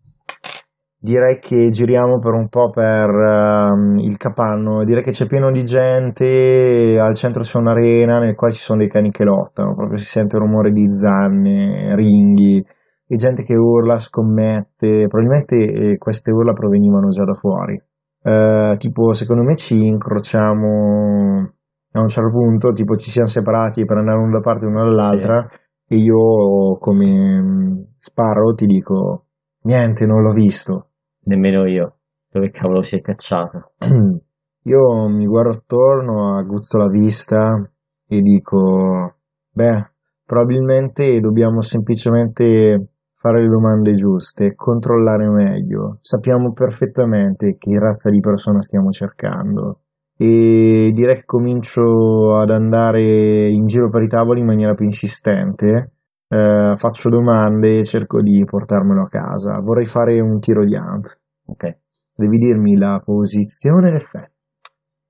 Direi 1.05 1.37
che 1.37 1.69
giriamo 1.69 2.17
per 2.17 2.33
un 2.33 2.49
po' 2.49 2.71
per 2.71 3.07
ehm, 3.07 3.97
il 3.99 4.17
capanno. 4.17 4.83
Direi 4.83 5.03
che 5.03 5.11
c'è 5.11 5.27
pieno 5.27 5.51
di 5.51 5.61
gente. 5.61 6.97
Al 6.99 7.13
centro 7.13 7.43
c'è 7.43 7.59
un'arena 7.59 8.17
nel 8.17 8.33
quale 8.33 8.53
ci 8.53 8.61
sono 8.61 8.79
dei 8.79 8.89
cani 8.89 9.11
che 9.11 9.23
lottano. 9.23 9.75
Proprio 9.75 9.99
si 9.99 10.07
sente 10.07 10.35
il 10.35 10.41
rumore 10.41 10.71
di 10.71 10.87
zanne, 10.89 11.93
ringhi 11.93 12.57
e 12.57 13.15
gente 13.17 13.43
che 13.43 13.53
urla, 13.53 13.99
scommette. 13.99 15.05
Probabilmente 15.07 15.55
eh, 15.57 15.97
queste 15.99 16.31
urla 16.31 16.53
provenivano 16.53 17.09
già 17.09 17.23
da 17.23 17.35
fuori. 17.35 17.79
Eh, 18.23 18.73
tipo, 18.79 19.13
secondo 19.13 19.43
me 19.43 19.53
ci 19.53 19.85
incrociamo 19.85 21.51
a 21.91 22.01
un 22.01 22.07
certo 22.07 22.31
punto. 22.31 22.71
Tipo, 22.71 22.95
ci 22.95 23.11
siamo 23.11 23.27
separati 23.27 23.85
per 23.85 23.97
andare 23.97 24.17
uno 24.17 24.31
da 24.31 24.39
parte 24.39 24.65
e 24.65 24.69
uno 24.69 24.83
dall'altra. 24.85 25.47
E 25.87 25.97
io, 25.97 26.79
come 26.79 27.39
mm, 27.39 27.73
Sparrow, 27.99 28.55
ti 28.55 28.65
dico: 28.65 29.25
Niente, 29.65 30.07
non 30.07 30.23
l'ho 30.23 30.31
visto. 30.31 30.87
Nemmeno 31.25 31.67
io. 31.67 31.97
Dove 32.31 32.49
cavolo 32.49 32.83
si 32.83 32.97
è 32.97 33.01
cacciato? 33.01 33.73
Io 34.67 35.07
mi 35.07 35.27
guardo 35.27 35.59
attorno, 35.59 36.33
aguzzo 36.35 36.79
la 36.79 36.87
vista 36.87 37.69
e 38.07 38.21
dico, 38.21 39.13
beh, 39.51 39.91
probabilmente 40.25 41.19
dobbiamo 41.19 41.61
semplicemente 41.61 42.89
fare 43.13 43.41
le 43.41 43.47
domande 43.47 43.93
giuste, 43.93 44.55
controllare 44.55 45.29
meglio. 45.29 45.99
Sappiamo 46.01 46.51
perfettamente 46.51 47.57
che 47.59 47.77
razza 47.77 48.09
di 48.09 48.19
persona 48.19 48.61
stiamo 48.63 48.89
cercando. 48.89 49.81
E 50.17 50.89
direi 50.93 51.15
che 51.17 51.25
comincio 51.25 52.37
ad 52.39 52.49
andare 52.49 53.49
in 53.49 53.67
giro 53.67 53.89
per 53.89 54.01
i 54.01 54.07
tavoli 54.07 54.39
in 54.39 54.47
maniera 54.47 54.73
più 54.73 54.85
insistente. 54.85 55.94
Eh, 56.27 56.75
faccio 56.75 57.09
domande 57.09 57.77
e 57.77 57.83
cerco 57.83 58.21
di 58.21 58.43
portarmelo 58.45 59.03
a 59.03 59.09
casa. 59.09 59.59
Vorrei 59.59 59.85
fare 59.85 60.19
un 60.19 60.39
tiro 60.39 60.65
di 60.65 60.75
ant. 60.75 61.19
Ok. 61.45 61.77
Devi 62.15 62.37
dirmi 62.37 62.77
la 62.77 63.01
posizione 63.03 63.89
e 63.89 63.91
l'effetto. 63.91 64.33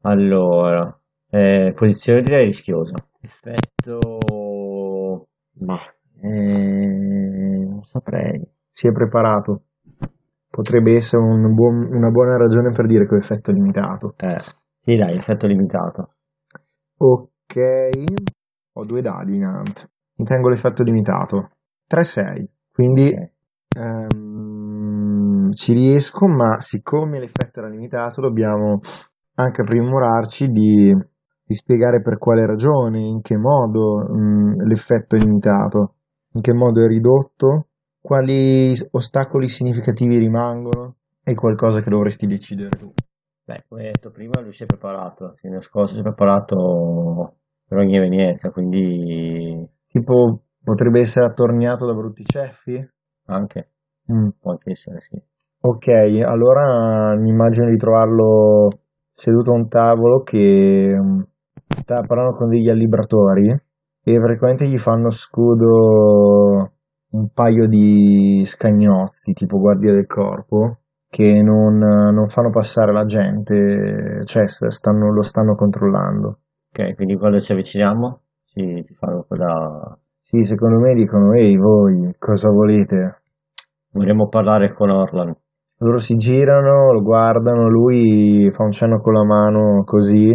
Allora, 0.01 0.99
eh, 1.30 1.73
posizione 1.75 2.21
direi 2.21 2.45
rischiosa. 2.45 2.95
Effetto... 3.21 4.10
Ma... 5.60 5.78
Eh, 6.21 7.65
non 7.67 7.84
saprei. 7.84 8.41
Si 8.71 8.88
è 8.88 8.91
preparato. 8.91 9.65
Potrebbe 10.49 10.95
essere 10.95 11.23
un 11.23 11.54
buon- 11.54 11.88
una 11.91 12.10
buona 12.10 12.38
ragione 12.38 12.71
per 12.71 12.86
dire 12.86 13.08
che 13.08 13.15
ho 13.15 13.17
effetto 13.17 13.51
limitato. 13.51 14.15
Eh, 14.17 14.39
sì 14.80 14.95
dai, 14.95 15.17
effetto 15.17 15.47
limitato. 15.47 16.15
Ok, 16.97 17.56
ho 18.73 18.86
due 18.86 19.01
dadi 19.01 19.36
in 19.36 19.43
ant. 19.43 19.89
Mi 20.17 20.25
tengo 20.25 20.49
l'effetto 20.49 20.84
limitato. 20.84 21.51
3-6. 21.89 22.45
Quindi 22.71 23.13
ehm, 23.78 25.51
ci 25.51 25.73
riesco, 25.73 26.28
ma 26.28 26.60
siccome 26.60 27.19
l'effetto 27.19 27.60
era 27.60 27.69
limitato, 27.69 28.21
dobbiamo 28.21 28.80
anche 29.36 29.63
premurarci 29.63 30.47
di, 30.47 30.93
di 31.43 31.54
spiegare 31.54 32.01
per 32.01 32.17
quale 32.17 32.45
ragione, 32.45 33.01
in 33.01 33.21
che 33.21 33.38
modo 33.38 34.06
mm, 34.12 34.62
l'effetto 34.67 35.15
è 35.15 35.19
limitato, 35.19 35.95
in 36.32 36.41
che 36.41 36.54
modo 36.54 36.84
è 36.84 36.88
ridotto, 36.88 37.67
quali 37.99 38.73
ostacoli 38.91 39.47
significativi 39.47 40.17
rimangono, 40.17 40.95
è 41.23 41.34
qualcosa 41.34 41.82
che 41.82 41.89
dovresti 41.89 42.28
decidere 42.28 42.69
tu. 42.69 42.91
Beh, 43.43 43.65
come 43.67 43.84
detto 43.84 44.12
prima, 44.12 44.41
lui 44.41 44.51
si 44.51 44.63
è 44.63 44.65
preparato. 44.65 45.36
È 45.39 45.47
nascosto, 45.47 45.95
si 45.95 45.99
è 45.99 46.04
preparato 46.04 47.36
per 47.67 47.78
ogni 47.78 47.95
evenienza, 47.95 48.49
quindi 48.49 49.67
Tipo, 49.95 50.41
potrebbe 50.62 50.99
essere 50.99 51.25
attorniato 51.27 51.86
da 51.86 51.93
brutti 51.93 52.21
ceffi? 52.23 52.86
anche, 53.27 53.69
Mm. 54.12 54.27
può 54.41 54.51
anche 54.51 54.71
essere, 54.71 54.99
sì. 54.99 55.17
Ok, 55.62 55.88
allora 56.23 57.15
mi 57.17 57.29
immagino 57.29 57.69
di 57.69 57.77
trovarlo 57.77 58.67
seduto 59.10 59.51
a 59.51 59.55
un 59.55 59.69
tavolo 59.69 60.21
che 60.21 60.93
mm, 61.01 61.21
sta 61.69 62.01
parlando 62.05 62.36
con 62.36 62.49
degli 62.49 62.67
allibratori 62.69 63.47
e 63.49 64.19
praticamente 64.19 64.65
gli 64.67 64.77
fanno 64.77 65.10
scudo 65.10 66.71
un 67.12 67.29
paio 67.34 67.67
di 67.67 68.41
scagnozzi, 68.43 69.31
tipo 69.31 69.58
guardia 69.58 69.93
del 69.93 70.05
corpo, 70.08 70.79
che 71.10 71.41
non, 71.41 71.77
non 71.77 72.27
fanno 72.27 72.49
passare 72.49 72.91
la 72.91 73.05
gente, 73.05 74.21
cioè 74.25 74.45
stanno- 74.45 75.12
lo 75.13 75.21
stanno 75.23 75.55
controllando. 75.55 76.39
Ok, 76.69 76.93
quindi 76.95 77.15
quando 77.17 77.39
ci 77.39 77.53
avviciniamo, 77.53 78.19
ci, 78.56 78.84
ci 78.84 78.94
fanno 78.96 79.26
quella... 79.28 79.98
Sì, 80.22 80.41
secondo 80.44 80.80
me 80.80 80.94
dicono, 80.94 81.34
ehi 81.34 81.56
voi, 81.58 82.15
cosa 82.18 82.50
volete? 82.50 83.22
Vorremmo 83.91 84.28
parlare 84.28 84.74
con 84.74 84.89
Orlan. 84.89 85.36
Loro 85.80 85.98
si 86.00 86.15
girano, 86.15 86.91
lo 86.94 87.02
guardano, 87.02 87.70
lui 87.70 88.50
fa 88.52 88.63
un 88.63 88.72
cenno 88.72 89.02
con 89.02 89.13
la 89.13 89.26
mano 89.26 89.84
così, 89.84 90.30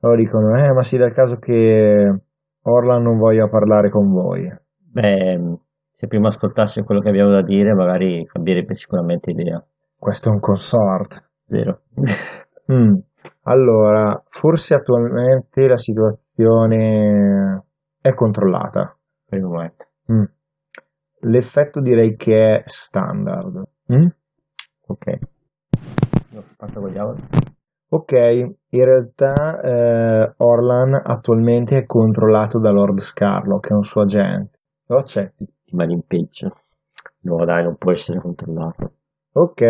loro 0.00 0.16
dicono, 0.16 0.50
eh 0.50 0.72
ma 0.74 0.82
sì, 0.82 0.98
dal 0.98 1.12
caso 1.12 1.38
che 1.38 2.20
Orlan 2.62 3.02
non 3.02 3.18
voglia 3.18 3.48
parlare 3.48 3.88
con 3.88 4.10
voi. 4.10 4.48
Beh, 4.92 5.58
se 5.90 6.06
prima 6.06 6.28
ascoltassi 6.28 6.82
quello 6.82 7.00
che 7.00 7.08
abbiamo 7.08 7.30
da 7.30 7.42
dire, 7.42 7.72
magari 7.74 8.24
cambierebbe 8.26 8.76
sicuramente 8.76 9.30
idea. 9.30 9.64
Questo 9.96 10.28
è 10.28 10.32
un 10.32 10.40
consort. 10.40 11.30
Zero. 11.46 11.80
Mm. 12.70 12.94
Allora, 13.44 14.22
forse 14.28 14.74
attualmente 14.74 15.66
la 15.66 15.78
situazione 15.78 17.64
è 18.00 18.14
controllata. 18.14 18.96
per 19.26 19.38
il 19.38 19.44
momento. 19.44 19.86
Mm. 20.12 20.24
L'effetto 21.30 21.80
direi 21.80 22.14
che 22.16 22.56
è 22.56 22.62
standard. 22.66 23.62
Mm? 23.92 24.06
Ok. 24.86 25.18
Ok, 27.88 28.12
in 28.12 28.84
realtà 28.84 29.60
eh, 29.60 30.34
Orlan 30.38 30.94
attualmente 31.02 31.76
è 31.76 31.84
controllato 31.84 32.58
da 32.58 32.70
Lord 32.70 33.00
Scarlo, 33.00 33.58
che 33.58 33.70
è 33.70 33.74
un 33.74 33.84
suo 33.84 34.02
agente. 34.02 34.60
Lo 34.86 34.96
accetti? 34.98 35.44
Ti 35.44 35.76
mani 35.76 35.94
in 35.94 36.06
peggio. 36.06 36.56
No, 37.22 37.44
dai, 37.44 37.62
non 37.64 37.76
può 37.76 37.92
essere 37.92 38.18
controllato. 38.18 38.92
Ok, 39.32 39.62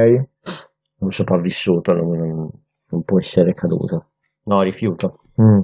Un 0.98 1.10
sopravvissuto 1.10 1.92
non, 1.94 2.48
non- 2.92 3.02
può 3.02 3.18
essere 3.18 3.54
caduto. 3.54 4.10
No, 4.44 4.62
rifiuto. 4.62 5.20
Mm. 5.40 5.60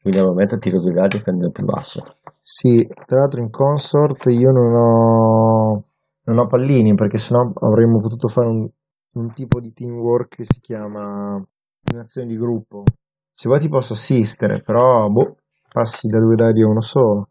Quindi 0.00 0.20
al 0.20 0.26
momento 0.26 0.58
tiro 0.58 0.80
due 0.80 0.92
dadi 0.92 1.16
e 1.16 1.22
prendo 1.22 1.46
il 1.46 1.52
più 1.52 1.64
basso. 1.64 2.04
Sì, 2.40 2.86
tra 3.06 3.20
l'altro 3.20 3.40
in 3.40 3.50
consort 3.50 4.26
io 4.26 4.52
non 4.52 4.72
ho, 4.74 5.84
non 6.24 6.38
ho 6.38 6.46
pallini 6.46 6.94
perché 6.94 7.18
sennò 7.18 7.50
avremmo 7.60 8.00
potuto 8.00 8.28
fare 8.28 8.48
un, 8.48 8.68
un 9.14 9.32
tipo 9.32 9.60
di 9.60 9.72
teamwork 9.72 10.36
che 10.36 10.44
si 10.44 10.60
chiama 10.60 11.36
un'azione 11.90 12.28
di 12.28 12.38
gruppo. 12.38 12.84
Se 13.34 13.48
vuoi 13.48 13.60
ti 13.60 13.68
posso 13.68 13.94
assistere, 13.94 14.62
però 14.62 15.08
boh, 15.08 15.36
passi 15.72 16.06
da 16.06 16.20
due 16.20 16.36
dadi 16.36 16.62
a 16.62 16.68
uno 16.68 16.80
solo. 16.80 17.30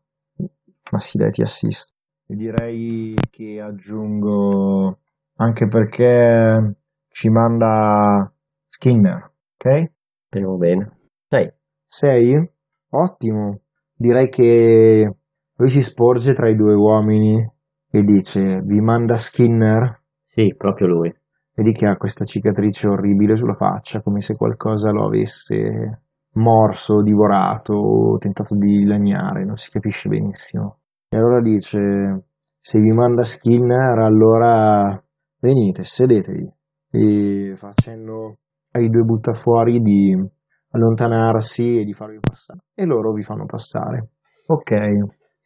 Ma 0.92 1.00
sì, 1.00 1.18
dai, 1.18 1.32
ti 1.32 1.42
assisto. 1.42 1.94
E 2.28 2.36
direi 2.36 3.14
che 3.30 3.62
aggiungo 3.62 4.98
anche 5.38 5.68
perché 5.68 6.76
ci 7.10 7.30
manda 7.30 8.30
Skinner, 8.76 9.32
ok? 9.56 9.92
Speriamo 10.26 10.58
bene. 10.58 10.98
Sei. 11.30 11.50
Sei? 11.88 12.50
Ottimo. 12.90 13.62
Direi 13.96 14.28
che 14.28 15.16
lui 15.56 15.70
si 15.70 15.82
sporge 15.82 16.34
tra 16.34 16.50
i 16.50 16.56
due 16.56 16.74
uomini 16.74 17.38
e 17.90 18.02
dice: 18.02 18.62
Vi 18.62 18.82
manda 18.82 19.18
Skinner? 19.18 20.04
Sì, 20.26 20.54
proprio 20.58 20.88
lui. 20.88 21.16
Vedi 21.54 21.72
che 21.72 21.86
ha 21.86 21.96
questa 21.96 22.26
cicatrice 22.26 22.90
orribile 22.90 23.38
sulla 23.38 23.56
faccia, 23.56 24.02
come 24.02 24.20
se 24.20 24.36
qualcosa 24.36 24.92
lo 24.92 25.06
avesse 25.06 26.02
morso, 26.34 27.02
divorato 27.02 27.76
o 27.76 28.18
tentato 28.18 28.56
di 28.56 28.80
dilaniare, 28.80 29.46
non 29.46 29.56
si 29.56 29.72
capisce 29.72 30.10
benissimo. 30.10 30.80
E 31.08 31.16
allora 31.16 31.40
dice: 31.40 32.26
Se 32.60 32.78
vi 32.78 32.92
manda 32.92 33.24
Skinner, 33.24 34.00
allora 34.00 35.02
venite, 35.40 35.84
sedetevi. 35.84 36.54
E 36.92 37.54
facendo 37.56 38.36
ai 38.76 38.90
due 38.90 39.04
buttafuori 39.04 39.80
di 39.80 40.14
allontanarsi 40.72 41.80
e 41.80 41.84
di 41.84 41.94
farvi 41.94 42.20
passare. 42.20 42.60
E 42.76 42.86
loro 42.86 43.14
vi 43.14 43.22
fanno 43.22 43.46
passare. 43.46 44.10
Ok, 44.48 44.72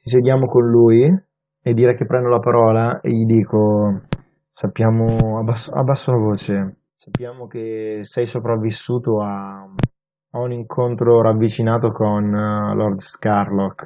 ci 0.01 0.09
sediamo 0.09 0.47
con 0.47 0.67
lui 0.67 1.03
e 1.61 1.73
dire 1.73 1.95
che 1.95 2.05
prendo 2.05 2.29
la 2.29 2.39
parola 2.39 2.99
e 2.99 3.11
gli 3.11 3.25
dico, 3.25 4.01
sappiamo, 4.51 5.37
abbasso, 5.39 5.71
abbasso 5.73 6.11
la 6.11 6.17
voce, 6.17 6.77
sappiamo 6.95 7.45
che 7.45 7.99
sei 8.01 8.25
sopravvissuto 8.25 9.21
a, 9.21 9.61
a 9.61 10.39
un 10.43 10.51
incontro 10.51 11.21
ravvicinato 11.21 11.89
con 11.89 12.33
eh, 12.33 12.75
Lord 12.75 12.99
Scarlock. 12.99 13.85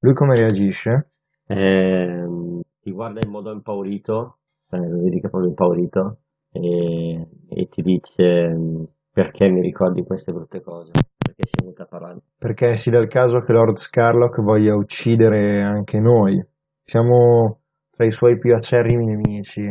Lui 0.00 0.12
come 0.12 0.36
reagisce? 0.36 1.12
Ehm, 1.46 2.60
ti 2.80 2.90
guarda 2.92 3.20
in 3.24 3.30
modo 3.30 3.50
impaurito, 3.50 4.38
eh, 4.70 4.76
lo 4.76 5.02
vedi 5.02 5.20
che 5.20 5.28
è 5.28 5.30
proprio 5.30 5.48
impaurito, 5.48 6.18
e, 6.60 7.28
e 7.48 7.68
ti 7.68 7.82
dice 7.82 8.48
mm, 8.48 8.84
perché 9.12 9.48
mi 9.48 9.60
ricordi 9.60 10.02
queste 10.04 10.32
brutte 10.32 10.60
cose, 10.60 10.92
perché 11.18 11.44
sei 11.46 11.62
venuta 11.62 11.82
a 11.82 11.86
parlare. 11.86 12.20
Perché 12.38 12.76
si 12.76 12.90
dà 12.90 12.98
il 12.98 13.08
caso 13.08 13.40
che 13.40 13.52
Lord 13.52 13.76
Scarlock 13.76 14.42
voglia 14.42 14.74
uccidere 14.74 15.62
anche 15.62 15.98
noi. 15.98 16.40
Siamo 16.80 17.60
tra 17.90 18.04
i 18.04 18.10
suoi 18.10 18.38
più 18.38 18.54
acerrimi 18.54 19.04
nemici. 19.04 19.62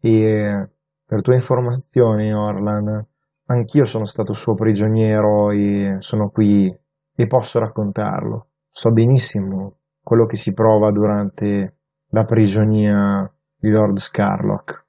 E 0.00 0.68
per 1.04 1.22
tua 1.22 1.34
informazione, 1.34 2.32
Orlan, 2.32 3.06
anch'io 3.46 3.84
sono 3.84 4.04
stato 4.04 4.32
suo 4.34 4.54
prigioniero 4.54 5.50
e 5.50 5.96
sono 6.00 6.30
qui 6.30 6.66
e 7.14 7.26
posso 7.26 7.58
raccontarlo. 7.58 8.48
So 8.70 8.90
benissimo 8.90 9.78
quello 10.02 10.26
che 10.26 10.36
si 10.36 10.52
prova 10.52 10.90
durante 10.92 11.78
la 12.10 12.24
prigionia 12.24 13.30
di 13.56 13.70
Lord 13.70 13.98
Scarlock. 13.98 14.86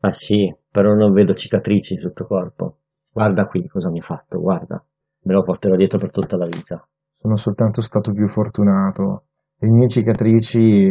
Ah 0.00 0.10
sì, 0.10 0.52
però 0.72 0.94
non 0.94 1.12
vedo 1.12 1.34
cicatrici 1.34 1.98
sul 1.98 2.14
tuo 2.14 2.26
corpo. 2.26 2.78
Guarda 3.12 3.44
qui 3.44 3.68
cosa 3.68 3.90
mi 3.90 3.98
ha 3.98 4.02
fatto, 4.02 4.40
guarda. 4.40 4.82
Me 5.24 5.34
lo 5.34 5.42
porterò 5.42 5.76
dietro 5.76 5.98
per 5.98 6.10
tutta 6.10 6.38
la 6.38 6.46
vita. 6.46 6.82
Sono 7.18 7.36
soltanto 7.36 7.82
stato 7.82 8.10
più 8.10 8.26
fortunato. 8.26 9.26
Le 9.58 9.70
mie 9.70 9.86
cicatrici 9.86 10.88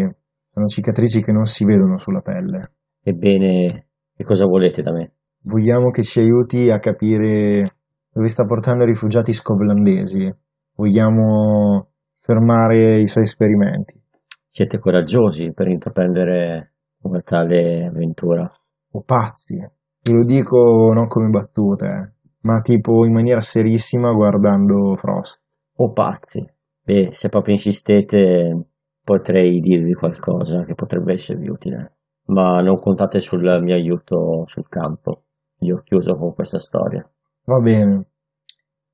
sono 0.54 0.66
cicatrici 0.68 1.24
che 1.24 1.32
non 1.32 1.46
si 1.46 1.66
vedono 1.66 1.98
sulla 1.98 2.22
pelle. 2.22 2.74
Ebbene, 3.02 3.88
che 4.16 4.24
cosa 4.24 4.46
volete 4.46 4.84
da 4.84 4.92
me? 4.92 5.14
Vogliamo 5.42 5.90
che 5.90 6.04
ci 6.04 6.20
aiuti 6.20 6.70
a 6.70 6.78
capire 6.78 7.78
dove 8.14 8.28
sta 8.28 8.46
portando 8.46 8.84
i 8.84 8.88
rifugiati 8.88 9.34
scoblandesi. 9.34 10.32
Vogliamo 10.76 11.88
fermare 12.20 13.02
i 13.02 13.08
suoi 13.08 13.24
esperimenti. 13.24 14.00
Siete 14.48 14.78
coraggiosi 14.78 15.52
per 15.54 15.68
intraprendere 15.68 16.74
una 17.02 17.22
tale 17.22 17.88
avventura. 17.88 18.50
O 18.92 19.02
pazzi. 19.04 19.58
Te 20.02 20.12
lo 20.12 20.24
dico 20.24 20.92
non 20.94 21.08
come 21.08 21.30
battute, 21.30 21.86
eh, 21.86 22.12
ma 22.42 22.60
tipo 22.62 23.06
in 23.06 23.14
maniera 23.14 23.42
serissima 23.42 24.12
guardando 24.12 24.96
Frost. 24.96 25.42
O 25.78 25.92
pazzi. 25.92 26.44
Beh, 26.84 27.10
se 27.12 27.30
proprio 27.30 27.54
insistete, 27.54 28.68
potrei 29.04 29.60
dirvi 29.60 29.94
qualcosa 29.94 30.64
che 30.64 30.76
potrebbe 30.76 31.14
esservi 31.14 31.48
utile. 31.48 31.98
Ma 32.26 32.62
non 32.62 32.80
contate 32.80 33.22
sul 33.22 33.42
mio 33.62 33.76
aiuto 33.76 34.44
sul 34.48 34.68
campo. 34.68 35.24
Io 35.60 35.78
ho 35.78 35.82
chiuso 35.82 36.16
con 36.16 36.34
questa 36.34 36.60
storia. 36.60 37.08
Va 37.46 37.60
bene. 37.60 38.08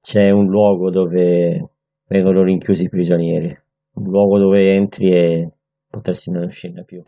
C'è 0.01 0.29
un 0.29 0.47
luogo 0.47 0.89
dove 0.89 1.71
vengono 2.07 2.43
rinchiusi 2.43 2.85
i 2.85 2.89
prigionieri. 2.89 3.57
Un 3.93 4.03
luogo 4.03 4.39
dove 4.39 4.73
entri 4.73 5.11
e 5.11 5.51
potresti 5.89 6.31
non 6.31 6.43
uscirne 6.43 6.83
più. 6.83 7.03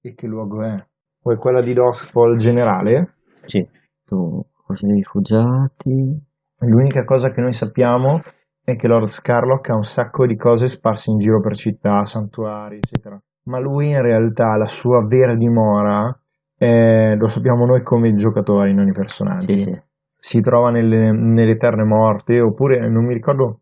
E 0.00 0.14
che 0.14 0.26
luogo 0.26 0.62
è? 0.62 0.86
È 1.32 1.36
quella 1.36 1.60
di 1.60 1.72
Doskfall 1.72 2.36
generale? 2.36 3.14
Sì, 3.46 3.66
tu, 4.04 4.44
cose 4.64 4.86
rifugiati. 4.86 6.24
L'unica 6.60 7.04
cosa 7.04 7.30
che 7.30 7.40
noi 7.40 7.52
sappiamo 7.52 8.22
è 8.62 8.76
che 8.76 8.88
Lord 8.88 9.10
Scarlock 9.10 9.68
ha 9.70 9.74
un 9.74 9.82
sacco 9.82 10.26
di 10.26 10.36
cose 10.36 10.68
sparse 10.68 11.10
in 11.10 11.18
giro 11.18 11.40
per 11.40 11.54
città, 11.54 12.04
santuari, 12.04 12.76
eccetera. 12.76 13.20
Ma 13.44 13.60
lui 13.60 13.90
in 13.90 14.00
realtà 14.00 14.56
la 14.56 14.66
sua 14.66 15.04
vera 15.04 15.34
dimora 15.34 16.18
è, 16.56 17.14
lo 17.14 17.26
sappiamo 17.26 17.66
noi 17.66 17.82
come 17.82 18.14
giocatori, 18.14 18.74
non 18.74 18.88
i 18.88 18.92
personaggi. 18.92 19.58
Sì, 19.58 19.70
sì. 19.70 19.82
Si 20.18 20.40
trova 20.40 20.70
nelle, 20.70 21.12
nelle 21.12 21.56
terre 21.56 21.84
morte, 21.84 22.40
oppure 22.40 22.88
non 22.88 23.04
mi 23.04 23.14
ricordo 23.14 23.60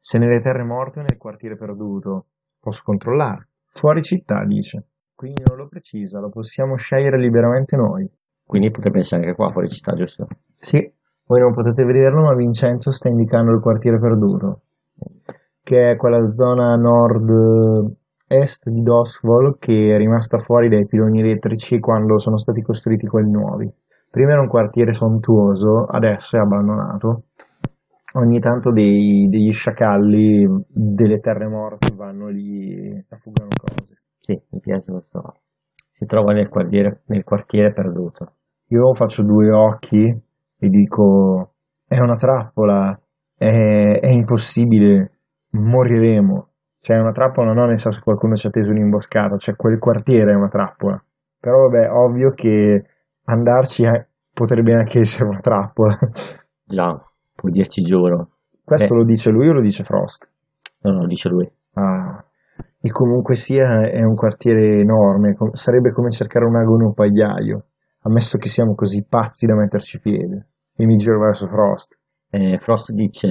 se 0.00 0.18
nelle 0.18 0.40
terre 0.40 0.64
morte 0.64 0.98
o 0.98 1.02
nel 1.02 1.18
quartiere 1.18 1.56
perduto. 1.56 2.26
Posso 2.58 2.82
controllare. 2.84 3.48
Fuori 3.72 4.02
città, 4.02 4.44
dice. 4.44 4.86
Quindi 5.22 5.44
non 5.46 5.56
lo 5.56 5.68
precisa, 5.68 6.18
lo 6.18 6.30
possiamo 6.30 6.74
scegliere 6.74 7.16
liberamente 7.16 7.76
noi. 7.76 8.10
Quindi 8.44 8.72
potrebbe 8.72 8.98
essere 8.98 9.22
anche 9.22 9.36
qua 9.36 9.46
fuori 9.52 9.68
città, 9.68 9.94
giusto? 9.94 10.26
Sì, 10.56 10.78
voi 11.26 11.40
non 11.40 11.54
potete 11.54 11.84
vederlo, 11.84 12.22
ma 12.22 12.34
Vincenzo 12.34 12.90
sta 12.90 13.08
indicando 13.08 13.52
il 13.52 13.60
quartiere 13.60 14.00
perduto, 14.00 14.62
che 15.62 15.90
è 15.90 15.96
quella 15.96 16.18
zona 16.34 16.74
nord-est 16.74 18.68
di 18.68 18.82
Doswell 18.82 19.58
che 19.60 19.94
è 19.94 19.96
rimasta 19.96 20.38
fuori 20.38 20.68
dai 20.68 20.86
piloni 20.86 21.20
elettrici 21.20 21.78
quando 21.78 22.18
sono 22.18 22.36
stati 22.36 22.60
costruiti 22.60 23.06
quelli 23.06 23.30
nuovi. 23.30 23.72
Prima 24.10 24.32
era 24.32 24.40
un 24.40 24.48
quartiere 24.48 24.92
sontuoso, 24.92 25.84
adesso 25.84 26.36
è 26.36 26.40
abbandonato. 26.40 27.26
Ogni 28.14 28.40
tanto 28.40 28.72
dei- 28.72 29.28
degli 29.30 29.52
sciacalli 29.52 30.64
delle 30.66 31.20
terre 31.20 31.46
morte 31.46 31.94
vanno 31.94 32.26
lì 32.26 32.74
e 32.74 33.04
affugano 33.08 33.50
cose. 33.56 33.81
Sì, 34.22 34.40
mi 34.50 34.60
piace 34.60 34.92
questo. 34.92 35.34
Si 35.90 36.06
trova 36.06 36.32
nel 36.32 36.48
quartiere, 36.48 37.02
nel 37.06 37.24
quartiere 37.24 37.72
perduto. 37.72 38.34
Io 38.68 38.94
faccio 38.94 39.24
due 39.24 39.50
occhi 39.52 40.04
e 40.06 40.68
dico: 40.68 41.54
È 41.86 41.98
una 41.98 42.16
trappola, 42.16 42.96
è, 43.36 43.98
è 44.00 44.10
impossibile, 44.10 45.18
moriremo. 45.50 46.48
Cioè, 46.78 46.96
è 46.96 47.00
una 47.00 47.10
trappola 47.10 47.52
non 47.52 47.66
nel 47.68 47.78
senso 47.78 47.98
che 47.98 48.04
qualcuno 48.04 48.34
ci 48.36 48.46
ha 48.46 48.50
teso 48.50 48.70
un'imboscata, 48.70 49.36
cioè 49.36 49.56
quel 49.56 49.78
quartiere 49.78 50.32
è 50.32 50.36
una 50.36 50.48
trappola. 50.48 51.02
Però 51.40 51.68
vabbè, 51.68 51.90
ovvio 51.90 52.30
che 52.30 52.84
andarci 53.24 53.84
potrebbe 54.32 54.72
anche 54.72 55.00
essere 55.00 55.28
una 55.28 55.40
trappola. 55.40 55.98
Già, 56.64 57.04
puoi 57.34 57.52
dirci 57.52 57.82
giuro. 57.82 58.30
Questo 58.64 58.94
Eh. 58.94 58.96
lo 58.96 59.04
dice 59.04 59.30
lui 59.30 59.48
o 59.48 59.52
lo 59.54 59.60
dice 59.60 59.82
Frost? 59.82 60.30
No, 60.82 60.92
no, 60.92 61.06
dice 61.06 61.28
lui. 61.28 61.50
Ah. 61.74 62.24
E 62.84 62.90
comunque 62.90 63.36
sia 63.36 63.88
è 63.88 64.02
un 64.02 64.16
quartiere 64.16 64.80
enorme, 64.80 65.36
com- 65.36 65.52
sarebbe 65.52 65.92
come 65.92 66.10
cercare 66.10 66.46
un 66.46 66.56
ago 66.56 66.74
in 66.74 66.82
un 66.82 66.94
pagliaio, 66.94 67.66
ammesso 68.00 68.38
che 68.38 68.48
siamo 68.48 68.74
così 68.74 69.06
pazzi 69.08 69.46
da 69.46 69.54
metterci 69.54 70.00
piede. 70.00 70.48
E 70.74 70.84
mi 70.86 70.96
giro 70.96 71.20
verso 71.20 71.46
Frost. 71.46 71.96
E 72.28 72.58
Frost 72.58 72.92
dice 72.92 73.28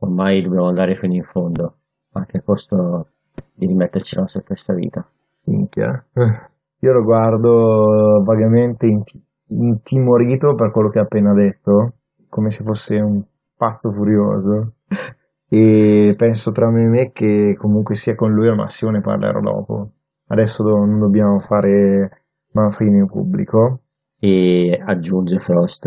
ormai 0.00 0.42
dobbiamo 0.42 0.68
andare 0.68 0.94
fino 0.94 1.14
in 1.14 1.22
fondo, 1.22 1.78
anche 2.12 2.36
a 2.36 2.42
costo 2.42 3.12
di 3.54 3.66
rimetterci 3.66 4.16
la 4.16 4.22
nostra 4.22 4.40
stessa 4.40 4.74
vita. 4.74 5.08
Minchia. 5.44 6.04
Io 6.82 6.92
lo 6.92 7.02
guardo 7.02 8.22
vagamente 8.24 8.86
inti- 8.86 9.22
intimorito 9.48 10.54
per 10.54 10.70
quello 10.70 10.90
che 10.90 10.98
ha 10.98 11.02
appena 11.02 11.32
detto, 11.32 11.94
come 12.28 12.50
se 12.50 12.62
fosse 12.62 12.96
un 12.96 13.22
pazzo 13.56 13.90
furioso. 13.90 14.74
E 15.52 16.14
penso 16.16 16.52
tra 16.52 16.70
me 16.70 16.84
e 16.84 16.86
me 16.86 17.10
che 17.10 17.56
comunque 17.58 17.96
sia 17.96 18.14
con 18.14 18.30
lui 18.30 18.46
al 18.46 18.54
massimo 18.54 18.92
ne 18.92 19.00
parlerò 19.00 19.40
dopo. 19.40 19.90
Adesso 20.28 20.62
non 20.62 21.00
dobbiamo 21.00 21.40
fare 21.40 22.22
manfrine 22.52 22.98
in 22.98 23.06
pubblico. 23.06 23.80
E 24.16 24.80
aggiunge 24.80 25.38
Frost, 25.38 25.86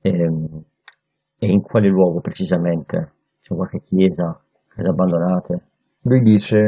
ehm, 0.00 0.62
e 1.38 1.46
in 1.46 1.60
quale 1.60 1.88
luogo 1.88 2.20
precisamente? 2.20 3.12
C'è 3.40 3.54
qualche 3.54 3.80
chiesa, 3.80 4.42
case 4.66 4.88
abbandonate? 4.88 5.66
Lui 6.02 6.20
dice: 6.22 6.58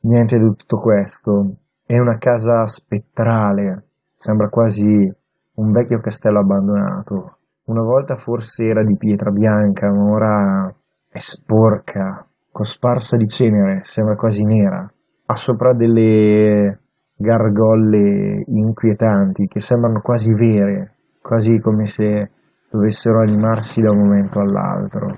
Niente 0.00 0.38
di 0.38 0.54
tutto 0.56 0.80
questo. 0.80 1.58
È 1.86 1.96
una 1.98 2.18
casa 2.18 2.66
spettrale. 2.66 3.86
Sembra 4.14 4.48
quasi 4.48 4.86
un 4.86 5.70
vecchio 5.70 6.00
castello 6.00 6.40
abbandonato. 6.40 7.36
Una 7.66 7.82
volta 7.82 8.16
forse 8.16 8.64
era 8.64 8.82
di 8.82 8.96
pietra 8.96 9.30
bianca, 9.30 9.92
ma 9.92 10.10
ora 10.10 10.74
è 11.12 11.18
sporca, 11.18 12.26
cosparsa 12.50 13.18
di 13.18 13.26
cenere, 13.26 13.80
sembra 13.82 14.16
quasi 14.16 14.44
nera. 14.44 14.90
Ha 15.26 15.36
sopra 15.36 15.74
delle 15.74 16.80
gargolle 17.14 18.42
inquietanti 18.46 19.46
che 19.46 19.60
sembrano 19.60 20.00
quasi 20.00 20.32
vere, 20.32 20.94
quasi 21.20 21.58
come 21.60 21.84
se 21.84 22.30
dovessero 22.70 23.20
animarsi 23.20 23.82
da 23.82 23.90
un 23.90 23.98
momento 23.98 24.40
all'altro. 24.40 25.08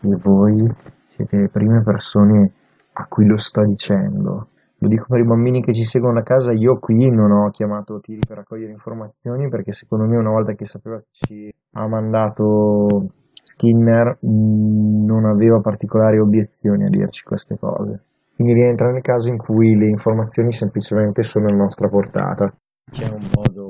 E 0.00 0.16
voi 0.22 0.72
siete 1.08 1.36
le 1.36 1.48
prime 1.50 1.82
persone 1.82 2.52
a 2.94 3.06
cui 3.06 3.26
lo 3.26 3.36
sto 3.38 3.62
dicendo. 3.62 4.48
Lo 4.78 4.88
dico 4.88 5.04
per 5.06 5.20
i 5.20 5.26
bambini 5.26 5.62
che 5.62 5.74
ci 5.74 5.82
seguono 5.82 6.20
a 6.20 6.22
casa, 6.22 6.54
io 6.54 6.78
qui 6.78 7.08
non 7.10 7.30
ho 7.30 7.50
chiamato 7.50 8.00
Tiri 8.00 8.20
per 8.26 8.38
raccogliere 8.38 8.72
informazioni 8.72 9.48
perché 9.48 9.72
secondo 9.72 10.06
me 10.06 10.16
una 10.16 10.30
volta 10.30 10.54
che 10.54 10.64
sapeva 10.66 11.00
ci 11.10 11.52
ha 11.72 11.86
mandato 11.86 13.06
Skinner 13.44 14.18
mh, 14.20 15.04
non 15.04 15.26
aveva 15.26 15.60
particolari 15.60 16.18
obiezioni 16.18 16.84
a 16.84 16.88
dirci 16.88 17.22
queste 17.22 17.56
cose. 17.58 18.02
Quindi 18.34 18.54
rientra 18.54 18.90
nel 18.90 19.02
caso 19.02 19.30
in 19.30 19.38
cui 19.38 19.76
le 19.76 19.86
informazioni 19.86 20.50
semplicemente 20.50 21.22
sono 21.22 21.46
a 21.46 21.54
nostra 21.54 21.88
portata. 21.88 22.52
C'è 22.90 23.06
un 23.12 23.28
modo, 23.34 23.68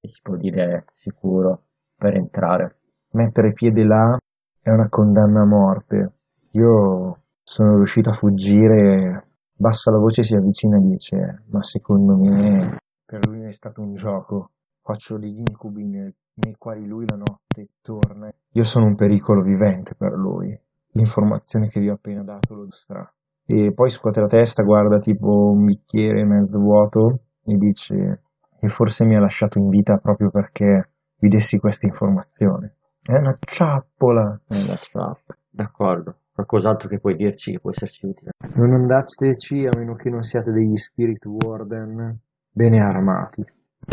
che 0.00 0.08
si 0.08 0.20
può 0.22 0.36
dire 0.36 0.86
sicuro, 0.94 1.64
per 1.96 2.14
entrare. 2.14 2.76
Mettere 3.10 3.52
piede 3.52 3.84
là 3.84 4.16
è 4.62 4.70
una 4.70 4.88
condanna 4.88 5.42
a 5.42 5.46
morte. 5.46 6.12
Io 6.52 7.18
sono 7.42 7.74
riuscito 7.76 8.10
a 8.10 8.14
fuggire, 8.14 9.26
bassa 9.54 9.90
la 9.90 9.98
voce 9.98 10.22
si 10.22 10.34
avvicina 10.34 10.78
e 10.78 10.82
dice, 10.82 11.42
ma 11.50 11.62
secondo 11.62 12.16
me 12.16 12.78
per 13.04 13.26
lui 13.26 13.42
è 13.42 13.50
stato 13.52 13.82
un 13.82 13.94
gioco. 13.94 14.52
Faccio 14.82 15.18
degli 15.18 15.40
incubi 15.40 15.84
nel- 15.84 16.14
nei 16.40 16.54
quali 16.58 16.86
lui 16.86 17.04
la 17.06 17.16
notte 17.16 17.68
torna. 17.82 18.30
Io 18.52 18.64
sono 18.64 18.86
un 18.86 18.96
pericolo 18.96 19.42
vivente 19.42 19.94
per 19.94 20.12
lui. 20.12 20.58
L'informazione 20.92 21.68
che 21.68 21.80
vi 21.80 21.88
ho 21.88 21.94
appena 21.94 22.22
dato 22.22 22.54
lo 22.54 22.62
dimostra. 22.62 23.12
E 23.46 23.72
poi 23.72 23.90
scuote 23.90 24.20
la 24.20 24.26
testa, 24.26 24.62
guarda 24.62 24.98
tipo 24.98 25.50
un 25.50 25.64
bicchiere 25.64 26.24
mezzo 26.24 26.58
vuoto 26.58 27.20
e 27.44 27.56
dice 27.56 28.22
che 28.58 28.68
forse 28.68 29.04
mi 29.04 29.16
ha 29.16 29.20
lasciato 29.20 29.58
in 29.58 29.68
vita 29.68 29.96
proprio 29.96 30.30
perché 30.30 30.90
vi 31.18 31.28
dessi 31.28 31.58
questa 31.58 31.86
informazione. 31.86 32.76
È 33.02 33.16
una 33.18 33.36
ciappola. 33.40 34.40
È 34.46 34.56
una 34.56 34.76
trap. 34.76 35.36
D'accordo. 35.50 36.16
Qualcos'altro 36.32 36.88
che 36.88 37.00
puoi 37.00 37.16
dirci 37.16 37.52
che 37.52 37.60
può 37.60 37.70
esserci 37.70 38.06
utile? 38.06 38.30
Non 38.54 38.72
andateci 38.72 39.66
a 39.66 39.76
meno 39.76 39.94
che 39.94 40.10
non 40.10 40.22
siate 40.22 40.50
degli 40.52 40.76
Spirit 40.76 41.24
Warden 41.26 42.18
bene 42.52 42.78
armati. 42.78 43.44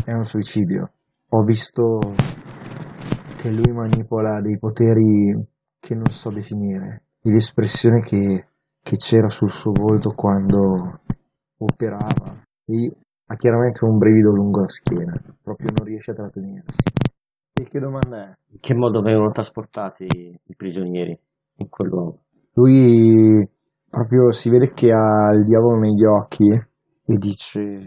È 0.06 0.14
un 0.14 0.24
suicidio. 0.24 0.92
Ho 1.30 1.44
visto 1.44 2.00
che 3.36 3.52
lui 3.52 3.74
manipola 3.74 4.40
dei 4.40 4.58
poteri 4.58 5.36
che 5.80 5.94
non 5.94 6.06
so 6.06 6.30
definire. 6.30 7.04
L'espressione 7.22 8.00
che, 8.00 8.48
che 8.82 8.96
c'era 8.96 9.28
sul 9.28 9.52
suo 9.52 9.72
volto 9.74 10.12
quando 10.12 11.02
operava. 11.58 12.44
E 12.64 12.92
ha 13.26 13.36
chiaramente 13.36 13.84
un 13.84 13.98
brivido 13.98 14.32
lungo 14.32 14.62
la 14.62 14.70
schiena. 14.70 15.14
Proprio 15.42 15.68
non 15.76 15.86
riesce 15.86 16.12
a 16.12 16.14
trattenersi. 16.14 16.82
E 17.54 17.64
che 17.64 17.80
domanda 17.80 18.24
è? 18.24 18.38
In 18.52 18.60
che 18.60 18.74
modo 18.74 19.02
vengono 19.02 19.32
trasportati 19.32 20.06
i 20.06 20.56
prigionieri 20.56 21.20
in 21.56 21.70
quel 21.70 21.90
luogo? 21.90 22.22
Lui 22.54 23.46
proprio 23.90 24.32
si 24.32 24.50
vede 24.50 24.72
che 24.74 24.92
ha 24.94 25.32
il 25.34 25.44
diavolo 25.44 25.78
negli 25.80 26.06
occhi 26.06 26.48
e 26.50 27.16
dice 27.18 27.84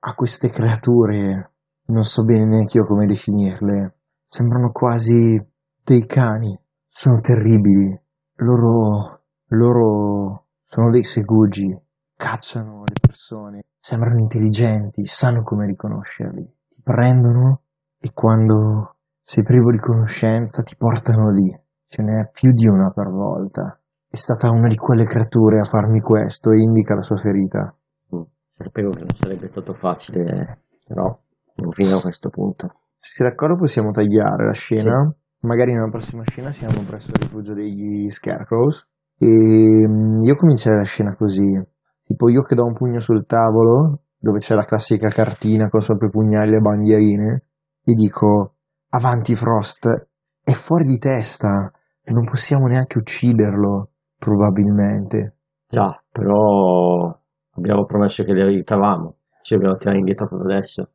a 0.00 0.14
queste 0.14 0.48
creature, 0.48 1.49
non 1.90 2.04
so 2.04 2.24
bene 2.24 2.44
neanche 2.46 2.78
io 2.78 2.86
come 2.86 3.06
definirle, 3.06 3.94
sembrano 4.24 4.70
quasi 4.70 5.38
dei 5.82 6.06
cani, 6.06 6.58
sono 6.88 7.20
terribili, 7.20 7.98
loro, 8.36 9.22
loro 9.48 10.46
sono 10.64 10.90
dei 10.90 11.04
segugi, 11.04 11.76
cacciano 12.16 12.84
le 12.86 12.94
persone, 13.00 13.62
sembrano 13.78 14.20
intelligenti, 14.20 15.06
sanno 15.06 15.42
come 15.42 15.66
riconoscerli, 15.66 16.44
ti 16.68 16.80
prendono 16.82 17.62
e 17.98 18.12
quando 18.12 18.96
sei 19.20 19.42
privo 19.44 19.70
di 19.70 19.78
conoscenza 19.78 20.62
ti 20.62 20.76
portano 20.76 21.30
lì, 21.30 21.50
ce 21.88 22.02
n'è 22.02 22.30
più 22.32 22.52
di 22.52 22.66
una 22.66 22.90
per 22.90 23.08
volta. 23.08 23.80
È 24.08 24.16
stata 24.16 24.50
una 24.50 24.68
di 24.68 24.76
quelle 24.76 25.04
creature 25.04 25.60
a 25.60 25.64
farmi 25.64 26.00
questo 26.00 26.50
e 26.50 26.60
indica 26.62 26.96
la 26.96 27.02
sua 27.02 27.16
ferita. 27.16 27.72
Mm, 28.14 28.22
Sapevo 28.48 28.90
che 28.90 29.00
non 29.00 29.14
sarebbe 29.14 29.46
stato 29.46 29.72
facile, 29.72 30.64
però 30.84 31.16
fino 31.70 31.96
a 31.96 32.00
questo 32.00 32.30
punto. 32.30 32.68
Se 32.96 33.10
sei 33.12 33.28
d'accordo 33.28 33.56
possiamo 33.56 33.90
tagliare 33.90 34.46
la 34.46 34.54
scena. 34.54 35.14
Magari 35.42 35.72
nella 35.72 35.88
prossima 35.88 36.22
scena 36.26 36.50
siamo 36.50 36.82
presso 36.86 37.10
il 37.10 37.22
rifugio 37.22 37.54
degli 37.54 38.10
Scarecrows. 38.10 38.86
E 39.18 39.26
mm, 39.26 40.22
io 40.22 40.36
comincerei 40.36 40.78
la 40.78 40.84
scena 40.84 41.14
così. 41.14 41.48
Tipo 42.02 42.28
io 42.28 42.42
che 42.42 42.54
do 42.54 42.64
un 42.64 42.74
pugno 42.74 43.00
sul 43.00 43.24
tavolo, 43.26 44.00
dove 44.18 44.38
c'è 44.38 44.54
la 44.54 44.64
classica 44.64 45.08
cartina 45.08 45.68
con 45.68 45.80
sopra 45.80 46.06
i 46.06 46.10
pugnali 46.10 46.48
e 46.48 46.52
le 46.52 46.60
bandierine, 46.60 47.44
e 47.84 47.94
dico, 47.94 48.56
avanti 48.90 49.34
Frost, 49.34 50.08
è 50.42 50.52
fuori 50.52 50.84
di 50.84 50.98
testa, 50.98 51.70
non 52.10 52.24
possiamo 52.24 52.66
neanche 52.66 52.98
ucciderlo, 52.98 53.90
probabilmente. 54.18 55.36
Già, 55.68 56.02
però 56.10 57.16
abbiamo 57.54 57.84
promesso 57.84 58.24
che 58.24 58.32
li 58.32 58.42
aiutavamo. 58.42 59.14
Ci 59.42 59.54
dobbiamo 59.54 59.76
tirare 59.76 59.98
indietro 59.98 60.26
proprio 60.26 60.52
adesso. 60.52 60.90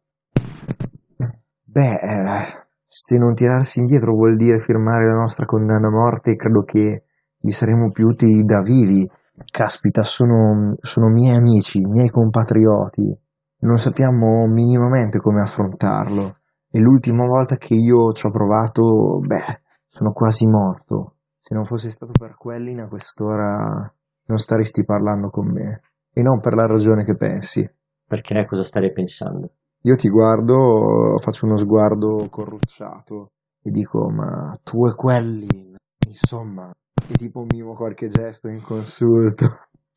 Beh, 1.63 1.93
eh, 1.93 2.65
se 2.85 3.17
non 3.17 3.33
tirarsi 3.33 3.79
indietro 3.79 4.13
vuol 4.13 4.37
dire 4.37 4.61
firmare 4.61 5.05
la 5.07 5.19
nostra 5.19 5.45
condanna 5.45 5.87
a 5.87 5.91
morte, 5.91 6.37
credo 6.37 6.63
che 6.63 7.03
gli 7.37 7.49
saremo 7.49 7.91
più 7.91 8.07
utili 8.07 8.43
da 8.43 8.61
vivi. 8.61 9.05
Caspita, 9.51 10.03
sono, 10.03 10.75
sono 10.79 11.09
miei 11.09 11.35
amici, 11.35 11.85
miei 11.85 12.07
compatrioti. 12.07 13.13
Non 13.59 13.75
sappiamo 13.77 14.45
minimamente 14.47 15.19
come 15.19 15.41
affrontarlo. 15.41 16.37
E 16.71 16.79
l'ultima 16.79 17.25
volta 17.25 17.57
che 17.57 17.73
io 17.73 18.13
ci 18.13 18.25
ho 18.25 18.31
provato, 18.31 19.19
beh, 19.19 19.61
sono 19.87 20.13
quasi 20.13 20.45
morto. 20.47 21.15
Se 21.41 21.53
non 21.53 21.65
fosse 21.65 21.89
stato 21.89 22.13
per 22.17 22.35
Quellin 22.37 22.79
a 22.79 22.87
quest'ora 22.87 23.93
non 24.27 24.37
staresti 24.37 24.85
parlando 24.85 25.29
con 25.29 25.51
me. 25.51 25.81
E 26.13 26.21
non 26.21 26.39
per 26.39 26.53
la 26.53 26.65
ragione 26.65 27.03
che 27.03 27.17
pensi. 27.17 27.69
Perché 28.07 28.45
cosa 28.45 28.63
starei 28.63 28.93
pensando? 28.93 29.51
Io 29.85 29.93
ti 29.93 30.09
guardo, 30.09 31.15
faccio 31.17 31.45
uno 31.45 31.57
sguardo 31.57 32.27
corrucciato 32.27 33.27
e 33.61 33.69
dico, 33.69 34.09
ma 34.09 34.57
tu 34.63 34.87
e 34.87 34.95
quelli, 34.95 35.75
insomma, 36.07 36.71
e 37.07 37.13
tipo 37.13 37.45
mimo 37.47 37.75
qualche 37.75 38.07
gesto 38.07 38.47
inconsulto. 38.47 39.45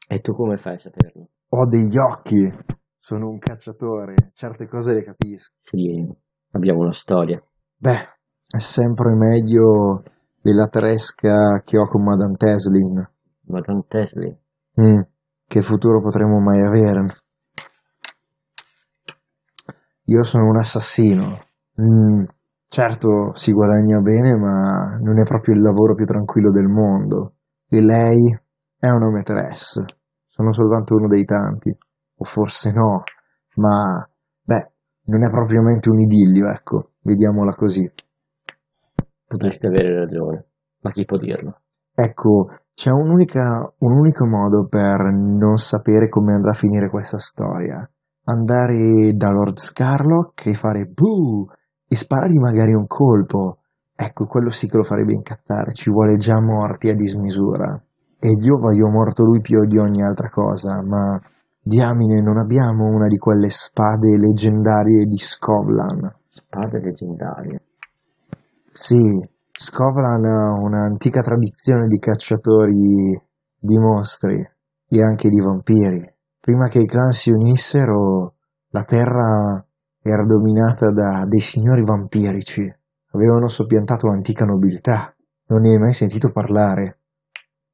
E 0.06 0.20
tu 0.20 0.34
come 0.34 0.58
fai 0.58 0.74
a 0.74 0.78
saperlo? 0.78 1.28
Ho 1.48 1.66
degli 1.66 1.96
occhi, 1.96 2.50
sono 2.98 3.30
un 3.30 3.38
cacciatore, 3.38 4.32
certe 4.34 4.68
cose 4.68 4.94
le 4.94 5.04
capisco. 5.04 5.54
Sì, 5.60 6.06
abbiamo 6.52 6.80
una 6.80 6.92
storia. 6.92 7.42
Beh, 7.76 8.18
è 8.46 8.60
sempre 8.60 9.14
meglio 9.14 10.02
della 10.40 10.66
tresca 10.66 11.62
che 11.64 11.78
ho 11.78 11.88
con 11.88 12.04
Madame 12.04 12.36
Teslin. 12.36 13.10
Madame 13.46 13.84
Tesley. 13.88 14.38
Mm, 14.82 15.00
che 15.46 15.62
futuro 15.62 16.02
potremo 16.02 16.40
mai 16.40 16.60
avere? 16.60 17.06
Io 20.08 20.24
sono 20.24 20.48
un 20.48 20.56
assassino. 20.56 21.44
Mm, 21.80 22.24
certo, 22.66 23.32
si 23.34 23.52
guadagna 23.52 24.00
bene, 24.00 24.36
ma 24.36 24.98
non 25.00 25.20
è 25.20 25.24
proprio 25.24 25.54
il 25.54 25.60
lavoro 25.60 25.94
più 25.94 26.06
tranquillo 26.06 26.50
del 26.50 26.66
mondo. 26.66 27.34
E 27.68 27.82
lei 27.82 28.38
è 28.78 28.88
una 28.88 29.10
maîtresse. 29.10 29.84
Sono 30.26 30.52
soltanto 30.52 30.94
uno 30.94 31.08
dei 31.08 31.24
tanti. 31.24 31.76
O 32.20 32.24
forse 32.24 32.72
no, 32.72 33.02
ma 33.56 34.08
beh, 34.42 34.70
non 35.04 35.24
è 35.24 35.30
propriamente 35.30 35.90
un 35.90 36.00
idillio, 36.00 36.48
ecco, 36.48 36.92
vediamola 37.02 37.54
così. 37.54 37.88
Potresti 39.26 39.66
avere 39.66 40.00
ragione, 40.00 40.46
ma 40.80 40.90
chi 40.90 41.04
può 41.04 41.18
dirlo? 41.18 41.60
Ecco, 41.94 42.48
c'è 42.72 42.90
un'unica, 42.90 43.74
un 43.78 43.92
unico 43.92 44.26
modo 44.26 44.66
per 44.66 45.12
non 45.12 45.58
sapere 45.58 46.08
come 46.08 46.32
andrà 46.32 46.50
a 46.50 46.54
finire 46.54 46.88
questa 46.88 47.18
storia. 47.18 47.88
Andare 48.30 49.12
da 49.14 49.30
Lord 49.30 49.56
Scarlock 49.56 50.46
e 50.46 50.54
fare 50.54 50.84
buh 50.84 51.46
e 51.88 51.96
sparargli 51.96 52.36
magari 52.36 52.74
un 52.74 52.86
colpo. 52.86 53.60
Ecco, 53.94 54.26
quello 54.26 54.50
sì 54.50 54.68
che 54.68 54.76
lo 54.76 54.82
farebbe 54.82 55.14
incazzare, 55.14 55.72
ci 55.72 55.90
vuole 55.90 56.16
già 56.16 56.38
morti 56.40 56.90
a 56.90 56.94
dismisura. 56.94 57.82
E 58.20 58.30
io 58.30 58.58
voglio 58.58 58.88
morto 58.88 59.24
lui 59.24 59.40
più 59.40 59.64
di 59.66 59.78
ogni 59.78 60.02
altra 60.02 60.28
cosa, 60.28 60.82
ma 60.82 61.18
diamine, 61.60 62.20
non 62.20 62.36
abbiamo 62.36 62.84
una 62.84 63.06
di 63.06 63.16
quelle 63.16 63.48
spade 63.48 64.16
leggendarie 64.18 65.04
di 65.06 65.18
Scovlan. 65.18 66.14
Spade 66.28 66.80
leggendarie? 66.80 67.62
Sì, 68.70 69.26
Scovlan 69.50 70.24
ha 70.24 70.52
un'antica 70.52 71.22
tradizione 71.22 71.86
di 71.86 71.98
cacciatori 71.98 73.20
di 73.58 73.78
mostri 73.78 74.38
e 74.88 75.02
anche 75.02 75.28
di 75.28 75.40
vampiri. 75.40 76.16
Prima 76.48 76.68
che 76.68 76.78
i 76.78 76.86
clan 76.86 77.10
si 77.10 77.30
unissero, 77.30 78.36
la 78.68 78.82
terra 78.82 79.62
era 80.00 80.24
dominata 80.24 80.90
da 80.90 81.26
dei 81.26 81.40
signori 81.40 81.82
vampirici. 81.84 82.62
Avevano 83.10 83.48
soppiantato 83.48 84.06
l'antica 84.06 84.46
nobiltà. 84.46 85.14
Non 85.48 85.60
ne 85.60 85.72
hai 85.72 85.78
mai 85.78 85.92
sentito 85.92 86.32
parlare? 86.32 87.00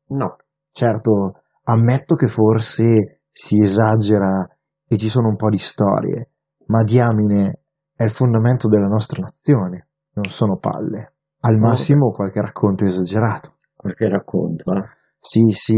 No. 0.08 0.38
Certo, 0.72 1.42
ammetto 1.62 2.16
che 2.16 2.26
forse 2.26 3.20
si 3.30 3.60
esagera 3.60 4.44
e 4.88 4.96
ci 4.96 5.08
sono 5.08 5.28
un 5.28 5.36
po' 5.36 5.50
di 5.50 5.58
storie, 5.58 6.30
ma 6.66 6.82
diamine 6.82 7.60
è 7.94 8.02
il 8.02 8.10
fondamento 8.10 8.66
della 8.66 8.88
nostra 8.88 9.22
nazione 9.22 9.86
non 10.14 10.24
sono 10.24 10.56
palle. 10.56 11.12
Al 11.42 11.58
massimo 11.58 12.10
qualche 12.10 12.40
racconto 12.40 12.84
esagerato. 12.84 13.54
Qualche 13.76 14.08
racconto, 14.08 14.72
eh? 14.72 14.82
Sì, 15.20 15.42
sì, 15.50 15.76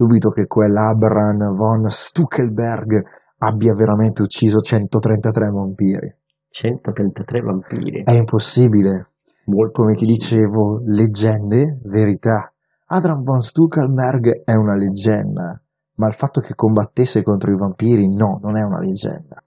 dubito 0.00 0.30
che 0.30 0.46
quell'Abran 0.46 1.52
von 1.52 1.86
Stuckelberg 1.86 3.02
abbia 3.40 3.74
veramente 3.74 4.22
ucciso 4.22 4.58
133 4.58 5.48
vampiri. 5.50 6.16
133 6.48 7.40
vampiri? 7.40 8.02
È 8.04 8.12
impossibile. 8.12 9.10
Molto. 9.44 9.82
Come 9.82 9.92
ti 9.92 10.06
dicevo, 10.06 10.80
leggende, 10.86 11.80
verità. 11.84 12.50
Adran 12.86 13.22
von 13.22 13.42
Stuckelberg 13.42 14.42
è 14.44 14.54
una 14.54 14.74
leggenda, 14.74 15.60
ma 15.96 16.06
il 16.06 16.14
fatto 16.14 16.40
che 16.40 16.54
combattesse 16.54 17.22
contro 17.22 17.52
i 17.52 17.56
vampiri, 17.56 18.08
no, 18.08 18.40
non 18.42 18.56
è 18.56 18.62
una 18.62 18.78
leggenda. 18.78 19.42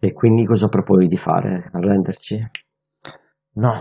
E 0.00 0.12
quindi 0.12 0.44
cosa 0.44 0.66
proponi 0.66 1.06
di 1.06 1.16
fare? 1.16 1.70
Arrenderci? 1.72 2.38
No, 3.54 3.72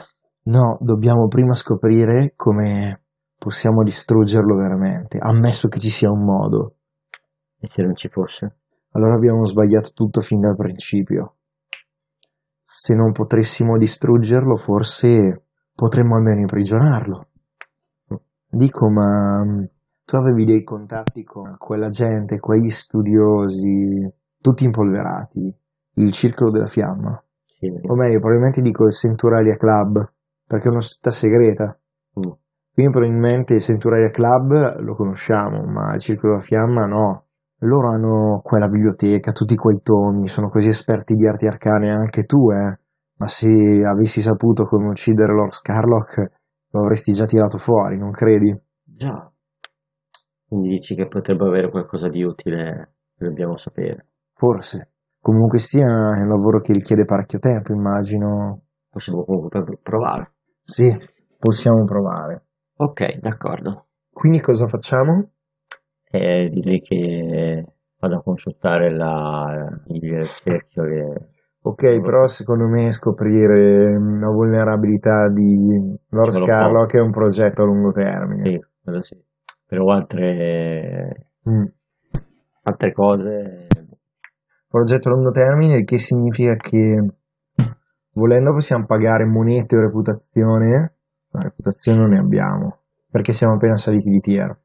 no, 0.43 0.77
dobbiamo 0.79 1.27
prima 1.27 1.55
scoprire 1.55 2.33
come 2.35 3.06
possiamo 3.47 3.81
distruggerlo 3.81 4.57
veramente, 4.57 5.17
ammesso 5.21 5.69
che 5.69 5.79
ci 5.79 5.87
sia 5.87 6.11
un 6.11 6.21
modo. 6.25 6.75
E 7.57 7.69
se 7.69 7.81
non 7.81 7.95
ci 7.95 8.09
fosse? 8.09 8.57
Allora 8.91 9.15
abbiamo 9.15 9.45
sbagliato 9.45 9.91
tutto 9.93 10.19
fin 10.19 10.41
dal 10.41 10.57
principio. 10.57 11.35
Se 12.61 12.93
non 12.93 13.13
potessimo 13.13 13.77
distruggerlo, 13.77 14.57
forse 14.57 15.45
potremmo 15.73 16.15
almeno 16.15 16.41
imprigionarlo. 16.41 17.27
Dico, 18.49 18.89
ma 18.89 19.45
mm, 19.45 19.63
tu 20.03 20.15
avevi 20.17 20.43
dei 20.43 20.63
contatti 20.63 21.23
con 21.23 21.55
quella 21.57 21.87
gente, 21.87 22.41
quegli 22.41 22.69
studiosi, 22.69 24.11
tutti 24.41 24.65
impolverati, 24.65 25.55
il 25.93 26.11
circolo 26.11 26.51
della 26.51 26.67
fiamma. 26.67 27.23
Sì. 27.45 27.67
O 27.67 27.95
meglio, 27.95 28.19
probabilmente 28.19 28.61
dico 28.61 28.83
il 28.83 28.91
Centuralia 28.91 29.55
Club, 29.55 30.05
perché 30.45 30.67
è 30.67 30.71
una 30.71 30.81
società 30.81 31.11
segreta. 31.11 31.79
Mm. 32.19 32.31
Quindi 32.77 32.93
probabilmente 32.93 33.55
il 33.55 33.59
Centuralia 33.59 34.11
Club 34.11 34.81
lo 34.81 34.93
conosciamo, 34.93 35.63
ma 35.63 35.95
il 35.95 35.99
Circolo 35.99 36.33
della 36.33 36.45
Fiamma 36.45 36.85
no. 36.85 37.25
Loro 37.61 37.89
hanno 37.89 38.39
quella 38.43 38.67
biblioteca, 38.67 39.31
tutti 39.31 39.55
quei 39.55 39.81
tomi, 39.81 40.27
sono 40.27 40.49
così 40.49 40.69
esperti 40.69 41.15
di 41.15 41.27
arti 41.27 41.47
arcane, 41.47 41.89
anche 41.89 42.25
tu, 42.25 42.51
eh. 42.51 42.77
Ma 43.15 43.27
se 43.27 43.81
avessi 43.83 44.21
saputo 44.21 44.65
come 44.65 44.89
uccidere 44.89 45.33
Lord 45.33 45.53
Scarlock, 45.53 46.31
lo 46.69 46.81
avresti 46.81 47.13
già 47.13 47.25
tirato 47.25 47.57
fuori, 47.57 47.97
non 47.97 48.11
credi? 48.11 48.55
Già. 48.83 49.27
Quindi 50.47 50.69
dici 50.69 50.93
che 50.93 51.07
potrebbe 51.07 51.47
avere 51.47 51.71
qualcosa 51.71 52.09
di 52.09 52.21
utile 52.21 52.91
che 53.17 53.25
dobbiamo 53.25 53.57
sapere. 53.57 54.05
Forse. 54.35 54.91
Comunque 55.19 55.57
sia, 55.57 55.87
è 55.87 56.21
un 56.21 56.27
lavoro 56.27 56.61
che 56.61 56.73
richiede 56.73 57.05
parecchio 57.05 57.39
tempo, 57.39 57.73
immagino. 57.73 58.61
Possiamo 58.87 59.25
comunque 59.25 59.79
provare. 59.81 60.33
Sì, 60.61 60.95
possiamo 61.39 61.83
provare. 61.83 62.43
Ok, 62.77 63.19
d'accordo. 63.19 63.87
Quindi 64.11 64.39
cosa 64.39 64.67
facciamo? 64.67 65.31
Eh, 66.09 66.49
direi 66.49 66.81
che 66.81 67.65
vado 67.99 68.17
a 68.17 68.23
consultare 68.23 68.95
la, 68.95 69.67
il 69.87 70.25
cerchio. 70.27 70.83
Che... 70.83 71.27
Ok, 71.61 72.01
però 72.01 72.25
secondo 72.27 72.67
me 72.67 72.91
scoprire 72.91 73.91
la 73.93 74.29
vulnerabilità 74.29 75.27
di 75.29 75.97
Lord 76.09 76.31
Scarlock 76.31 76.95
è 76.95 77.01
un 77.01 77.11
progetto 77.11 77.63
a 77.63 77.65
lungo 77.65 77.91
termine. 77.91 78.49
Sì, 78.49 78.65
quello 78.83 79.01
sì. 79.01 79.21
Però 79.65 79.91
altre, 79.91 81.29
mm. 81.49 81.65
altre 82.63 82.93
cose 82.93 83.67
progetto 84.67 85.09
a 85.09 85.11
lungo 85.11 85.31
termine, 85.31 85.83
che 85.83 85.97
significa 85.97 86.55
che 86.55 87.05
volendo 88.13 88.51
possiamo 88.51 88.85
pagare 88.85 89.25
monete 89.25 89.77
o 89.77 89.81
reputazione, 89.81 90.96
ma 91.31 91.41
reputazione 91.41 91.99
non 91.99 92.09
ne 92.09 92.19
abbiamo, 92.19 92.77
perché 93.09 93.31
siamo 93.33 93.55
appena 93.55 93.77
saliti 93.77 94.09
di 94.09 94.19
tier. 94.19 94.57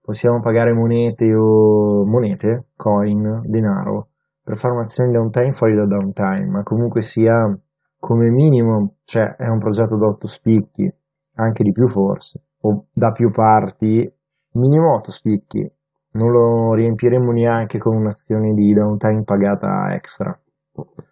Possiamo 0.00 0.40
pagare 0.40 0.72
monete 0.72 1.32
o 1.32 2.04
monete, 2.04 2.70
coin, 2.74 3.42
denaro, 3.44 4.08
per 4.42 4.56
fare 4.56 4.74
un'azione 4.74 5.12
downtime 5.12 5.52
fuori 5.52 5.76
da 5.76 5.86
downtime, 5.86 6.46
ma 6.46 6.62
comunque 6.64 7.02
sia 7.02 7.56
come 8.00 8.30
minimo, 8.30 8.96
cioè 9.04 9.36
è 9.36 9.48
un 9.48 9.60
progetto 9.60 9.96
da 9.96 10.06
8 10.06 10.26
spicchi, 10.26 10.92
anche 11.34 11.62
di 11.62 11.70
più 11.70 11.86
forse, 11.86 12.42
o 12.62 12.86
da 12.92 13.12
più 13.12 13.30
parti, 13.30 14.12
minimo 14.54 14.94
8 14.94 15.10
spicchi, 15.12 15.72
non 16.14 16.30
lo 16.30 16.74
riempiremo 16.74 17.30
neanche 17.30 17.78
con 17.78 17.94
un'azione 17.94 18.52
di 18.54 18.72
downtime 18.74 19.22
pagata 19.22 19.94
extra. 19.94 20.36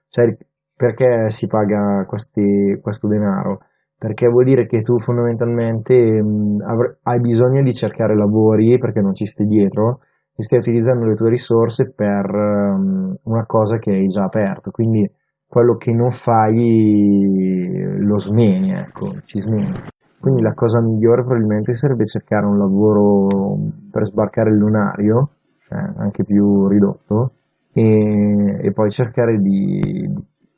Cioè, 0.08 0.36
perché 0.74 1.30
si 1.30 1.46
paga 1.46 2.04
questi, 2.06 2.76
questo 2.82 3.06
denaro? 3.06 3.60
Perché 4.00 4.28
vuol 4.28 4.44
dire 4.44 4.64
che 4.64 4.80
tu 4.80 4.98
fondamentalmente 4.98 5.94
mh, 5.94 6.62
avr- 6.66 6.96
hai 7.02 7.20
bisogno 7.20 7.62
di 7.62 7.74
cercare 7.74 8.16
lavori 8.16 8.78
perché 8.78 9.02
non 9.02 9.14
ci 9.14 9.26
stai 9.26 9.44
dietro 9.44 10.00
e 10.34 10.42
stai 10.42 10.60
utilizzando 10.60 11.04
le 11.04 11.14
tue 11.16 11.28
risorse 11.28 11.92
per 11.94 12.24
um, 12.34 13.14
una 13.24 13.44
cosa 13.44 13.76
che 13.76 13.90
hai 13.90 14.06
già 14.06 14.24
aperto. 14.24 14.70
Quindi 14.70 15.06
quello 15.46 15.74
che 15.74 15.92
non 15.92 16.12
fai 16.12 17.98
lo 17.98 18.18
smeni, 18.18 18.70
ecco, 18.72 19.16
ci 19.24 19.38
smeni. 19.38 19.78
Quindi 20.18 20.40
la 20.40 20.54
cosa 20.54 20.80
migliore 20.80 21.22
probabilmente 21.22 21.72
sarebbe 21.72 22.06
cercare 22.06 22.46
un 22.46 22.56
lavoro 22.56 23.58
per 23.90 24.06
sbarcare 24.06 24.48
il 24.48 24.56
lunario, 24.56 25.28
cioè 25.60 25.78
anche 25.96 26.24
più 26.24 26.68
ridotto, 26.68 27.32
e, 27.72 28.60
e 28.62 28.72
poi 28.72 28.90
cercare 28.90 29.36
di, 29.36 30.08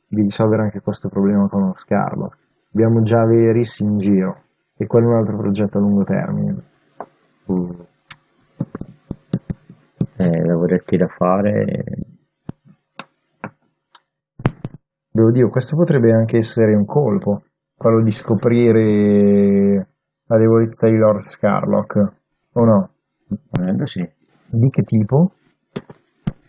di, 0.07 0.21
risolvere 0.21 0.61
anche 0.63 0.79
questo 0.79 1.09
problema 1.09 1.49
con 1.49 1.61
lo 1.61 1.73
Scarlo. 1.75 2.31
Abbiamo 2.73 3.03
già 3.03 3.23
Veris 3.25 3.81
in 3.81 3.99
giro, 3.99 4.43
e 4.75 4.87
quello 4.87 5.05
è 5.05 5.13
un 5.13 5.17
altro 5.19 5.37
progetto 5.37 5.77
a 5.77 5.81
lungo 5.81 6.03
termine. 6.03 6.63
Mm. 7.51 7.69
Eh, 10.15 10.45
lavoretti 10.45 10.97
da 10.97 11.07
fare. 11.07 11.83
Devo 15.11 15.29
dire, 15.29 15.49
questo 15.49 15.75
potrebbe 15.75 16.11
anche 16.11 16.37
essere 16.37 16.73
un 16.73 16.85
colpo 16.85 17.43
quello 17.75 18.01
di 18.01 18.11
scoprire 18.11 19.87
la 20.25 20.37
debolezza 20.37 20.87
di 20.87 20.95
Lord 20.95 21.19
Scarlock, 21.19 22.13
o 22.53 22.65
no? 22.65 22.89
Volendo 23.51 23.85
sì. 23.85 24.01
Di 24.47 24.69
che 24.69 24.81
tipo? 24.81 25.33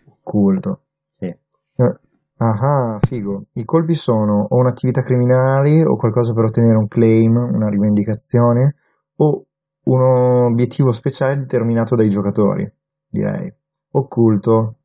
Occulto. 0.08 0.80
Sì. 1.10 1.26
Eh, 1.26 1.98
ah, 2.38 2.98
figo. 3.00 3.46
I 3.54 3.64
colpi 3.64 3.94
sono 3.94 4.46
o 4.48 4.56
un'attività 4.56 5.02
criminale 5.02 5.82
o 5.84 5.96
qualcosa 5.96 6.32
per 6.32 6.44
ottenere 6.44 6.76
un 6.76 6.88
claim, 6.88 7.36
una 7.36 7.68
rivendicazione, 7.68 8.76
o 9.16 9.44
un 9.84 10.00
obiettivo 10.50 10.92
speciale 10.92 11.36
determinato 11.36 11.94
dai 11.94 12.08
giocatori, 12.08 12.70
direi. 13.08 13.52
Occulto. 13.90 14.78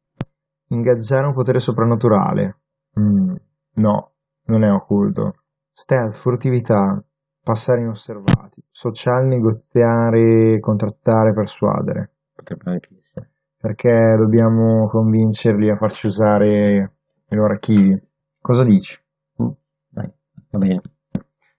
Ingaggiare 0.72 1.26
un 1.26 1.34
potere 1.34 1.58
soprannaturale. 1.58 2.58
Mm, 3.00 3.34
no, 3.76 4.12
non 4.45 4.64
è 4.64 4.72
occulto. 4.72 5.34
Stealth, 5.72 6.16
furtività, 6.16 7.04
passare 7.41 7.82
inosservati. 7.82 8.62
Social, 8.70 9.26
negoziare, 9.26 10.60
contrattare, 10.60 11.34
persuadere. 11.34 12.12
Potrebbe 12.36 12.70
anche 12.70 12.89
essere. 13.02 13.32
Perché 13.58 13.97
dobbiamo 14.16 14.88
convincerli 14.88 15.72
a 15.72 15.76
farci 15.76 16.06
usare 16.06 16.99
i 17.30 17.36
loro 17.36 17.54
archivi. 17.54 18.00
Cosa 18.42 18.64
dici? 18.64 18.98
Mm, 19.42 19.50
Dai, 19.90 20.12
va 20.52 20.58
bene. 20.60 20.82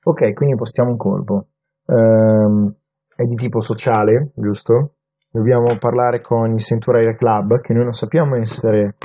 Ok, 0.02 0.32
quindi 0.32 0.54
postiamo 0.56 0.90
un 0.90 0.96
colpo. 0.96 1.46
Ehm, 1.86 2.74
è 3.14 3.24
di 3.24 3.34
tipo 3.34 3.60
sociale, 3.60 4.32
giusto? 4.34 4.94
Dobbiamo 5.30 5.76
parlare 5.78 6.20
con 6.20 6.52
il 6.52 6.58
Centuraria 6.60 7.14
Club, 7.14 7.60
che 7.60 7.72
noi 7.72 7.84
non 7.84 7.92
sappiamo 7.92 8.34
essere 8.36 8.96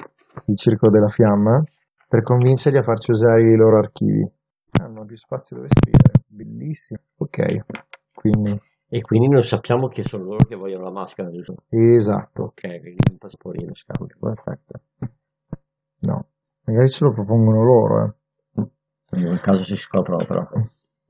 il 0.45 0.55
Circolo 0.57 0.91
della 0.91 1.09
Fiamma, 1.09 1.61
per 2.07 2.21
convincerli 2.23 2.77
a 2.77 2.83
farci 2.83 3.11
usare 3.11 3.41
i 3.43 3.55
loro 3.55 3.77
archivi. 3.77 4.27
Hanno 4.81 5.05
più 5.05 5.17
spazio 5.17 5.57
dove 5.57 5.67
scrivere. 5.69 6.23
Bellissimo. 6.27 6.99
Ok, 7.17 7.65
quindi 8.13 8.59
E 8.87 9.01
quindi 9.01 9.27
non 9.27 9.43
sappiamo 9.43 9.87
che 9.87 10.03
sono 10.03 10.23
loro 10.23 10.45
che 10.47 10.55
vogliono 10.55 10.83
la 10.85 10.91
maschera, 10.91 11.29
giusto? 11.29 11.55
esatto. 11.69 12.43
Ok, 12.43 12.61
quindi 12.79 13.03
un 13.11 13.17
passaporino 13.17 13.71
scambio, 13.75 14.15
perfetto. 14.19 14.81
No, 16.01 16.27
magari 16.65 16.87
ce 16.87 17.05
lo 17.05 17.13
propongono 17.13 17.63
loro, 17.63 18.03
eh. 18.03 18.13
Nel 19.17 19.39
caso 19.39 19.63
si 19.63 19.75
scoprono 19.75 20.25
però. 20.25 20.47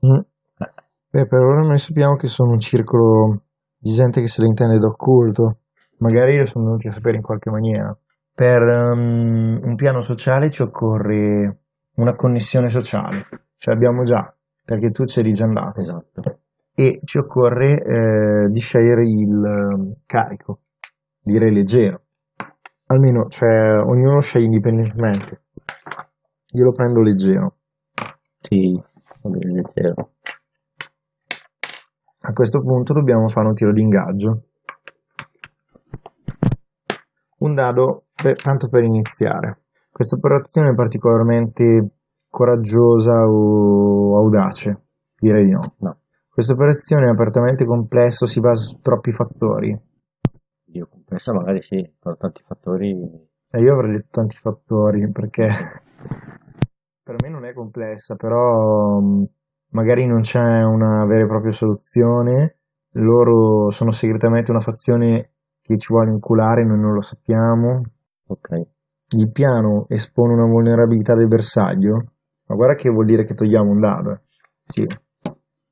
Mm. 0.06 0.12
Eh, 0.12 0.72
Beh, 1.10 1.26
per 1.26 1.40
ora 1.40 1.62
noi 1.62 1.78
sappiamo 1.78 2.14
che 2.14 2.26
sono 2.26 2.52
un 2.52 2.60
circolo 2.60 3.42
di 3.78 3.90
gente 3.90 4.20
che 4.20 4.26
se 4.26 4.42
la 4.42 4.48
intende 4.48 4.78
d'occulto. 4.78 5.58
Magari 5.98 6.36
lo 6.36 6.44
sono 6.44 6.66
venuti 6.66 6.88
a 6.88 6.92
sapere 6.92 7.16
in 7.16 7.22
qualche 7.22 7.50
maniera. 7.50 7.96
Per 8.34 8.60
um, 8.60 9.60
un 9.62 9.74
piano 9.76 10.02
sociale 10.02 10.50
ci 10.50 10.60
occorre 10.62 11.60
una 11.94 12.14
connessione 12.14 12.68
sociale. 12.68 13.26
Ce 13.56 13.70
l'abbiamo 13.70 14.02
già, 14.02 14.30
perché 14.64 14.90
tu 14.90 15.04
c'eri 15.04 15.32
già 15.32 15.44
andato. 15.44 15.80
esatto. 15.80 16.38
E 16.74 17.00
ci 17.04 17.16
occorre 17.16 17.82
eh, 17.82 18.48
di 18.50 18.60
scegliere 18.60 19.02
il 19.04 19.42
eh, 19.42 19.96
carico, 20.04 20.60
direi 21.22 21.50
leggero. 21.50 22.02
Almeno, 22.88 23.28
cioè, 23.28 23.80
ognuno 23.80 24.20
sceglie 24.20 24.44
indipendentemente. 24.44 25.45
Io 26.56 26.64
lo 26.64 26.72
prendo 26.72 27.02
leggero. 27.02 27.56
Sì, 28.40 28.72
va 29.22 29.28
bene, 29.28 29.60
leggero. 29.60 30.12
A 32.20 32.32
questo 32.32 32.62
punto 32.62 32.94
dobbiamo 32.94 33.28
fare 33.28 33.48
un 33.48 33.52
tiro 33.52 33.74
di 33.74 33.82
ingaggio. 33.82 34.44
Un 37.40 37.54
dado 37.54 38.06
per- 38.14 38.40
tanto 38.40 38.68
per 38.68 38.84
iniziare. 38.84 39.64
Questa 39.90 40.16
operazione 40.16 40.70
è 40.70 40.74
particolarmente 40.74 41.90
coraggiosa 42.30 43.24
o 43.28 44.16
audace? 44.16 44.84
Direi 45.18 45.44
di 45.44 45.50
no. 45.50 45.74
No, 45.80 45.98
Questa 46.30 46.54
operazione 46.54 47.04
è 47.04 47.10
apertamente 47.10 47.66
complessa, 47.66 48.24
si 48.24 48.40
basa 48.40 48.62
su 48.62 48.80
troppi 48.80 49.12
fattori. 49.12 49.78
Dio 50.64 50.88
compressa 50.88 51.34
magari 51.34 51.60
sì, 51.60 51.86
però 52.00 52.16
tanti 52.16 52.42
fattori... 52.46 52.92
E 53.48 53.60
io 53.60 53.74
avrei 53.74 53.96
detto 53.96 54.08
tanti 54.10 54.36
fattori 54.38 55.10
perché 55.12 55.46
per 57.06 57.14
me 57.22 57.28
non 57.28 57.44
è 57.44 57.52
complessa, 57.52 58.16
però 58.16 58.98
mh, 58.98 59.24
magari 59.70 60.06
non 60.06 60.22
c'è 60.22 60.64
una 60.64 61.06
vera 61.06 61.22
e 61.22 61.28
propria 61.28 61.52
soluzione. 61.52 62.56
Loro 62.96 63.70
sono 63.70 63.92
segretamente 63.92 64.50
una 64.50 64.58
fazione 64.58 65.30
che 65.62 65.76
ci 65.76 65.92
vuole 65.92 66.10
inculare, 66.10 66.64
noi 66.64 66.80
non 66.80 66.94
lo 66.94 67.02
sappiamo. 67.02 67.82
Ok, 68.26 68.48
Il 69.16 69.30
piano 69.30 69.84
espone 69.88 70.32
una 70.32 70.46
vulnerabilità 70.50 71.14
del 71.14 71.28
bersaglio. 71.28 71.94
Ma 72.48 72.56
guarda 72.56 72.74
che 72.74 72.90
vuol 72.90 73.06
dire 73.06 73.24
che 73.24 73.34
togliamo 73.34 73.70
un 73.70 73.78
dado. 73.78 74.20
Sì. 74.64 74.84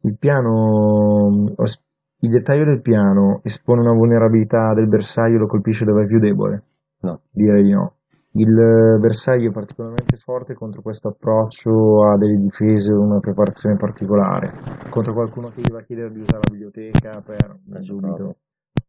Il 0.02 0.16
piano, 0.16 1.52
os- 1.56 1.82
il 2.20 2.28
dettaglio 2.30 2.62
del 2.64 2.80
piano 2.80 3.40
espone 3.42 3.80
una 3.80 3.94
vulnerabilità 3.94 4.72
del 4.72 4.86
bersaglio, 4.86 5.38
lo 5.38 5.46
colpisce 5.48 5.84
dove 5.84 6.04
è 6.04 6.06
più 6.06 6.20
debole. 6.20 6.62
no, 7.00 7.22
Direi 7.32 7.64
di 7.64 7.72
no. 7.72 7.96
Il 8.36 8.98
bersaglio 8.98 9.50
è 9.50 9.52
particolarmente 9.52 10.16
forte 10.16 10.54
contro 10.54 10.82
questo 10.82 11.08
approccio 11.08 12.02
a 12.02 12.16
delle 12.16 12.36
difese 12.36 12.92
o 12.92 13.00
una 13.00 13.20
preparazione 13.20 13.76
particolare. 13.76 14.52
Contro 14.90 15.12
qualcuno 15.12 15.50
che 15.50 15.60
gli 15.60 15.70
va 15.70 15.78
a 15.78 15.84
chiedere 15.84 16.10
di 16.10 16.18
usare 16.18 16.40
la 16.42 16.50
biblioteca 16.50 17.22
per 17.24 17.60
subito. 17.82 18.36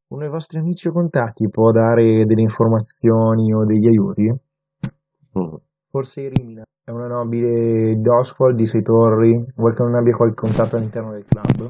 Uno 0.08 0.22
dei 0.22 0.30
vostri 0.30 0.58
amici 0.58 0.88
o 0.88 0.91
contatti 0.91 1.48
può 1.50 1.70
dare 1.70 2.26
delle 2.26 2.41
informazioni 2.41 3.54
o 3.54 3.66
degli 3.66 3.86
aiuti? 3.86 4.34
Mm, 5.38 5.56
Forse 5.89 6.22
Irimina 6.22 6.64
è 6.84 6.89
una 6.89 7.08
nobile 7.08 7.96
di 7.96 8.10
Oswald 8.10 8.56
di 8.56 8.66
Sei 8.66 8.82
Torri, 8.82 9.46
vuoi 9.56 9.74
che 9.76 9.84
non 9.84 9.96
abbia 9.96 10.16
qualche 10.16 10.36
contatto 10.36 10.76
all'interno 10.76 11.12
del 11.12 11.26
club? 11.26 11.70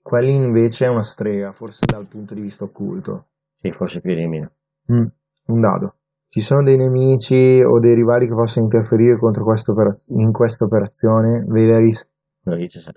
Quelli 0.00 0.34
invece 0.34 0.86
è 0.86 0.88
una 0.88 1.02
strega, 1.02 1.52
forse 1.52 1.84
dal 1.84 2.06
punto 2.06 2.32
di 2.32 2.40
vista 2.40 2.64
occulto. 2.64 3.26
sì, 3.60 3.70
forse 3.72 4.00
più 4.00 4.14
rimina. 4.14 4.50
Mm, 4.92 5.06
un 5.46 5.60
dado. 5.60 5.94
Ci 6.28 6.40
sono 6.40 6.62
dei 6.62 6.76
nemici 6.76 7.60
o 7.62 7.78
dei 7.78 7.94
rivali 7.94 8.26
che 8.26 8.34
possono 8.34 8.66
interferire 8.66 9.16
contro 9.18 9.44
questa 9.44 9.72
operaz- 9.72 10.08
in 10.08 10.32
questa 10.32 10.64
operazione? 10.64 11.44
Veleris, 11.46 12.06
Non 12.42 12.58
dice 12.58 12.80
se... 12.80 12.92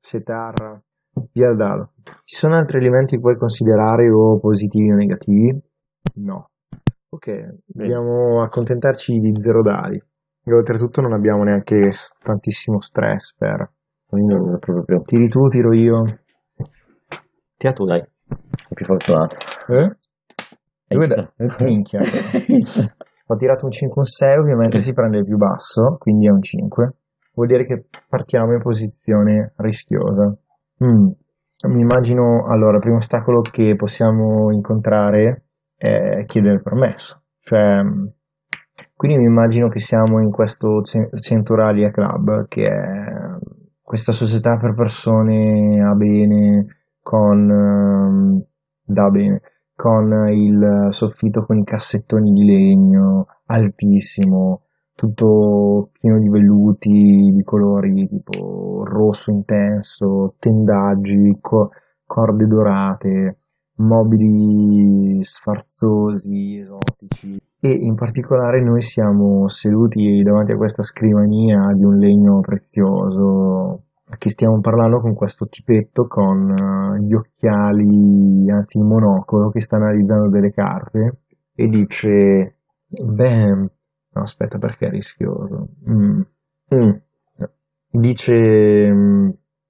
Setarra, 0.00 0.82
via 1.32 1.48
il 1.48 1.56
dado. 1.56 1.92
Ci 2.24 2.36
sono 2.36 2.56
altri 2.56 2.78
elementi 2.78 3.14
che 3.14 3.20
puoi 3.20 3.36
considerare 3.36 4.10
o 4.10 4.38
positivi 4.38 4.90
o 4.90 4.96
negativi? 4.96 5.58
No. 6.16 6.50
Ok, 7.08 7.56
dobbiamo 7.66 8.42
accontentarci 8.42 9.18
di 9.18 9.32
zero 9.40 9.62
dadi. 9.62 10.02
E 10.44 10.54
oltretutto 10.54 11.00
non 11.00 11.12
abbiamo 11.12 11.44
neanche 11.44 11.92
s- 11.92 12.12
tantissimo 12.18 12.80
stress 12.80 13.34
per... 13.36 13.70
Quindi 14.06 14.34
non 14.34 14.54
è 14.56 14.58
proprio 14.58 14.82
più... 14.84 15.00
Tiri 15.04 15.28
tu, 15.28 15.40
tiro 15.48 15.72
io. 15.72 16.02
Tira 17.56 17.72
tu, 17.72 17.84
dai. 17.84 18.00
È 18.00 18.74
più 18.74 18.84
fortunato. 18.84 19.36
Eh? 19.68 19.96
Da- 21.36 21.56
Minchia. 21.60 22.00
Ho 23.26 23.36
tirato 23.36 23.64
un 23.64 23.70
5 23.70 23.94
un 23.96 24.04
6, 24.04 24.38
ovviamente 24.38 24.78
si 24.78 24.92
prende 24.92 25.18
il 25.18 25.24
più 25.24 25.36
basso, 25.36 25.96
quindi 25.98 26.26
è 26.26 26.30
un 26.30 26.42
5. 26.42 26.94
Vuol 27.34 27.46
dire 27.46 27.64
che 27.64 27.86
partiamo 28.08 28.52
in 28.52 28.60
posizione 28.60 29.54
rischiosa. 29.56 30.26
Mm. 30.84 31.08
Mi 31.68 31.80
immagino, 31.80 32.46
allora, 32.46 32.74
il 32.74 32.80
primo 32.80 32.96
ostacolo 32.96 33.40
che 33.40 33.74
possiamo 33.76 34.52
incontrare 34.52 35.44
è 35.76 36.24
chiedere 36.24 36.54
il 36.54 36.62
permesso. 36.62 37.22
Cioè, 37.38 37.82
mm, 37.82 38.06
quindi 38.94 39.18
mi 39.18 39.26
immagino 39.26 39.68
che 39.68 39.78
siamo 39.78 40.20
in 40.20 40.30
questo 40.30 40.80
Ce- 40.82 41.08
Centuralia 41.14 41.90
Club, 41.90 42.46
che 42.48 42.64
è 42.64 43.04
questa 43.80 44.12
società 44.12 44.58
per 44.58 44.74
persone 44.74 45.82
a 45.82 45.94
bene, 45.94 46.66
con... 47.00 47.50
ehm, 47.50 48.44
da 48.84 49.08
bene, 49.08 49.40
con 49.82 50.12
il 50.30 50.86
soffitto 50.90 51.44
con 51.44 51.58
i 51.58 51.64
cassettoni 51.64 52.30
di 52.30 52.44
legno, 52.44 53.26
altissimo, 53.46 54.60
tutto 54.94 55.88
pieno 55.98 56.20
di 56.20 56.28
velluti 56.28 57.32
di 57.34 57.42
colori 57.42 58.06
tipo 58.06 58.84
rosso 58.84 59.32
intenso, 59.32 60.36
tendaggi, 60.38 61.36
co- 61.40 61.70
corde 62.06 62.46
dorate, 62.46 63.38
mobili 63.78 65.18
sfarzosi, 65.24 66.58
esotici. 66.58 67.36
E 67.58 67.76
in 67.80 67.96
particolare 67.96 68.62
noi 68.62 68.82
siamo 68.82 69.48
seduti 69.48 70.22
davanti 70.22 70.52
a 70.52 70.56
questa 70.56 70.84
scrivania 70.84 71.72
di 71.74 71.82
un 71.82 71.96
legno 71.96 72.38
prezioso 72.38 73.86
che 74.18 74.28
stiamo 74.28 74.60
parlando 74.60 75.00
con 75.00 75.14
questo 75.14 75.46
tipetto 75.46 76.06
con 76.06 76.50
eh, 76.50 77.02
gli 77.02 77.14
occhiali, 77.14 78.50
anzi 78.50 78.78
il 78.78 78.84
monocolo, 78.84 79.50
che 79.50 79.60
sta 79.60 79.76
analizzando 79.76 80.28
delle 80.28 80.50
carte 80.50 81.20
e 81.54 81.66
dice, 81.68 82.56
beh, 82.86 83.54
no 83.54 84.22
aspetta 84.22 84.58
perché 84.58 84.86
è 84.86 84.90
rischioso. 84.90 85.68
Mm. 85.88 86.20
Mm. 86.74 86.90
Dice, 87.90 88.92
mm, 88.92 89.28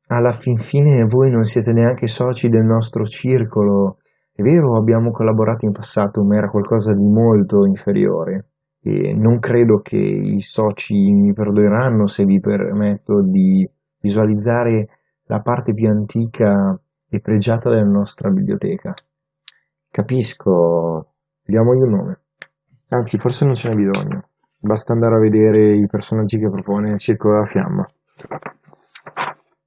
alla 0.09 0.33
fin 0.33 0.57
fine 0.57 1.05
voi 1.07 1.31
non 1.31 1.45
siete 1.45 1.73
neanche 1.73 2.07
soci 2.07 2.49
del 2.49 2.65
nostro 2.65 3.05
circolo. 3.05 3.99
È 4.33 4.43
vero, 4.43 4.77
abbiamo 4.77 5.11
collaborato 5.11 5.67
in 5.67 5.73
passato, 5.73 6.23
ma 6.23 6.37
era 6.37 6.49
qualcosa 6.49 6.93
di 6.93 7.07
molto 7.07 7.67
inferiore. 7.67 8.47
E 8.81 9.15
non 9.15 9.39
credo 9.39 9.81
che 9.81 9.97
i 9.97 10.41
soci 10.41 11.13
mi 11.13 11.33
perdoneranno 11.33 12.07
se 12.07 12.25
vi 12.25 12.41
permetto 12.41 13.23
di 13.23 13.69
visualizzare 14.03 14.89
la 15.27 15.41
parte 15.41 15.73
più 15.73 15.89
antica 15.89 16.79
e 17.09 17.21
pregiata 17.21 17.71
della 17.71 17.89
nostra 17.89 18.29
biblioteca. 18.29 18.93
Capisco. 19.91 21.15
Diamogli 21.45 21.83
un 21.83 21.91
nome. 21.91 22.21
Anzi, 22.89 23.19
forse 23.19 23.45
non 23.45 23.55
ce 23.55 23.69
n'è 23.69 23.75
bisogno. 23.75 24.29
Basta 24.59 24.93
andare 24.93 25.17
a 25.17 25.21
vedere 25.21 25.77
i 25.77 25.87
personaggi 25.87 26.39
che 26.39 26.51
propone 26.51 26.99
Circolo 26.99 27.35
della 27.35 27.47
Fiamma. 27.47 27.87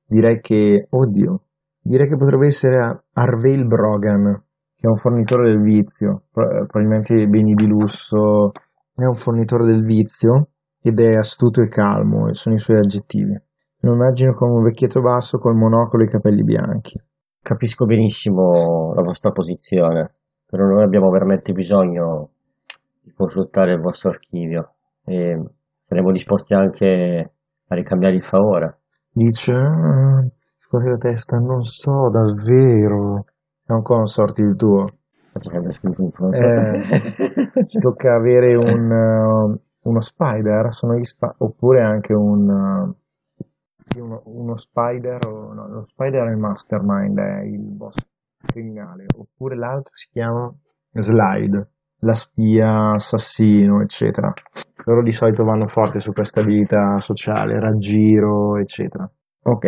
Direi 0.05 0.39
che, 0.39 0.87
oddio, 0.89 1.41
direi 1.81 2.07
che 2.07 2.17
potrebbe 2.17 2.47
essere 2.47 3.05
Arveil 3.13 3.65
Brogan, 3.65 4.41
che 4.75 4.87
è 4.87 4.87
un 4.87 4.95
fornitore 4.95 5.49
del 5.49 5.61
vizio, 5.61 6.23
pro- 6.31 6.65
probabilmente 6.67 7.27
beni 7.27 7.53
di 7.53 7.67
lusso, 7.67 8.51
è 8.95 9.05
un 9.05 9.15
fornitore 9.15 9.65
del 9.65 9.83
vizio 9.83 10.49
ed 10.81 10.99
è 10.99 11.15
astuto 11.15 11.61
e 11.61 11.67
calmo, 11.67 12.33
sono 12.33 12.55
i 12.55 12.59
suoi 12.59 12.77
aggettivi. 12.77 13.35
Lo 13.81 13.93
immagino 13.93 14.33
come 14.33 14.53
un 14.53 14.63
vecchietto 14.63 15.01
basso 15.01 15.37
col 15.37 15.55
monocolo 15.55 16.03
e 16.03 16.05
i 16.07 16.09
capelli 16.09 16.43
bianchi. 16.43 16.99
Capisco 17.41 17.85
benissimo 17.85 18.93
la 18.95 19.01
vostra 19.03 19.31
posizione, 19.31 20.15
però 20.45 20.65
noi 20.65 20.83
abbiamo 20.83 21.09
veramente 21.09 21.51
bisogno 21.53 22.29
di 23.01 23.11
consultare 23.13 23.73
il 23.73 23.81
vostro 23.81 24.09
archivio 24.09 24.73
e 25.03 25.39
saremo 25.85 26.11
disposti 26.11 26.55
anche 26.55 27.31
a 27.67 27.75
ricambiare 27.75 28.15
il 28.15 28.23
favore. 28.23 28.79
Dice, 29.11 29.51
"Ah, 29.53 30.25
scuote 30.57 30.89
la 30.89 30.97
testa, 30.97 31.37
non 31.37 31.63
so 31.63 32.09
davvero. 32.09 33.25
È 33.63 33.73
un 33.73 33.81
consorti 33.83 34.41
il 34.41 34.55
tuo. 34.55 34.85
Eh, 36.47 37.65
Ci 37.65 37.77
tocca 37.79 38.15
avere 38.15 38.55
un, 38.55 38.89
uh, 38.89 39.59
uno 39.89 40.01
spider, 40.01 40.73
sono 40.73 40.95
gli 40.95 41.03
spa- 41.03 41.35
oppure 41.39 41.81
anche 41.81 42.13
un, 42.13 42.49
uh, 42.49 42.95
sì, 43.95 43.99
uno, 43.99 44.21
uno 44.25 44.55
spider, 44.55 45.19
o, 45.27 45.53
no, 45.53 45.67
lo 45.69 45.85
spider 45.87 46.27
è 46.27 46.31
il 46.31 46.37
mastermind, 46.37 47.17
è 47.17 47.43
il 47.43 47.61
boss 47.61 48.05
criminale, 48.45 49.05
oppure 49.17 49.55
l'altro 49.55 49.91
si 49.93 50.09
chiama 50.11 50.53
slide, 50.91 51.69
la 51.99 52.13
spia, 52.13 52.89
assassino, 52.89 53.81
eccetera. 53.81 54.31
Loro 54.83 55.01
di 55.01 55.11
solito 55.11 55.43
vanno 55.43 55.65
forte 55.67 55.99
su 55.99 56.11
questa 56.11 56.41
abilità 56.41 56.99
sociale, 56.99 57.59
raggiro, 57.59 58.57
eccetera. 58.57 59.09
Ok, 59.43 59.65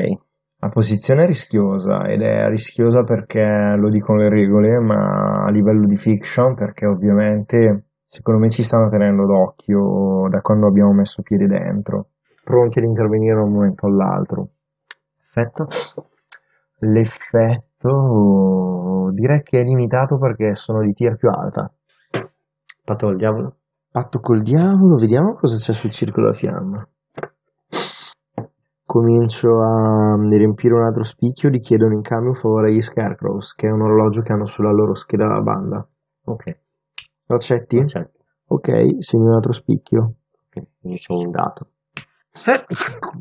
La 0.59 0.69
posizione 0.69 1.23
è 1.23 1.27
rischiosa 1.27 2.07
ed 2.07 2.21
è 2.21 2.49
rischiosa 2.49 3.03
perché 3.03 3.75
lo 3.77 3.89
dicono 3.89 4.19
le 4.21 4.29
regole, 4.29 4.79
ma 4.79 5.43
a 5.45 5.51
livello 5.51 5.85
di 5.85 5.95
fiction 5.95 6.55
perché 6.55 6.87
ovviamente 6.87 7.89
secondo 8.07 8.39
me 8.39 8.49
ci 8.49 8.63
stanno 8.63 8.89
tenendo 8.89 9.25
d'occhio 9.25 10.27
da 10.29 10.41
quando 10.41 10.67
abbiamo 10.67 10.93
messo 10.93 11.21
piede 11.21 11.45
dentro, 11.45 12.09
pronti 12.47 12.79
ad 12.79 12.85
intervenire 12.85 13.35
da 13.35 13.41
un 13.41 13.51
momento 13.51 13.87
all'altro. 13.87 14.47
Effetto? 15.27 15.67
L'effetto 16.79 17.91
direi 19.11 19.43
che 19.43 19.59
è 19.59 19.63
limitato 19.63 20.17
perché 20.17 20.55
sono 20.55 20.79
di 20.81 20.93
tier 20.93 21.17
più 21.17 21.27
alta. 21.29 21.69
patto 22.85 23.05
col 23.05 23.17
diavolo? 23.17 23.55
Patto 23.91 24.19
col 24.21 24.41
diavolo, 24.41 24.95
vediamo 24.95 25.33
cosa 25.33 25.57
c'è 25.57 25.73
sul 25.73 25.91
circolo 25.91 26.29
a 26.29 26.33
fiamma. 26.33 26.87
Comincio 28.85 29.57
a 29.59 30.15
riempire 30.29 30.73
un 30.73 30.83
altro 30.83 31.03
spicchio, 31.03 31.49
gli 31.49 31.59
chiedono 31.59 31.93
in 31.93 32.01
cambio 32.01 32.29
un 32.29 32.35
favore 32.35 32.69
agli 32.69 32.79
Scarecrows, 32.79 33.53
che 33.53 33.67
è 33.67 33.71
un 33.71 33.81
orologio 33.81 34.21
che 34.21 34.31
hanno 34.31 34.45
sulla 34.45 34.71
loro 34.71 34.95
scheda 34.95 35.25
la 35.25 35.41
banda. 35.41 35.85
Ok, 36.25 36.59
Lo 37.27 37.35
accetti? 37.35 37.77
accetto. 37.79 38.19
Ok, 38.47 38.95
segno 39.03 39.25
un 39.27 39.33
altro 39.33 39.51
spicchio. 39.51 40.13
Ok, 40.47 40.63
quindi 40.79 40.99
c'è 40.99 41.11
un 41.13 41.29
dato. 41.29 41.71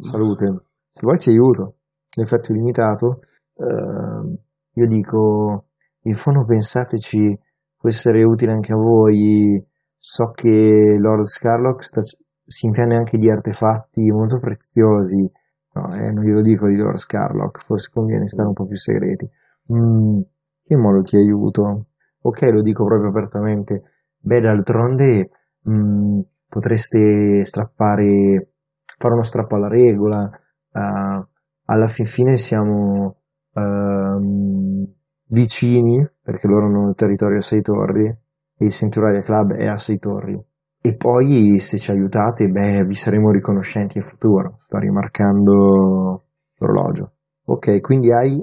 Salute. 0.00 0.64
Se 0.90 1.00
vuoi 1.02 1.16
ti 1.18 1.30
aiuto. 1.30 1.76
L'effetto 2.16 2.52
è 2.52 2.54
limitato. 2.54 3.20
Ehm, 3.56 4.36
io 4.72 4.86
dico, 4.86 5.66
in 6.02 6.14
fondo 6.14 6.44
pensateci, 6.44 7.38
può 7.76 7.88
essere 7.88 8.22
utile 8.24 8.52
anche 8.52 8.72
a 8.72 8.76
voi. 8.76 9.64
So 9.98 10.30
che 10.30 10.96
Lord 10.98 11.24
Scarlock 11.24 11.82
sta- 11.82 12.00
si 12.00 12.66
intende 12.66 12.96
anche 12.96 13.18
di 13.18 13.28
artefatti 13.30 14.10
molto 14.10 14.38
preziosi. 14.38 15.28
No, 15.72 15.94
eh, 15.94 16.10
non 16.12 16.24
glielo 16.24 16.40
dico 16.40 16.68
di 16.68 16.76
Lord 16.76 16.96
Scarlock, 16.96 17.64
forse 17.64 17.90
conviene 17.92 18.28
stare 18.28 18.48
un 18.48 18.54
po' 18.54 18.66
più 18.66 18.76
segreti. 18.76 19.28
Mm, 19.72 20.20
che 20.62 20.76
modo 20.76 21.02
ti 21.02 21.16
aiuto? 21.16 21.86
Ok, 22.22 22.42
lo 22.52 22.62
dico 22.62 22.84
proprio 22.84 23.10
apertamente. 23.10 23.82
Beh, 24.18 24.40
d'altronde 24.40 25.28
mm, 25.68 26.20
potreste 26.48 27.44
strappare, 27.44 28.54
fare 28.96 29.14
uno 29.14 29.22
strappo 29.22 29.56
alla 29.56 29.68
regola. 29.68 30.30
eh, 30.72 31.26
alla 31.68 31.86
fin 31.86 32.04
fine 32.04 32.36
siamo 32.36 33.16
ehm, 33.52 34.84
vicini, 35.28 36.08
perché 36.22 36.46
loro 36.46 36.66
hanno 36.66 36.88
il 36.90 36.94
territorio 36.94 37.38
a 37.38 37.42
sei 37.42 37.60
torri 37.62 38.06
e 38.06 38.64
il 38.64 38.70
Centuraria 38.70 39.22
Club 39.22 39.54
è 39.54 39.66
a 39.66 39.78
sei 39.78 39.98
torri. 39.98 40.40
E 40.80 40.94
poi 40.96 41.58
se 41.58 41.78
ci 41.78 41.90
aiutate, 41.90 42.46
beh, 42.48 42.84
vi 42.84 42.94
saremo 42.94 43.30
riconoscenti 43.32 43.98
in 43.98 44.04
futuro. 44.04 44.56
Sto 44.60 44.78
rimarcando 44.78 46.24
l'orologio. 46.58 47.12
Ok, 47.46 47.80
quindi 47.80 48.12
hai 48.12 48.34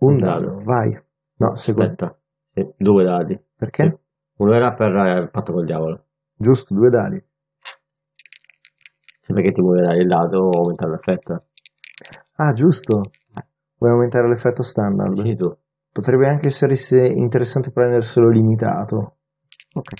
un 0.00 0.12
Un 0.12 0.16
dado, 0.16 0.46
dado. 0.46 0.62
vai. 0.62 0.92
No, 1.38 1.56
secondo. 1.56 1.90
Aspetta, 1.90 2.16
due 2.76 3.04
dadi. 3.04 3.40
Perché? 3.56 3.98
Uno 4.36 4.52
era 4.52 4.72
per 4.74 4.94
eh, 4.94 5.18
il 5.22 5.30
patto 5.30 5.52
col 5.52 5.64
diavolo. 5.64 6.04
Giusto, 6.36 6.72
due 6.72 6.88
dadi. 6.90 7.20
Sempre 9.28 9.44
che 9.44 9.52
ti 9.52 9.60
muoverai 9.60 9.98
il 10.00 10.06
dado 10.08 10.46
o 10.46 10.58
aumentare 10.62 10.92
l'effetto. 10.92 11.38
Ah, 12.36 12.54
giusto. 12.54 13.10
Vuoi 13.76 13.92
aumentare 13.92 14.26
l'effetto 14.26 14.62
standard? 14.62 15.20
Sì, 15.22 15.36
tu. 15.36 15.54
Potrebbe 15.92 16.28
anche 16.28 16.46
essere 16.46 16.76
se- 16.76 17.06
interessante 17.06 17.70
prenderselo 17.70 18.30
limitato. 18.30 19.16
Ok. 19.74 19.92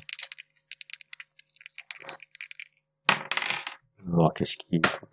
Oh, 4.10 4.30
che 4.32 4.46
schifo. 4.46 5.08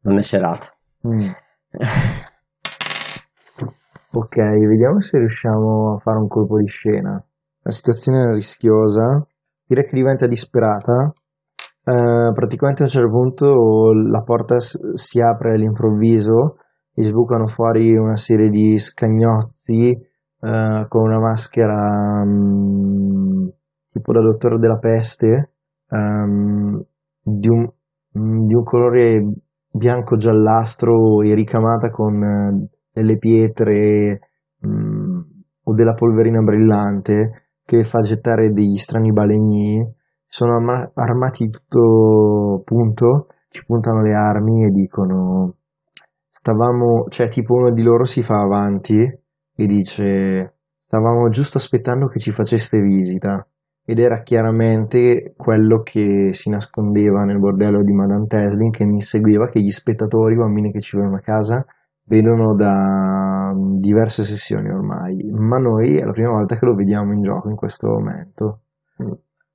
Non 0.00 0.18
è 0.18 0.22
serata. 0.22 0.76
Mm. 1.06 1.30
Ok, 4.14 4.36
vediamo 4.36 5.00
se 5.00 5.16
riusciamo 5.16 5.94
a 5.94 5.98
fare 6.00 6.18
un 6.18 6.28
colpo 6.28 6.58
di 6.58 6.66
scena. 6.66 7.12
La 7.62 7.70
situazione 7.70 8.24
è 8.24 8.32
rischiosa, 8.32 9.26
direi 9.64 9.84
che 9.84 9.94
diventa 9.96 10.26
disperata. 10.26 11.10
Eh, 11.84 12.32
praticamente 12.32 12.82
a 12.82 12.84
un 12.84 12.90
certo 12.90 13.10
punto 13.10 13.92
la 13.92 14.22
porta 14.22 14.56
si 14.60 15.20
apre 15.20 15.54
all'improvviso 15.54 16.58
e 16.94 17.02
sbucano 17.02 17.48
fuori 17.48 17.96
una 17.96 18.14
serie 18.14 18.50
di 18.50 18.78
scagnozzi 18.78 19.90
eh, 19.90 20.86
con 20.88 21.02
una 21.02 21.18
maschera 21.18 22.24
mm, 22.24 23.48
tipo 23.90 24.12
da 24.12 24.20
dottore 24.20 24.58
della 24.58 24.78
peste 24.78 25.54
ehm, 25.88 26.84
di 27.20 27.48
un, 27.48 27.68
mm, 28.18 28.46
di 28.46 28.54
un 28.54 28.62
colore 28.62 29.32
bianco-giallastro 29.70 31.22
e 31.22 31.34
ricamata 31.34 31.90
con 31.90 32.22
eh, 32.22 32.68
delle 32.92 33.18
pietre 33.18 34.20
mm, 34.66 35.20
o 35.64 35.74
della 35.74 35.94
polverina 35.94 36.42
brillante 36.42 37.50
che 37.64 37.84
fa 37.84 38.00
gettare 38.00 38.50
degli 38.50 38.76
strani 38.76 39.12
balenii. 39.12 40.00
Sono 40.34 40.52
arma- 40.54 40.90
armati 40.94 41.50
tutto 41.50 42.62
punto, 42.64 43.26
ci 43.50 43.62
puntano 43.66 44.00
le 44.00 44.14
armi 44.14 44.64
e 44.64 44.70
dicono 44.70 45.56
stavamo, 46.30 47.04
cioè 47.10 47.28
tipo 47.28 47.52
uno 47.52 47.70
di 47.70 47.82
loro 47.82 48.06
si 48.06 48.22
fa 48.22 48.40
avanti 48.40 48.94
e 48.94 49.66
dice 49.66 50.54
stavamo 50.80 51.28
giusto 51.28 51.58
aspettando 51.58 52.06
che 52.06 52.18
ci 52.18 52.32
faceste 52.32 52.80
visita. 52.80 53.46
Ed 53.84 53.98
era 53.98 54.22
chiaramente 54.22 55.34
quello 55.36 55.82
che 55.82 56.32
si 56.32 56.48
nascondeva 56.48 57.24
nel 57.24 57.38
bordello 57.38 57.82
di 57.82 57.92
Madame 57.92 58.26
Teslin 58.26 58.70
che 58.70 58.86
mi 58.86 59.02
seguiva 59.02 59.50
che 59.50 59.60
gli 59.60 59.68
spettatori, 59.68 60.32
i 60.32 60.38
bambini 60.38 60.72
che 60.72 60.80
ci 60.80 60.96
vengono 60.96 61.18
a 61.18 61.22
casa 61.22 61.62
vedono 62.04 62.54
da 62.54 63.52
diverse 63.54 64.22
sessioni 64.22 64.70
ormai. 64.70 65.30
Ma 65.30 65.58
noi 65.58 65.98
è 65.98 66.04
la 66.04 66.12
prima 66.12 66.30
volta 66.30 66.56
che 66.56 66.64
lo 66.64 66.74
vediamo 66.74 67.12
in 67.12 67.20
gioco 67.20 67.50
in 67.50 67.56
questo 67.56 67.86
momento 67.88 68.60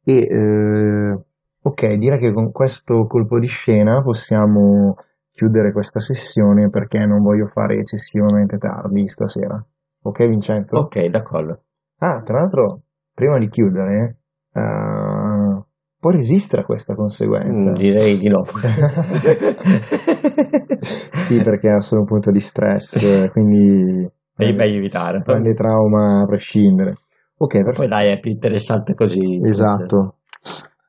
e 0.07 0.27
eh, 0.29 1.19
ok 1.63 1.93
direi 1.95 2.17
che 2.17 2.31
con 2.31 2.49
questo 2.51 3.05
colpo 3.07 3.39
di 3.39 3.47
scena 3.47 4.01
possiamo 4.01 4.95
chiudere 5.31 5.73
questa 5.73 5.99
sessione 5.99 6.69
perché 6.69 7.05
non 7.05 7.21
voglio 7.21 7.47
fare 7.47 7.75
eccessivamente 7.79 8.57
tardi 8.57 9.07
stasera 9.09 9.61
ok 10.01 10.27
Vincenzo? 10.27 10.77
Ok, 10.79 11.05
d'accordo. 11.07 11.61
Ah, 11.99 12.21
tra 12.21 12.37
l'altro, 12.39 12.81
prima 13.13 13.37
di 13.39 13.49
chiudere, 13.49 14.17
eh, 14.53 15.61
può 15.99 16.11
resistere 16.11 16.61
a 16.61 16.65
questa 16.65 16.95
conseguenza? 16.95 17.71
Mm, 17.71 17.73
Direi 17.73 18.17
di 18.17 18.29
no. 18.29 18.45
sì, 20.81 21.41
perché 21.41 21.69
ha 21.69 21.81
solo 21.81 22.01
un 22.01 22.07
punto 22.07 22.31
di 22.31 22.39
stress, 22.39 23.29
quindi 23.31 24.07
È 24.35 24.53
meglio 24.53 24.77
evitare. 24.77 25.21
prende 25.23 25.53
trauma 25.53 26.21
a 26.21 26.25
prescindere. 26.25 26.97
Ok, 27.39 27.53
Poi 27.53 27.63
perfetto. 27.63 27.87
dai, 27.87 28.11
è 28.11 28.19
più 28.19 28.31
interessante 28.31 28.93
così. 28.95 29.39
Esatto. 29.43 30.17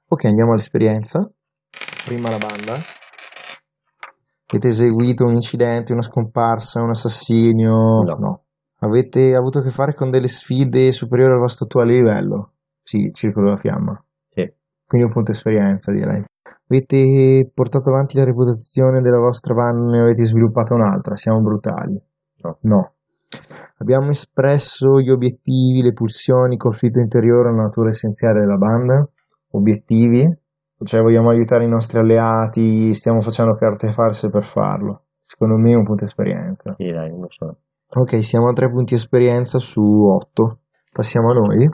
Ok, 0.08 0.24
andiamo 0.24 0.52
all'esperienza. 0.52 1.30
Prima 2.06 2.30
la 2.30 2.38
banda. 2.38 2.74
Avete 4.50 4.68
eseguito 4.68 5.24
un 5.24 5.32
incidente, 5.32 5.92
una 5.92 6.00
scomparsa, 6.00 6.80
un 6.82 6.88
assassinio? 6.90 7.74
No. 8.02 8.44
Avete 8.78 9.34
avuto 9.34 9.58
a 9.58 9.62
che 9.62 9.70
fare 9.70 9.92
con 9.92 10.10
delle 10.10 10.28
sfide 10.28 10.90
superiori 10.92 11.32
al 11.32 11.38
vostro 11.38 11.66
attuale 11.66 11.92
livello? 11.92 12.52
Sì, 12.82 13.10
Circolo 13.12 13.46
della 13.46 13.58
Fiamma. 13.58 14.02
Sì. 14.30 14.50
Quindi 14.86 15.06
un 15.06 15.12
punto 15.12 15.32
esperienza, 15.32 15.92
direi. 15.92 16.24
Avete 16.70 17.50
portato 17.52 17.90
avanti 17.90 18.16
la 18.16 18.24
reputazione 18.24 19.02
della 19.02 19.18
vostra 19.18 19.52
van 19.52 19.76
e 19.88 19.90
ne 19.90 20.00
avete 20.00 20.24
sviluppata 20.24 20.72
un'altra? 20.74 21.16
Siamo 21.16 21.40
brutali. 21.40 22.00
No. 22.40 22.58
No. 22.62 22.92
Abbiamo 23.78 24.08
espresso 24.10 25.00
gli 25.00 25.10
obiettivi, 25.10 25.82
le 25.82 25.92
pulsioni, 25.92 26.54
il 26.54 26.60
conflitto 26.60 26.98
interiore, 26.98 27.50
la 27.50 27.62
natura 27.62 27.88
essenziale 27.90 28.40
della 28.40 28.56
banda. 28.56 29.08
Obiettivi? 29.50 30.26
cioè 30.84 31.00
vogliamo 31.00 31.30
aiutare 31.30 31.64
i 31.64 31.68
nostri 31.68 31.98
alleati, 31.98 32.92
stiamo 32.94 33.20
facendo 33.20 33.54
carte 33.54 33.92
farse 33.92 34.30
per 34.30 34.44
farlo. 34.44 35.06
Secondo 35.22 35.56
me 35.56 35.72
è 35.72 35.76
un 35.76 35.84
punto 35.84 36.04
esperienza. 36.04 36.74
Sì, 36.76 36.90
dai, 36.90 37.10
non 37.10 37.26
so. 37.28 37.58
Ok, 37.90 38.22
siamo 38.22 38.48
a 38.48 38.52
3 38.52 38.70
punti 38.70 38.94
esperienza 38.94 39.58
su 39.58 39.80
8. 39.80 40.58
Passiamo 40.92 41.30
a 41.30 41.34
noi. 41.34 41.68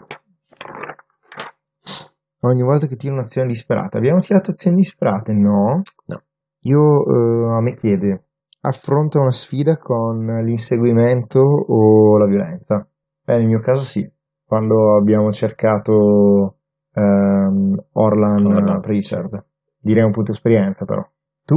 Ogni 2.40 2.62
volta 2.62 2.86
che 2.86 2.96
tiro 2.96 3.14
un'azione 3.14 3.48
disperata. 3.48 3.98
Abbiamo 3.98 4.20
tirato 4.20 4.50
azioni 4.50 4.76
disperate? 4.76 5.32
No. 5.32 5.82
No. 6.06 6.22
Io, 6.60 6.80
eh, 6.80 7.56
a 7.56 7.60
me 7.60 7.74
chiede, 7.74 8.24
affronta 8.66 9.20
una 9.20 9.32
sfida 9.32 9.76
con 9.76 10.24
l'inseguimento 10.44 11.40
o 11.40 12.16
la 12.18 12.26
violenza? 12.26 12.86
Beh, 13.24 13.36
nel 13.36 13.46
mio 13.46 13.60
caso 13.60 13.82
sì. 13.82 14.10
Quando 14.44 14.96
abbiamo 14.96 15.30
cercato 15.30 16.56
ehm, 16.92 17.76
Orlan 17.92 18.46
Orlan. 18.46 18.80
Pritchard. 18.80 19.44
Direi 19.78 20.04
un 20.04 20.10
punto 20.12 20.32
esperienza 20.32 20.84
però. 20.84 21.02
Tu? 21.44 21.56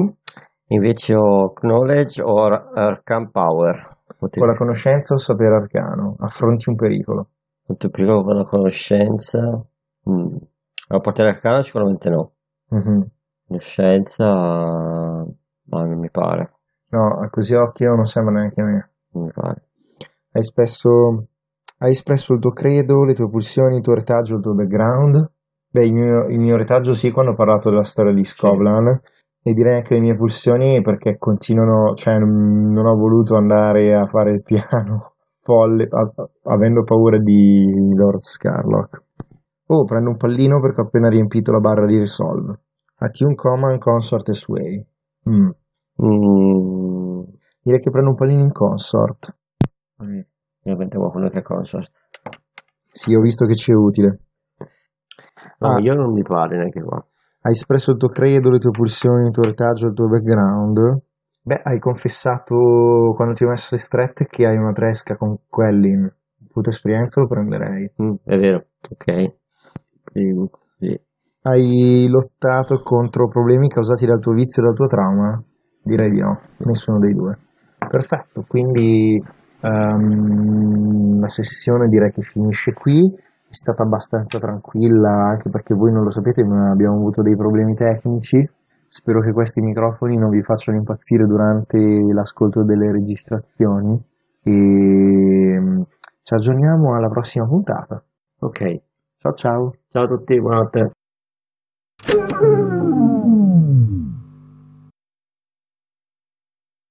Invece 0.69 1.15
ho 1.15 1.53
Knowledge 1.53 2.21
o 2.23 2.41
Ar- 2.43 2.69
Arcane 2.73 3.29
Power. 3.31 3.95
Molto 4.19 4.39
Con 4.39 4.47
la 4.47 4.55
conoscenza 4.55 5.13
o 5.13 5.17
sapere 5.17 5.55
arcano? 5.55 6.15
Affronti 6.19 6.69
un 6.69 6.75
pericolo. 6.75 7.29
molto 7.67 7.89
prima 7.89 8.21
con 8.23 8.35
la 8.35 8.43
conoscenza. 8.45 9.39
Mm. 10.09 10.35
La 10.89 10.99
potere 10.99 11.29
arcano 11.29 11.61
sicuramente 11.61 12.09
no. 12.09 12.31
Mhm. 12.69 13.05
Conoscenza, 13.47 14.25
ma 14.25 15.83
non 15.83 15.99
mi 15.99 16.09
pare. 16.09 16.51
No, 16.89 17.27
così 17.29 17.53
a 17.53 17.61
occhio 17.61 17.93
non 17.95 18.05
sembra 18.05 18.33
neanche 18.33 18.61
a 18.61 18.65
me. 18.65 18.89
Hai 19.11 20.41
espresso, 20.41 20.89
hai 21.79 21.91
espresso 21.91 22.33
il 22.33 22.39
tuo 22.39 22.51
credo, 22.51 23.03
le 23.03 23.13
tue 23.13 23.29
pulsioni, 23.29 23.75
il 23.77 23.81
tuo 23.81 23.93
retaggio, 23.93 24.35
il 24.35 24.41
tuo 24.41 24.53
background. 24.53 25.31
Beh, 25.69 25.85
il 25.85 25.93
mio, 25.93 26.25
il 26.27 26.39
mio 26.39 26.55
retaggio 26.55 26.93
sì, 26.93 27.11
quando 27.11 27.31
ho 27.31 27.35
parlato 27.35 27.69
della 27.69 27.83
storia 27.83 28.13
di 28.13 28.23
Scoblan. 28.23 28.87
E 29.41 29.53
direi 29.53 29.75
anche 29.75 29.93
le 29.93 30.01
mie 30.01 30.15
pulsioni 30.15 30.81
perché 30.81 31.17
continuano, 31.17 31.93
cioè 31.93 32.17
non, 32.17 32.71
non 32.71 32.85
ho 32.85 32.95
voluto 32.95 33.35
andare 33.35 33.95
a 33.95 34.05
fare 34.05 34.31
il 34.31 34.43
piano 34.43 35.13
folle, 35.41 35.87
a- 35.89 36.29
avendo 36.53 36.83
paura 36.83 37.17
di 37.17 37.93
Lord 37.95 38.21
Scarlock. 38.21 39.03
Oh, 39.67 39.83
prendo 39.85 40.09
un 40.09 40.17
pallino 40.17 40.59
perché 40.59 40.81
ho 40.81 40.85
appena 40.85 41.09
riempito 41.09 41.51
la 41.51 41.59
barra 41.59 41.85
di 41.85 41.97
Resolve. 41.97 42.59
Attune 42.99 43.35
Command 43.35 43.79
Consort 43.79 44.27
e 44.29 44.33
Sway. 44.33 44.85
Mm. 45.29 45.49
Mm. 46.03 46.76
Direi 47.67 47.81
che 47.81 47.91
prendo 47.91 48.11
un 48.11 48.15
pallino 48.15 48.43
in 48.45 48.51
Consort. 48.53 49.35
Io 50.63 50.77
pensavo 50.77 51.09
quello 51.09 51.27
che 51.27 51.39
è 51.39 51.41
consort. 51.41 51.91
Sì, 52.89 53.13
ho 53.13 53.19
visto 53.19 53.45
che 53.45 53.55
ci 53.55 53.71
è 53.71 53.75
utile. 53.75 54.19
No, 55.59 55.67
Ah. 55.75 55.79
io 55.81 55.93
non 55.93 56.13
mi 56.13 56.21
pare 56.21 56.55
neanche 56.55 56.81
qua. 56.81 56.95
Hai 57.41 57.51
espresso 57.51 57.91
il 57.91 57.97
tuo 57.97 58.07
credo, 58.07 58.49
le 58.49 58.59
tue 58.59 58.71
pulsioni, 58.71 59.25
il 59.27 59.33
tuo 59.33 59.43
retaggio, 59.43 59.87
il 59.87 59.93
tuo 59.93 60.07
background. 60.07 61.01
Beh, 61.41 61.59
hai 61.61 61.77
confessato 61.79 62.55
quando 63.15 63.33
ti 63.33 63.43
ho 63.43 63.49
messo 63.49 63.69
le 63.71 63.77
strette 63.81 64.27
che 64.27 64.45
hai 64.45 64.55
una 64.55 64.71
tresca 64.71 65.17
con 65.17 65.37
Quellin. 65.49 66.09
Puta 66.49 66.69
esperienza 66.69 67.19
lo 67.19 67.27
prenderei. 67.27 67.91
Mm, 68.01 68.13
è 68.23 68.37
vero, 68.37 68.65
ok. 68.91 69.33
Sì. 70.13 70.99
Hai 71.41 72.07
lottato 72.07 72.81
contro 72.81 73.27
problemi 73.27 73.67
causati 73.67 74.05
dal 74.05 74.21
tuo 74.21 74.31
vizio 74.31 74.61
e 74.63 74.65
dal 74.67 74.75
tuo 74.75 74.87
trauma? 74.87 75.43
Direi 75.83 76.09
di 76.09 76.21
no, 76.21 76.39
nessuno 76.59 76.99
dei 76.99 77.13
due. 77.13 77.39
Perfetto, 77.77 78.43
quindi 78.47 79.21
ehm, 79.61 81.19
la 81.19 81.27
sessione 81.27 81.87
direi 81.87 82.11
che 82.11 82.21
finisce 82.21 82.73
qui. 82.73 83.13
È 83.49 83.53
stata 83.53 83.83
abbastanza 83.83 84.39
tranquilla, 84.39 85.29
anche 85.29 85.49
perché 85.49 85.73
voi 85.73 85.91
non 85.91 86.03
lo 86.03 86.11
sapete, 86.11 86.43
ma 86.43 86.69
abbiamo 86.69 86.95
avuto 86.95 87.21
dei 87.21 87.35
problemi 87.35 87.75
tecnici. 87.75 88.45
Spero 88.89 89.21
che 89.21 89.31
questi 89.31 89.61
microfoni 89.61 90.17
non 90.17 90.29
vi 90.29 90.41
facciano 90.41 90.77
impazzire 90.77 91.25
durante 91.25 91.77
l'ascolto 92.13 92.63
delle 92.63 92.91
registrazioni. 92.91 93.97
E 94.43 95.59
mm, 95.59 95.81
ci 96.23 96.33
aggiorniamo 96.33 96.95
alla 96.95 97.07
prossima 97.09 97.45
puntata. 97.45 98.03
Ok. 98.39 98.81
Ciao 99.17 99.33
ciao! 99.33 99.73
Ciao 99.89 100.03
a 100.03 100.07
tutti, 100.07 100.39
buonanotte. 100.39 100.91